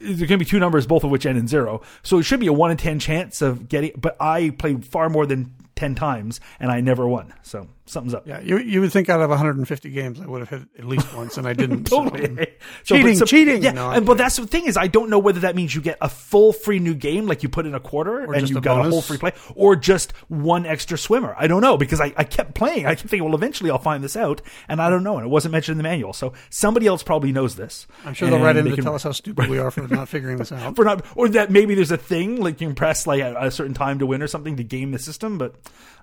there 0.01 0.27
can 0.27 0.39
be 0.39 0.45
two 0.45 0.59
numbers, 0.59 0.87
both 0.87 1.05
of 1.05 1.11
which 1.11 1.27
end 1.27 1.39
in 1.39 1.47
zero. 1.47 1.83
So 2.03 2.19
it 2.19 2.23
should 2.25 2.41
be 2.41 2.47
a 2.47 2.53
one 2.53 2.71
in 2.71 2.77
ten 2.77 2.99
chance 2.99 3.43
of 3.43 3.69
getting. 3.69 3.93
But 3.97 4.17
I 4.21 4.51
played 4.51 4.85
far 4.85 5.09
more 5.09 5.27
than 5.27 5.55
ten 5.81 5.95
times, 5.95 6.41
and 6.61 6.71
I 6.71 6.83
never 6.83 7.09
won. 7.09 7.33
So 7.43 7.67
something's 7.87 8.13
up. 8.13 8.27
Yeah, 8.27 8.41
you 8.41 8.59
you 8.59 8.83
would 8.83 8.93
think 8.93 9.09
out 9.09 9.23
of 9.23 9.31
150 9.31 9.91
games 9.91 10.21
I 10.21 10.27
would 10.27 10.41
have 10.41 10.51
hit 10.51 10.69
at 10.79 10.85
least 10.85 11.15
once, 11.15 11.39
and 11.39 11.47
I 11.47 11.55
didn't. 11.55 11.85
totally 11.91 12.27
so, 12.27 12.45
cheating, 12.97 13.17
so, 13.17 13.25
cheating. 13.25 13.63
Yeah, 13.63 13.73
no, 13.73 13.91
and 13.91 14.05
but 14.05 14.19
that's 14.19 14.37
the 14.37 14.47
thing 14.47 14.67
is 14.67 14.77
I 14.77 14.89
don't 14.89 15.09
know 15.09 15.19
whether 15.19 15.41
that 15.41 15.57
means 15.57 15.75
you 15.75 15.81
get 15.81 15.97
a 16.03 16.11
full 16.11 16.53
free 16.53 16.81
new 16.81 16.95
game, 16.95 17.27
like 17.27 17.43
you 17.43 17.49
put 17.49 17.65
in 17.65 17.75
a 17.75 17.81
quarter 17.81 18.25
or 18.25 18.35
and 18.35 18.49
you 18.49 18.61
got 18.61 18.77
bonus. 18.77 18.89
a 18.89 18.91
whole 18.91 19.01
free 19.01 19.17
play, 19.17 19.33
or 19.55 19.75
just 19.75 20.13
one 20.29 20.67
extra 20.67 20.99
swimmer. 20.99 21.35
I 21.39 21.47
don't 21.47 21.63
know 21.63 21.79
because 21.79 22.01
I, 22.01 22.13
I 22.15 22.25
kept 22.25 22.55
playing. 22.55 22.85
I 22.85 22.91
kept 22.91 23.09
thinking, 23.09 23.25
well, 23.25 23.35
eventually 23.35 23.71
I'll 23.71 23.79
find 23.79 24.05
this 24.05 24.17
out, 24.17 24.43
and 24.69 24.83
I 24.83 24.91
don't 24.91 25.03
know, 25.03 25.17
and 25.17 25.25
it 25.25 25.31
wasn't 25.31 25.53
mentioned 25.53 25.75
in 25.75 25.79
the 25.79 25.89
manual. 25.89 26.13
So 26.13 26.35
somebody 26.51 26.87
else 26.87 27.03
probably 27.03 27.33
knows 27.33 27.57
this. 27.57 27.87
I'm 28.05 28.13
sure 28.13 28.29
they'll 28.29 28.41
write 28.41 28.57
in 28.57 28.67
to 28.67 28.75
can, 28.75 28.85
tell 28.85 28.95
us 28.95 29.03
how 29.03 29.13
stupid 29.13 29.49
we 29.49 29.59
are 29.59 29.71
for 29.71 29.89
not 29.89 30.09
figuring 30.09 30.37
this 30.37 30.53
out. 30.53 30.77
for 30.77 30.85
not, 30.85 31.05
or 31.17 31.31
that 31.31 31.51
maybe 31.51 31.75
there's 31.75 31.91
a 31.91 31.97
thing 31.97 32.37
like 32.37 32.61
you 32.61 32.67
can 32.67 32.77
press 32.77 33.07
like 33.07 33.23
at 33.23 33.43
a 33.43 33.51
certain 33.51 33.75
time 33.75 33.99
to 34.01 34.07
win 34.07 34.23
or 34.23 34.27
something 34.27 34.57
to 34.57 34.65
game 34.65 34.91
the 34.91 34.99
system, 34.99 35.39
but 35.39 35.55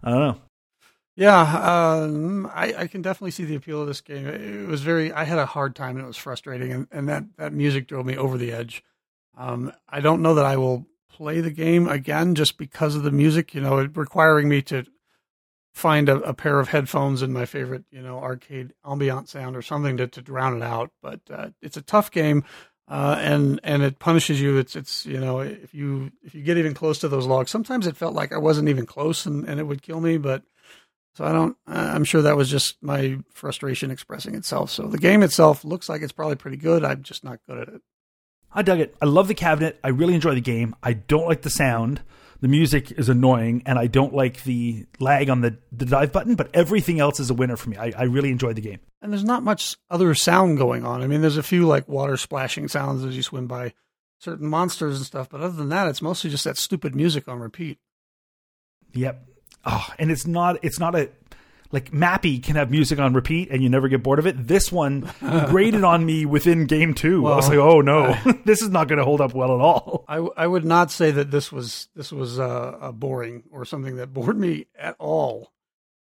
I 0.04 0.10
don't 0.12 0.20
know. 0.20 0.38
Yeah, 1.16 1.42
um, 1.42 2.46
I, 2.54 2.76
I, 2.78 2.88
can 2.88 3.02
definitely 3.02 3.32
see 3.32 3.44
the 3.44 3.56
appeal 3.56 3.82
of 3.82 3.88
this 3.88 4.02
game. 4.02 4.28
It 4.28 4.68
was 4.68 4.84
very. 4.84 5.12
I 5.12 5.24
had 5.24 5.40
a 5.40 5.48
hard 5.48 5.76
time 5.76 5.96
and 5.96 6.04
it 6.04 6.08
was 6.08 6.16
frustrating, 6.16 6.72
and, 6.72 6.88
and 6.92 7.10
that 7.10 7.24
that 7.38 7.54
music 7.54 7.88
drove 7.88 8.06
me 8.06 8.16
over 8.16 8.38
the 8.38 8.52
edge. 8.52 8.84
Um, 9.36 9.72
I 9.90 10.00
don't 10.00 10.22
know 10.22 10.36
that 10.36 10.46
I 10.46 10.58
will 10.58 10.86
play 11.12 11.42
the 11.42 11.50
game 11.50 11.88
again 11.88 12.36
just 12.36 12.60
because 12.60 12.96
of 12.96 13.02
the 13.02 13.10
music. 13.10 13.56
You 13.56 13.62
know, 13.62 13.84
requiring 13.96 14.48
me 14.48 14.62
to 14.64 14.86
find 15.74 16.10
a, 16.10 16.18
a, 16.22 16.34
pair 16.34 16.60
of 16.60 16.70
headphones 16.70 17.22
and 17.22 17.34
my 17.34 17.46
favorite, 17.46 17.86
you 17.92 18.02
know, 18.02 18.20
arcade 18.20 18.74
ambient 18.84 19.30
sound 19.30 19.56
or 19.56 19.62
something 19.62 19.98
to, 19.98 20.08
to 20.08 20.22
drown 20.22 20.58
it 20.58 20.64
out. 20.64 20.92
But 21.02 21.22
uh, 21.32 21.50
it's 21.62 21.78
a 21.78 21.84
tough 21.84 22.12
game, 22.12 22.44
uh, 22.88 23.18
and 23.20 23.60
and 23.64 23.84
it 23.84 24.00
punishes 24.00 24.40
you. 24.40 24.58
It's 24.58 24.76
it's 24.76 25.06
you 25.06 25.20
know 25.20 25.40
if 25.40 25.74
you 25.74 26.12
if 26.24 26.34
you 26.34 26.42
get 26.42 26.58
even 26.58 26.74
close 26.74 27.00
to 27.00 27.10
those 27.10 27.26
logs, 27.26 27.52
sometimes 27.52 27.86
it 27.88 27.98
felt 27.98 28.14
like 28.14 28.32
I 28.32 28.38
wasn't 28.38 28.70
even 28.70 28.86
close 28.86 29.26
and, 29.26 29.48
and 29.48 29.60
it 29.60 29.64
would 29.64 29.82
kill 29.82 30.00
me. 30.00 30.18
But 30.18 30.44
so 31.16 31.26
I 31.26 31.32
don't. 31.32 31.58
I'm 31.68 32.04
sure 32.04 32.22
that 32.22 32.38
was 32.38 32.50
just 32.50 32.82
my 32.82 33.18
frustration 33.34 33.92
expressing 33.92 34.36
itself. 34.36 34.70
So 34.72 34.84
the 34.84 34.98
game 34.98 35.24
itself 35.24 35.66
looks 35.66 35.90
like 35.90 36.02
it's 36.02 36.14
probably 36.14 36.36
pretty 36.36 36.58
good. 36.58 36.86
I'm 36.86 37.04
just 37.04 37.24
not 37.24 37.40
good 37.48 37.58
at 37.58 37.68
it. 37.70 37.82
I 38.54 38.62
dug 38.62 38.80
it. 38.80 38.96
I 39.02 39.06
love 39.06 39.28
the 39.28 39.34
cabinet. 39.34 39.80
I 39.84 39.90
really 39.90 40.16
enjoy 40.16 40.34
the 40.34 40.42
game. 40.42 40.76
I 40.82 40.94
don't 40.94 41.28
like 41.28 41.42
the 41.42 41.50
sound 41.50 42.02
the 42.42 42.48
music 42.48 42.92
is 42.92 43.10
annoying 43.10 43.64
and 43.66 43.80
I 43.80 43.88
don't 43.88 44.14
like 44.14 44.44
the 44.44 44.86
lag 45.00 45.30
on 45.30 45.42
the, 45.42 45.58
the 45.72 45.86
dive 45.86 46.12
button, 46.12 46.36
but 46.36 46.50
everything 46.54 47.00
else 47.00 47.20
is 47.20 47.30
a 47.30 47.34
winner 47.34 47.56
for 47.56 47.70
me. 47.70 47.78
I, 47.78 47.94
I 47.98 48.04
really 48.04 48.32
enjoyed 48.32 48.56
the 48.56 48.62
game. 48.62 48.80
And 49.02 49.12
there's 49.12 49.24
not 49.24 49.44
much 49.44 49.78
other 49.90 50.14
sound 50.16 50.58
going 50.58 50.86
on. 50.86 51.02
I 51.02 51.08
mean, 51.08 51.22
there's 51.22 51.38
a 51.38 51.44
few 51.44 51.66
like 51.66 51.88
water 51.88 52.18
splashing 52.18 52.68
sounds 52.68 53.04
as 53.04 53.16
you 53.16 53.24
swim 53.24 53.48
by 53.48 53.74
certain 54.20 54.48
monsters 54.48 54.98
and 54.98 55.06
stuff, 55.06 55.30
but 55.30 55.42
other 55.42 55.56
than 55.56 55.70
that, 55.70 55.88
it's 55.88 56.02
mostly 56.02 56.30
just 56.30 56.44
that 56.44 56.58
stupid 56.58 56.96
music 56.96 57.28
on 57.28 57.40
repeat. 57.40 57.80
Yep. 58.94 59.28
Oh, 59.66 59.88
and 60.00 60.12
it's 60.12 60.26
not 60.26 60.58
it's 60.64 60.80
not 60.80 60.96
a 60.96 61.10
like 61.72 61.92
Mappy 61.92 62.42
can 62.42 62.56
have 62.56 62.72
music 62.72 63.00
on 63.00 63.14
repeat 63.14 63.50
and 63.50 63.62
you 63.62 63.70
never 63.70 63.88
get 63.88 64.04
bored 64.04 64.20
of 64.20 64.28
it. 64.28 64.48
This 64.48 64.72
one 64.72 65.10
grated 65.48 65.84
on 65.84 66.06
me 66.06 66.26
within 66.26 66.66
game 66.66 66.94
two. 66.94 67.24
Well, 67.24 67.34
I 67.34 67.36
was 67.38 67.50
like, 67.50 67.58
oh 67.58 67.82
no, 67.82 68.16
this 68.46 68.62
is 68.62 68.70
not 68.70 68.88
going 68.88 69.00
to 69.00 69.06
hold 69.06 69.22
up 69.22 69.34
well 69.34 69.54
at 69.54 69.62
all. 69.62 70.06
I, 70.08 70.18
I 70.36 70.48
would 70.48 70.66
not 70.66 70.92
say 70.92 71.12
that 71.12 71.32
this 71.32 71.52
was 71.52 71.90
this 71.96 72.12
was 72.12 72.40
uh, 72.40 72.92
boring 72.94 73.44
or 73.52 73.66
something 73.66 73.98
that 73.98 74.14
bored 74.14 74.38
me 74.38 74.68
at 74.78 74.96
all. 75.00 75.52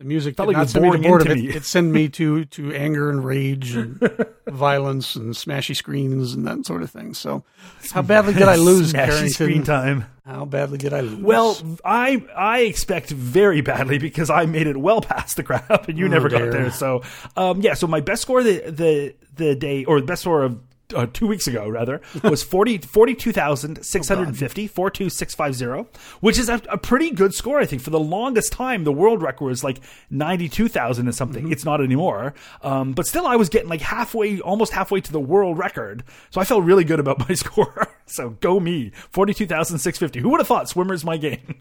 The 0.03 0.09
music 0.09 0.35
felt 0.35 0.49
like 0.49 0.57
not 0.57 0.69
send 0.69 0.85
me 0.85 0.91
to 0.91 0.99
bored 0.99 1.23
of 1.23 1.29
it. 1.29 1.39
It 1.39 1.65
sent 1.65 1.93
me 1.93 2.09
to 2.09 2.45
to 2.57 2.75
anger 2.75 3.09
and 3.09 3.25
rage 3.25 3.77
and 3.77 4.01
violence 4.49 5.15
and 5.15 5.33
smashy 5.33 5.77
screens 5.77 6.35
and 6.35 6.45
that 6.45 6.67
sort 6.67 6.83
of 6.83 6.91
thing. 6.91 7.15
So, 7.15 7.45
how 7.93 8.03
badly 8.03 8.35
did 8.35 8.49
I 8.49 8.57
lose? 8.57 8.93
Smashy 8.93 9.07
Carrington? 9.07 9.29
screen 9.29 9.63
time. 9.63 10.07
How 10.27 10.45
badly 10.45 10.79
did 10.79 10.93
I 10.93 11.03
lose? 11.03 11.23
Well, 11.23 11.57
I 11.85 12.21
I 12.37 12.61
expect 12.63 13.11
very 13.11 13.61
badly 13.61 13.99
because 13.99 14.29
I 14.29 14.45
made 14.47 14.67
it 14.67 14.77
well 14.77 15.03
past 15.03 15.37
the 15.37 15.45
crap 15.45 15.89
and 15.89 15.97
you 15.97 16.07
oh, 16.07 16.09
never 16.09 16.29
dear. 16.29 16.47
got 16.47 16.51
there. 16.51 16.71
So, 16.73 17.03
um, 17.37 17.61
yeah. 17.61 17.75
So 17.75 17.87
my 17.87 18.01
best 18.01 18.23
score 18.23 18.43
the 18.43 18.59
the 18.59 19.15
the 19.37 19.55
day 19.55 19.85
or 19.85 20.01
the 20.01 20.07
best 20.07 20.23
score 20.23 20.43
of 20.43 20.59
uh, 20.93 21.07
two 21.13 21.27
weeks 21.27 21.47
ago 21.47 21.69
rather 21.69 22.01
was 22.23 22.43
40, 22.53 22.79
42,650, 22.79 24.67
42650, 24.69 26.01
which 26.21 26.39
is 26.39 26.49
a, 26.49 26.61
a, 26.69 26.79
pretty 26.79 27.11
good 27.11 27.35
score, 27.35 27.59
I 27.61 27.67
think. 27.67 27.83
For 27.83 27.91
the 27.91 28.01
longest 28.01 28.53
time, 28.53 28.85
the 28.85 28.93
world 28.93 29.23
record 29.23 29.47
was 29.47 29.65
like 29.65 29.81
92,000 30.11 31.07
and 31.07 31.15
something. 31.15 31.45
Mm-hmm. 31.45 31.53
It's 31.53 31.65
not 31.65 31.81
anymore. 31.81 32.35
Um, 32.63 32.93
but 32.93 33.07
still, 33.07 33.27
I 33.27 33.37
was 33.37 33.49
getting 33.49 33.69
like 33.69 33.81
halfway, 33.81 34.41
almost 34.41 34.73
halfway 34.73 35.01
to 35.01 35.13
the 35.13 35.21
world 35.21 35.59
record. 35.59 36.05
So 36.31 36.41
I 36.41 36.45
felt 36.45 36.65
really 36.65 36.85
good 36.85 37.01
about 37.01 37.29
my 37.29 37.35
score. 37.35 37.89
so 38.07 38.31
go 38.41 38.61
me. 38.61 38.93
42,650. 39.11 40.21
Who 40.21 40.31
would 40.31 40.41
have 40.41 40.47
thought 40.49 40.69
swimmer's 40.69 41.05
my 41.05 41.17
game? 41.17 41.61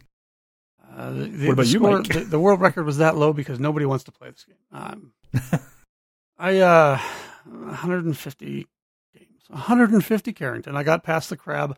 Uh, 0.95 1.11
the, 1.11 1.47
what 1.47 1.53
about 1.53 1.67
you, 1.67 1.79
Mike? 1.79 2.07
The, 2.07 2.19
the, 2.21 2.39
world 2.39 2.59
record 2.59 2.86
was 2.86 2.97
that 2.97 3.15
low 3.15 3.32
because 3.32 3.59
nobody 3.59 3.86
wants 3.86 4.03
to 4.05 4.11
play 4.11 4.29
this 4.29 4.43
game. 4.43 4.57
Um, 4.73 5.13
I, 6.38 6.59
uh, 6.59 6.99
150 7.45 8.67
150 9.51 10.33
Carrington. 10.33 10.75
I 10.75 10.83
got 10.83 11.03
past 11.03 11.29
the 11.29 11.37
crab. 11.37 11.77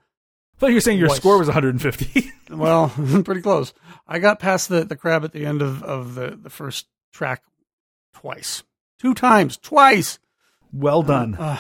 I 0.56 0.60
thought 0.60 0.68
you 0.68 0.76
were 0.76 0.82
saying 0.82 1.00
your 1.00 1.08
twice. 1.08 1.18
score 1.18 1.38
was 1.38 1.48
150. 1.48 2.32
well, 2.52 2.90
pretty 3.26 3.42
close. 3.42 3.74
I 4.08 4.20
got 4.20 4.40
past 4.40 4.70
the, 4.70 4.86
the 4.86 4.96
crab 4.96 5.24
at 5.24 5.34
the 5.34 5.46
end 5.46 5.62
of, 5.62 5.84
of 5.84 6.16
the, 6.16 6.38
the 6.42 6.50
first 6.50 6.88
track 7.12 7.44
twice. 8.14 8.64
Two 9.00 9.14
times. 9.14 9.58
Twice. 9.58 10.20
Well 10.72 11.04
done. 11.04 11.36
Uh, 11.36 11.58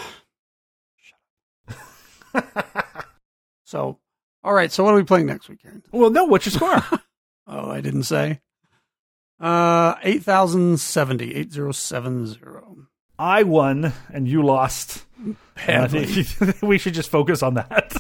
uh, 2.33 2.41
so, 3.63 3.99
all 4.43 4.53
right. 4.53 4.71
So, 4.71 4.83
what 4.83 4.93
are 4.93 4.97
we 4.97 5.03
playing 5.03 5.25
next 5.25 5.49
weekend? 5.49 5.83
Well, 5.91 6.09
no. 6.09 6.25
What's 6.25 6.45
your 6.45 6.53
score? 6.53 6.99
oh, 7.47 7.69
I 7.69 7.81
didn't 7.81 8.03
say. 8.03 8.41
Uh, 9.39 9.95
8070. 10.03 11.35
8070. 11.35 12.39
I 13.17 13.43
won 13.43 13.93
and 14.11 14.27
you 14.27 14.43
lost. 14.43 15.03
Think 15.55 16.61
we 16.61 16.77
should 16.77 16.93
just 16.93 17.09
focus 17.09 17.43
on 17.43 17.53
that. 17.53 17.93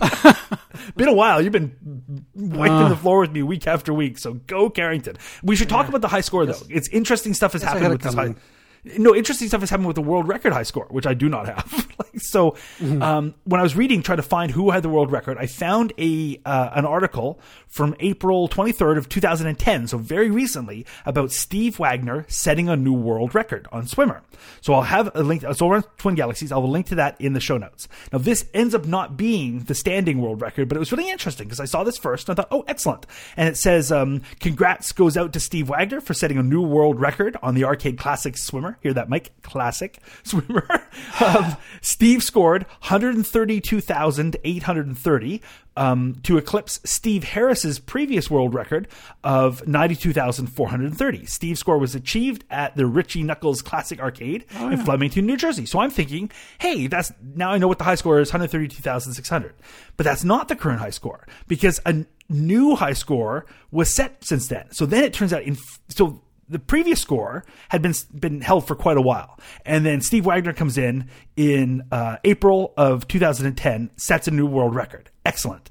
been 0.95 1.07
a 1.07 1.13
while. 1.13 1.41
You've 1.41 1.53
been 1.53 2.25
wiping 2.33 2.73
uh, 2.73 2.89
the 2.89 2.95
floor 2.95 3.19
with 3.21 3.31
me 3.31 3.43
week 3.43 3.67
after 3.67 3.93
week. 3.93 4.17
So 4.17 4.33
go 4.33 4.69
Carrington. 4.69 5.17
We 5.43 5.55
should 5.55 5.69
talk 5.69 5.85
yeah. 5.85 5.89
about 5.89 6.01
the 6.01 6.07
high 6.07 6.21
score 6.21 6.45
though. 6.45 6.59
It's 6.69 6.89
interesting 6.89 7.33
stuff 7.33 7.53
has 7.53 7.63
happened 7.63 7.89
with 7.89 8.01
this 8.01 8.13
high 8.13 8.35
no 8.83 9.15
interesting 9.15 9.47
stuff 9.47 9.61
has 9.61 9.69
happened 9.69 9.87
with 9.87 9.95
the 9.95 10.01
world 10.01 10.27
record 10.27 10.53
high 10.53 10.63
score, 10.63 10.87
which 10.89 11.07
I 11.07 11.13
do 11.13 11.29
not 11.29 11.47
have. 11.47 11.87
like, 11.99 12.19
so 12.19 12.51
mm-hmm. 12.79 13.01
um, 13.01 13.33
when 13.45 13.59
I 13.59 13.63
was 13.63 13.75
reading, 13.75 14.01
trying 14.01 14.17
to 14.17 14.23
find 14.23 14.51
who 14.51 14.71
had 14.71 14.83
the 14.83 14.89
world 14.89 15.11
record, 15.11 15.37
I 15.37 15.47
found 15.47 15.93
a 15.97 16.39
uh, 16.45 16.71
an 16.73 16.85
article 16.85 17.39
from 17.67 17.95
April 17.99 18.47
23rd 18.47 18.97
of 18.97 19.09
2010, 19.09 19.87
so 19.87 19.97
very 19.97 20.29
recently, 20.29 20.85
about 21.05 21.31
Steve 21.31 21.79
Wagner 21.79 22.25
setting 22.27 22.69
a 22.69 22.75
new 22.75 22.93
world 22.93 23.33
record 23.33 23.67
on 23.71 23.87
swimmer. 23.87 24.21
So 24.61 24.73
I'll 24.73 24.83
have 24.83 25.09
a 25.15 25.23
link. 25.23 25.41
So 25.53 25.65
over 25.65 25.75
on 25.75 25.83
Twin 25.97 26.15
Galaxies, 26.15 26.51
I 26.51 26.57
will 26.57 26.69
link 26.69 26.87
to 26.87 26.95
that 26.95 27.19
in 27.19 27.33
the 27.33 27.39
show 27.39 27.57
notes. 27.57 27.87
Now 28.11 28.19
this 28.19 28.45
ends 28.53 28.75
up 28.75 28.85
not 28.85 29.17
being 29.17 29.59
the 29.61 29.75
standing 29.75 30.21
world 30.21 30.41
record, 30.41 30.69
but 30.69 30.75
it 30.75 30.79
was 30.79 30.91
really 30.91 31.09
interesting 31.09 31.47
because 31.47 31.59
I 31.59 31.65
saw 31.65 31.83
this 31.83 31.97
first 31.97 32.29
and 32.29 32.37
I 32.37 32.41
thought, 32.41 32.49
oh, 32.51 32.63
excellent. 32.67 33.05
And 33.37 33.49
it 33.49 33.57
says, 33.57 33.91
um, 33.91 34.21
congrats 34.39 34.91
goes 34.91 35.17
out 35.17 35.33
to 35.33 35.39
Steve 35.39 35.69
Wagner 35.69 36.01
for 36.01 36.13
setting 36.13 36.37
a 36.37 36.43
new 36.43 36.61
world 36.61 36.99
record 36.99 37.37
on 37.41 37.55
the 37.55 37.63
Arcade 37.63 37.97
Classic 37.97 38.37
Swimmer. 38.37 38.72
Hear 38.81 38.93
that, 38.93 39.09
Mike? 39.09 39.31
Classic 39.41 39.99
swimmer. 40.23 40.67
um, 41.23 41.57
Steve 41.81 42.23
scored 42.23 42.65
132,830 42.81 45.41
um, 45.75 46.15
to 46.23 46.37
eclipse 46.37 46.79
Steve 46.83 47.23
Harris's 47.23 47.79
previous 47.79 48.29
world 48.29 48.53
record 48.53 48.87
of 49.23 49.67
92,430. 49.67 51.25
Steve's 51.25 51.59
score 51.59 51.77
was 51.77 51.95
achieved 51.95 52.43
at 52.49 52.75
the 52.75 52.85
Richie 52.85 53.23
Knucklez 53.23 53.63
Classic 53.63 53.99
Arcade 53.99 54.45
oh, 54.55 54.67
yeah. 54.67 54.73
in 54.73 54.83
Flemington, 54.83 55.25
New 55.25 55.37
Jersey. 55.37 55.65
So 55.65 55.79
I'm 55.79 55.89
thinking, 55.89 56.31
hey, 56.59 56.87
that's 56.87 57.11
now 57.35 57.51
I 57.51 57.57
know 57.57 57.67
what 57.67 57.79
the 57.79 57.83
high 57.83 57.95
score 57.95 58.19
is 58.19 58.31
132,600. 58.31 59.55
But 59.97 60.03
that's 60.03 60.23
not 60.23 60.47
the 60.47 60.55
current 60.55 60.79
high 60.79 60.91
score 60.91 61.27
because 61.47 61.79
a 61.85 62.05
new 62.29 62.75
high 62.75 62.93
score 62.93 63.45
was 63.71 63.93
set 63.93 64.23
since 64.23 64.47
then. 64.47 64.71
So 64.71 64.85
then 64.85 65.03
it 65.03 65.13
turns 65.13 65.33
out 65.33 65.43
in 65.43 65.57
so 65.89 66.21
the 66.49 66.59
previous 66.59 67.01
score 67.01 67.45
had 67.69 67.81
been 67.81 67.93
been 68.13 68.41
held 68.41 68.67
for 68.67 68.75
quite 68.75 68.97
a 68.97 69.01
while, 69.01 69.39
and 69.65 69.85
then 69.85 70.01
Steve 70.01 70.25
Wagner 70.25 70.53
comes 70.53 70.77
in 70.77 71.09
in 71.35 71.83
uh, 71.91 72.17
April 72.23 72.73
of 72.77 73.07
2010, 73.07 73.91
sets 73.97 74.27
a 74.27 74.31
new 74.31 74.45
world 74.45 74.75
record. 74.75 75.09
Excellent. 75.25 75.69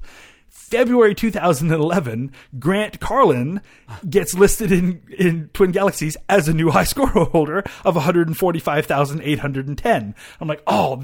February 0.73 1.13
2011, 1.13 2.31
Grant 2.57 2.99
Carlin 2.99 3.61
gets 4.09 4.33
listed 4.33 4.71
in, 4.71 5.03
in 5.19 5.51
Twin 5.53 5.71
Galaxies 5.71 6.17
as 6.29 6.47
a 6.47 6.53
new 6.53 6.71
high 6.71 6.83
score 6.85 7.09
holder 7.09 7.63
of 7.85 7.93
145,810. 7.93 10.15
I'm 10.41 10.47
like, 10.47 10.63
oh, 10.65 11.03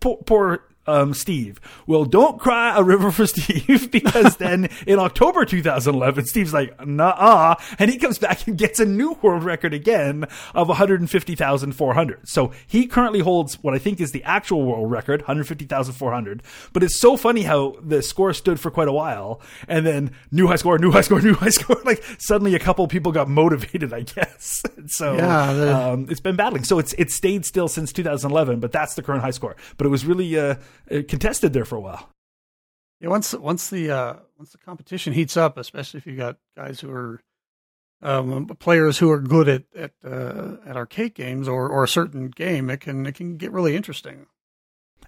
poor, 0.00 0.16
poor 0.24 0.64
um, 0.86 1.14
Steve. 1.14 1.60
Well, 1.86 2.04
don't 2.04 2.40
cry 2.40 2.76
a 2.76 2.82
river 2.82 3.10
for 3.10 3.26
Steve 3.32 3.90
because 3.90 4.36
then 4.36 4.68
in 4.86 4.98
October 4.98 5.44
2011, 5.44 6.26
Steve's 6.26 6.52
like, 6.52 6.86
nah, 6.86 7.56
and 7.78 7.90
he 7.90 7.98
comes 7.98 8.18
back 8.18 8.46
and 8.46 8.58
gets 8.58 8.80
a 8.80 8.84
new 8.84 9.16
world 9.22 9.44
record 9.44 9.74
again 9.74 10.26
of 10.54 10.68
150,400. 10.68 12.28
So 12.28 12.52
he 12.66 12.86
currently 12.86 13.20
holds 13.20 13.62
what 13.62 13.74
I 13.74 13.78
think 13.78 14.00
is 14.00 14.12
the 14.12 14.24
actual 14.24 14.64
world 14.64 14.90
record, 14.90 15.22
150,400. 15.22 16.42
But 16.72 16.82
it's 16.82 16.98
so 16.98 17.16
funny 17.16 17.42
how 17.42 17.76
the 17.80 18.02
score 18.02 18.32
stood 18.32 18.58
for 18.58 18.70
quite 18.70 18.88
a 18.88 18.92
while 18.92 19.40
and 19.68 19.86
then 19.86 20.12
new 20.30 20.46
high 20.48 20.56
score, 20.56 20.78
new 20.78 20.90
high 20.90 21.00
score, 21.02 21.20
new 21.22 21.34
high 21.34 21.50
score. 21.50 21.80
Like 21.84 22.02
suddenly 22.18 22.54
a 22.54 22.58
couple 22.58 22.86
people 22.88 23.12
got 23.12 23.28
motivated, 23.28 23.92
I 23.92 24.00
guess. 24.00 24.62
so 24.86 25.14
yeah, 25.14 25.90
um, 25.90 26.06
it's 26.10 26.20
been 26.20 26.36
battling. 26.36 26.64
So 26.64 26.78
it's, 26.78 26.92
it's 26.94 27.14
stayed 27.14 27.44
still 27.44 27.68
since 27.68 27.92
2011, 27.92 28.60
but 28.60 28.72
that's 28.72 28.94
the 28.94 29.02
current 29.02 29.22
high 29.22 29.30
score. 29.30 29.56
But 29.76 29.86
it 29.86 29.90
was 29.90 30.04
really, 30.04 30.38
uh, 30.38 30.56
contested 30.88 31.52
there 31.52 31.64
for 31.64 31.76
a 31.76 31.80
while. 31.80 32.08
Yeah, 33.00 33.08
once 33.08 33.34
once 33.34 33.68
the 33.70 33.90
uh, 33.90 34.14
once 34.38 34.52
the 34.52 34.58
competition 34.58 35.12
heats 35.12 35.36
up, 35.36 35.58
especially 35.58 35.98
if 35.98 36.06
you 36.06 36.16
got 36.16 36.36
guys 36.56 36.80
who 36.80 36.90
are 36.90 37.20
um, 38.00 38.46
players 38.58 38.98
who 38.98 39.10
are 39.10 39.20
good 39.20 39.48
at 39.48 39.64
at 39.74 39.92
uh, 40.04 40.56
at 40.66 40.76
arcade 40.76 41.14
games 41.14 41.48
or, 41.48 41.68
or 41.68 41.84
a 41.84 41.88
certain 41.88 42.28
game, 42.28 42.70
it 42.70 42.80
can 42.80 43.06
it 43.06 43.14
can 43.14 43.36
get 43.36 43.52
really 43.52 43.74
interesting. 43.74 44.26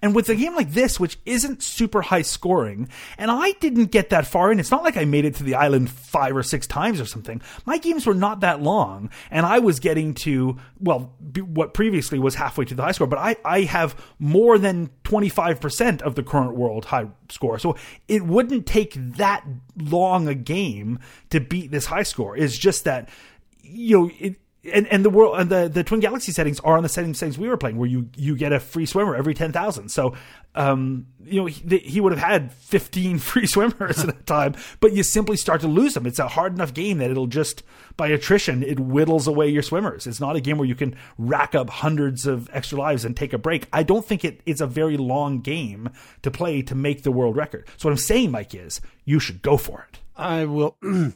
And 0.05 0.13
with 0.13 0.29
a 0.29 0.35
game 0.35 0.53
like 0.53 0.69
this, 0.69 0.99
which 0.99 1.17
isn't 1.25 1.63
super 1.63 2.03
high 2.03 2.21
scoring, 2.21 2.89
and 3.17 3.31
I 3.31 3.53
didn't 3.53 3.85
get 3.85 4.11
that 4.11 4.27
far 4.27 4.51
in, 4.51 4.59
it's 4.59 4.69
not 4.69 4.83
like 4.83 4.97
I 4.97 5.05
made 5.05 5.25
it 5.25 5.33
to 5.37 5.43
the 5.43 5.55
island 5.55 5.89
five 5.89 6.37
or 6.37 6.43
six 6.43 6.67
times 6.67 7.01
or 7.01 7.05
something. 7.05 7.41
My 7.65 7.79
games 7.79 8.05
were 8.05 8.13
not 8.13 8.41
that 8.41 8.61
long, 8.61 9.09
and 9.31 9.47
I 9.47 9.57
was 9.57 9.79
getting 9.79 10.13
to, 10.13 10.57
well, 10.79 11.15
what 11.43 11.73
previously 11.73 12.19
was 12.19 12.35
halfway 12.35 12.65
to 12.65 12.75
the 12.75 12.83
high 12.83 12.91
score, 12.91 13.07
but 13.07 13.17
I, 13.17 13.35
I 13.43 13.61
have 13.61 13.99
more 14.19 14.59
than 14.59 14.91
25% 15.05 16.03
of 16.03 16.13
the 16.13 16.21
current 16.21 16.55
world 16.55 16.85
high 16.85 17.07
score. 17.29 17.57
So 17.57 17.75
it 18.07 18.21
wouldn't 18.23 18.67
take 18.67 18.93
that 19.17 19.43
long 19.75 20.27
a 20.27 20.35
game 20.35 20.99
to 21.31 21.39
beat 21.39 21.71
this 21.71 21.87
high 21.87 22.03
score. 22.03 22.37
It's 22.37 22.55
just 22.55 22.83
that 22.83 23.09
you 23.67 23.99
know, 23.99 24.11
it, 24.19 24.35
and 24.71 24.87
and 24.87 25.05
the 25.05 25.09
world 25.09 25.39
and 25.39 25.49
the 25.49 25.69
the 25.69 25.83
Twin 25.83 25.99
Galaxy 25.99 26.31
settings 26.31 26.59
are 26.61 26.77
on 26.77 26.83
the 26.83 26.89
same 26.89 27.13
settings 27.13 27.37
we 27.37 27.47
were 27.47 27.57
playing, 27.57 27.77
where 27.77 27.89
you 27.89 28.09
you 28.15 28.35
get 28.35 28.51
a 28.51 28.59
free 28.59 28.85
swimmer 28.85 29.15
every 29.15 29.33
ten 29.33 29.51
thousand. 29.51 29.89
So, 29.89 30.15
um, 30.55 31.07
you 31.23 31.39
know, 31.39 31.45
he, 31.45 31.77
he 31.79 32.01
would 32.01 32.11
have 32.11 32.21
had 32.21 32.51
fifteen 32.53 33.19
free 33.19 33.47
swimmers 33.47 33.99
at 33.99 34.09
a 34.09 34.23
time, 34.23 34.55
but 34.79 34.93
you 34.93 35.03
simply 35.03 35.37
start 35.37 35.61
to 35.61 35.67
lose 35.67 35.93
them. 35.93 36.05
It's 36.05 36.19
a 36.19 36.27
hard 36.27 36.53
enough 36.53 36.73
game 36.73 36.97
that 36.99 37.11
it'll 37.11 37.27
just 37.27 37.63
by 37.97 38.07
attrition 38.07 38.63
it 38.63 38.79
whittles 38.79 39.27
away 39.27 39.49
your 39.49 39.63
swimmers. 39.63 40.07
It's 40.07 40.19
not 40.19 40.35
a 40.35 40.41
game 40.41 40.57
where 40.57 40.67
you 40.67 40.75
can 40.75 40.95
rack 41.17 41.55
up 41.55 41.69
hundreds 41.69 42.25
of 42.25 42.49
extra 42.53 42.77
lives 42.77 43.05
and 43.05 43.15
take 43.15 43.33
a 43.33 43.37
break. 43.37 43.67
I 43.71 43.83
don't 43.83 44.05
think 44.05 44.25
it 44.25 44.41
is 44.45 44.61
a 44.61 44.67
very 44.67 44.97
long 44.97 45.41
game 45.41 45.89
to 46.23 46.31
play 46.31 46.61
to 46.63 46.75
make 46.75 47.03
the 47.03 47.11
world 47.11 47.35
record. 47.35 47.67
So 47.77 47.89
what 47.89 47.93
I'm 47.93 47.97
saying, 47.97 48.31
Mike, 48.31 48.55
is 48.55 48.81
you 49.03 49.19
should 49.19 49.41
go 49.41 49.57
for 49.57 49.87
it. 49.91 49.99
I 50.15 50.45
will. 50.45 50.77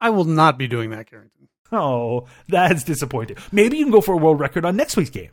I 0.00 0.10
will 0.10 0.24
not 0.24 0.58
be 0.58 0.66
doing 0.66 0.90
that, 0.90 1.08
Carrington. 1.08 1.41
Oh, 1.72 2.26
that's 2.48 2.84
disappointing. 2.84 3.38
Maybe 3.50 3.78
you 3.78 3.84
can 3.84 3.92
go 3.92 4.00
for 4.00 4.12
a 4.12 4.18
world 4.18 4.40
record 4.40 4.64
on 4.64 4.76
next 4.76 4.96
week's 4.96 5.10
game. 5.10 5.30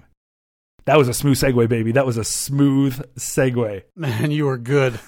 That 0.85 0.97
was 0.97 1.07
a 1.07 1.13
smooth 1.13 1.37
segue, 1.37 1.67
baby. 1.69 1.91
That 1.91 2.05
was 2.05 2.17
a 2.17 2.23
smooth 2.23 2.99
segue. 3.15 3.83
Man, 3.95 4.31
you 4.31 4.47
are 4.47 4.57
good. 4.57 4.99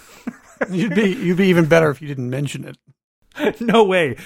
you'd 0.70 0.94
be 0.94 1.10
you'd 1.14 1.38
be 1.38 1.48
even 1.48 1.66
better 1.66 1.90
if 1.90 2.02
you 2.02 2.08
didn't 2.08 2.30
mention 2.30 2.66
it. 2.66 3.62
no 3.62 3.84
way. 3.84 4.18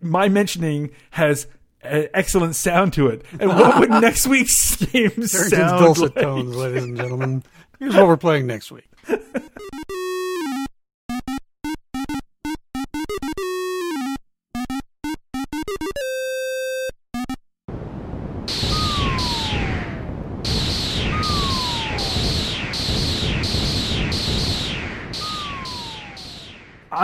My 0.00 0.28
mentioning 0.28 0.90
has 1.10 1.46
an 1.82 2.08
excellent 2.14 2.54
sound 2.54 2.92
to 2.94 3.08
it. 3.08 3.24
And 3.38 3.48
what 3.48 3.80
would 3.80 3.90
next 4.02 4.26
week's 4.26 4.76
game 4.76 5.10
Carrington's 5.10 5.32
sound 5.32 5.80
dulcet 5.80 6.14
like? 6.16 6.24
tones, 6.24 6.54
ladies 6.54 6.84
and 6.84 6.96
gentlemen. 6.96 7.42
Here's 7.78 7.94
what 7.94 8.06
we're 8.06 8.16
playing 8.16 8.46
next 8.46 8.70
week. 8.70 8.88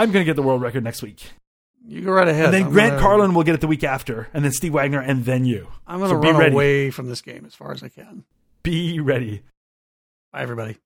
I'm 0.07 0.13
going 0.13 0.23
to 0.25 0.29
get 0.29 0.37
the 0.37 0.41
world 0.43 0.61
record 0.61 0.85
next 0.85 1.01
week. 1.03 1.21
You 1.85 2.01
go 2.01 2.11
right 2.11 2.27
ahead. 2.27 2.45
And 2.45 2.53
then 2.53 2.63
I'm 2.63 2.71
Grant 2.71 2.91
gonna- 2.91 3.01
Carlin 3.01 3.33
will 3.33 3.43
get 3.43 3.55
it 3.55 3.61
the 3.61 3.67
week 3.67 3.83
after. 3.83 4.29
And 4.33 4.43
then 4.45 4.53
Steve 4.53 4.73
Wagner, 4.73 5.01
and 5.01 5.25
then 5.25 5.43
you. 5.43 5.67
I'm 5.85 5.99
going 5.99 6.11
to 6.11 6.19
be 6.19 6.29
run 6.29 6.37
ready. 6.39 6.53
away 6.53 6.91
from 6.91 7.07
this 7.09 7.21
game 7.21 7.43
as 7.45 7.53
far 7.55 7.71
as 7.71 7.83
I 7.83 7.89
can. 7.89 8.23
Be 8.63 8.99
ready. 9.01 9.41
Bye, 10.31 10.41
everybody. 10.43 10.77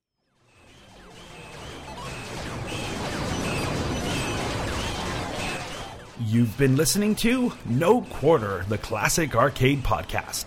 You've 6.24 6.56
been 6.56 6.76
listening 6.76 7.16
to 7.16 7.52
No 7.66 8.02
Quarter, 8.02 8.64
the 8.68 8.78
classic 8.78 9.34
arcade 9.34 9.82
podcast. 9.82 10.46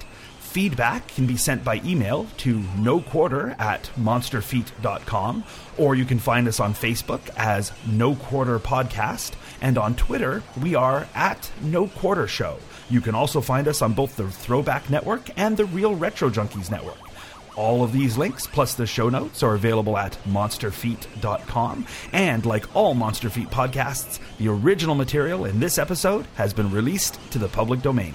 Feedback 0.56 1.10
can 1.10 1.28
be 1.28 1.36
sent 1.36 1.66
by 1.66 1.82
email 1.84 2.28
to 2.38 2.64
no 2.78 3.02
quarter 3.02 3.58
at 3.60 3.92
monsterfeet.com, 3.98 5.44
or 5.78 5.96
you 5.96 6.06
can 6.06 6.18
find 6.18 6.48
us 6.48 6.62
on 6.62 6.74
Facebook 6.74 7.20
as 7.36 7.74
No 7.86 8.16
Quarter 8.16 8.60
Podcast, 8.60 9.34
and 9.60 9.78
on 9.78 9.96
Twitter, 9.96 10.44
we 10.62 10.74
are 10.74 11.10
at 11.14 11.52
No 11.62 11.88
Quarter 11.88 12.28
Show. 12.28 12.58
You 12.90 13.02
can 13.02 13.16
also 13.16 13.42
find 13.42 13.68
us 13.68 13.82
on 13.82 13.92
both 13.92 14.16
the 14.16 14.32
Throwback 14.32 14.90
Network 14.90 15.30
and 15.38 15.58
the 15.58 15.66
Real 15.66 15.94
Retro 15.94 16.30
Junkies 16.30 16.72
Network. 16.72 17.00
All 17.58 17.84
of 17.84 17.92
these 17.92 18.18
links, 18.18 18.48
plus 18.48 18.76
the 18.76 18.88
show 18.88 19.10
notes, 19.10 19.44
are 19.44 19.56
available 19.56 19.98
at 19.98 20.18
monsterfeet.com. 20.24 21.86
And 22.14 22.46
like 22.46 22.74
all 22.74 22.94
Monster 22.94 23.30
Feet 23.30 23.50
podcasts, 23.50 24.22
the 24.38 24.48
original 24.48 24.96
material 24.96 25.44
in 25.44 25.60
this 25.60 25.78
episode 25.78 26.26
has 26.36 26.54
been 26.54 26.72
released 26.72 27.20
to 27.32 27.40
the 27.40 27.50
public 27.50 27.82
domain. 27.82 28.14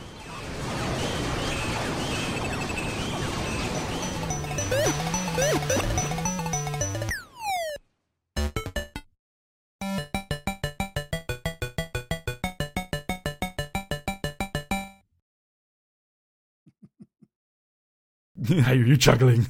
I 18.67 18.75
hear 18.75 18.87
you 18.87 18.97
chuckling. 18.97 19.47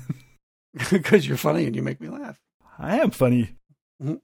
Because 0.91 1.27
you're 1.29 1.37
funny 1.37 1.67
and 1.67 1.75
you 1.75 1.83
make 1.83 2.01
me 2.01 2.09
laugh. 2.09 2.39
I 2.79 2.99
am 2.99 3.11
funny. 3.11 3.57
Mhm. 4.03 4.21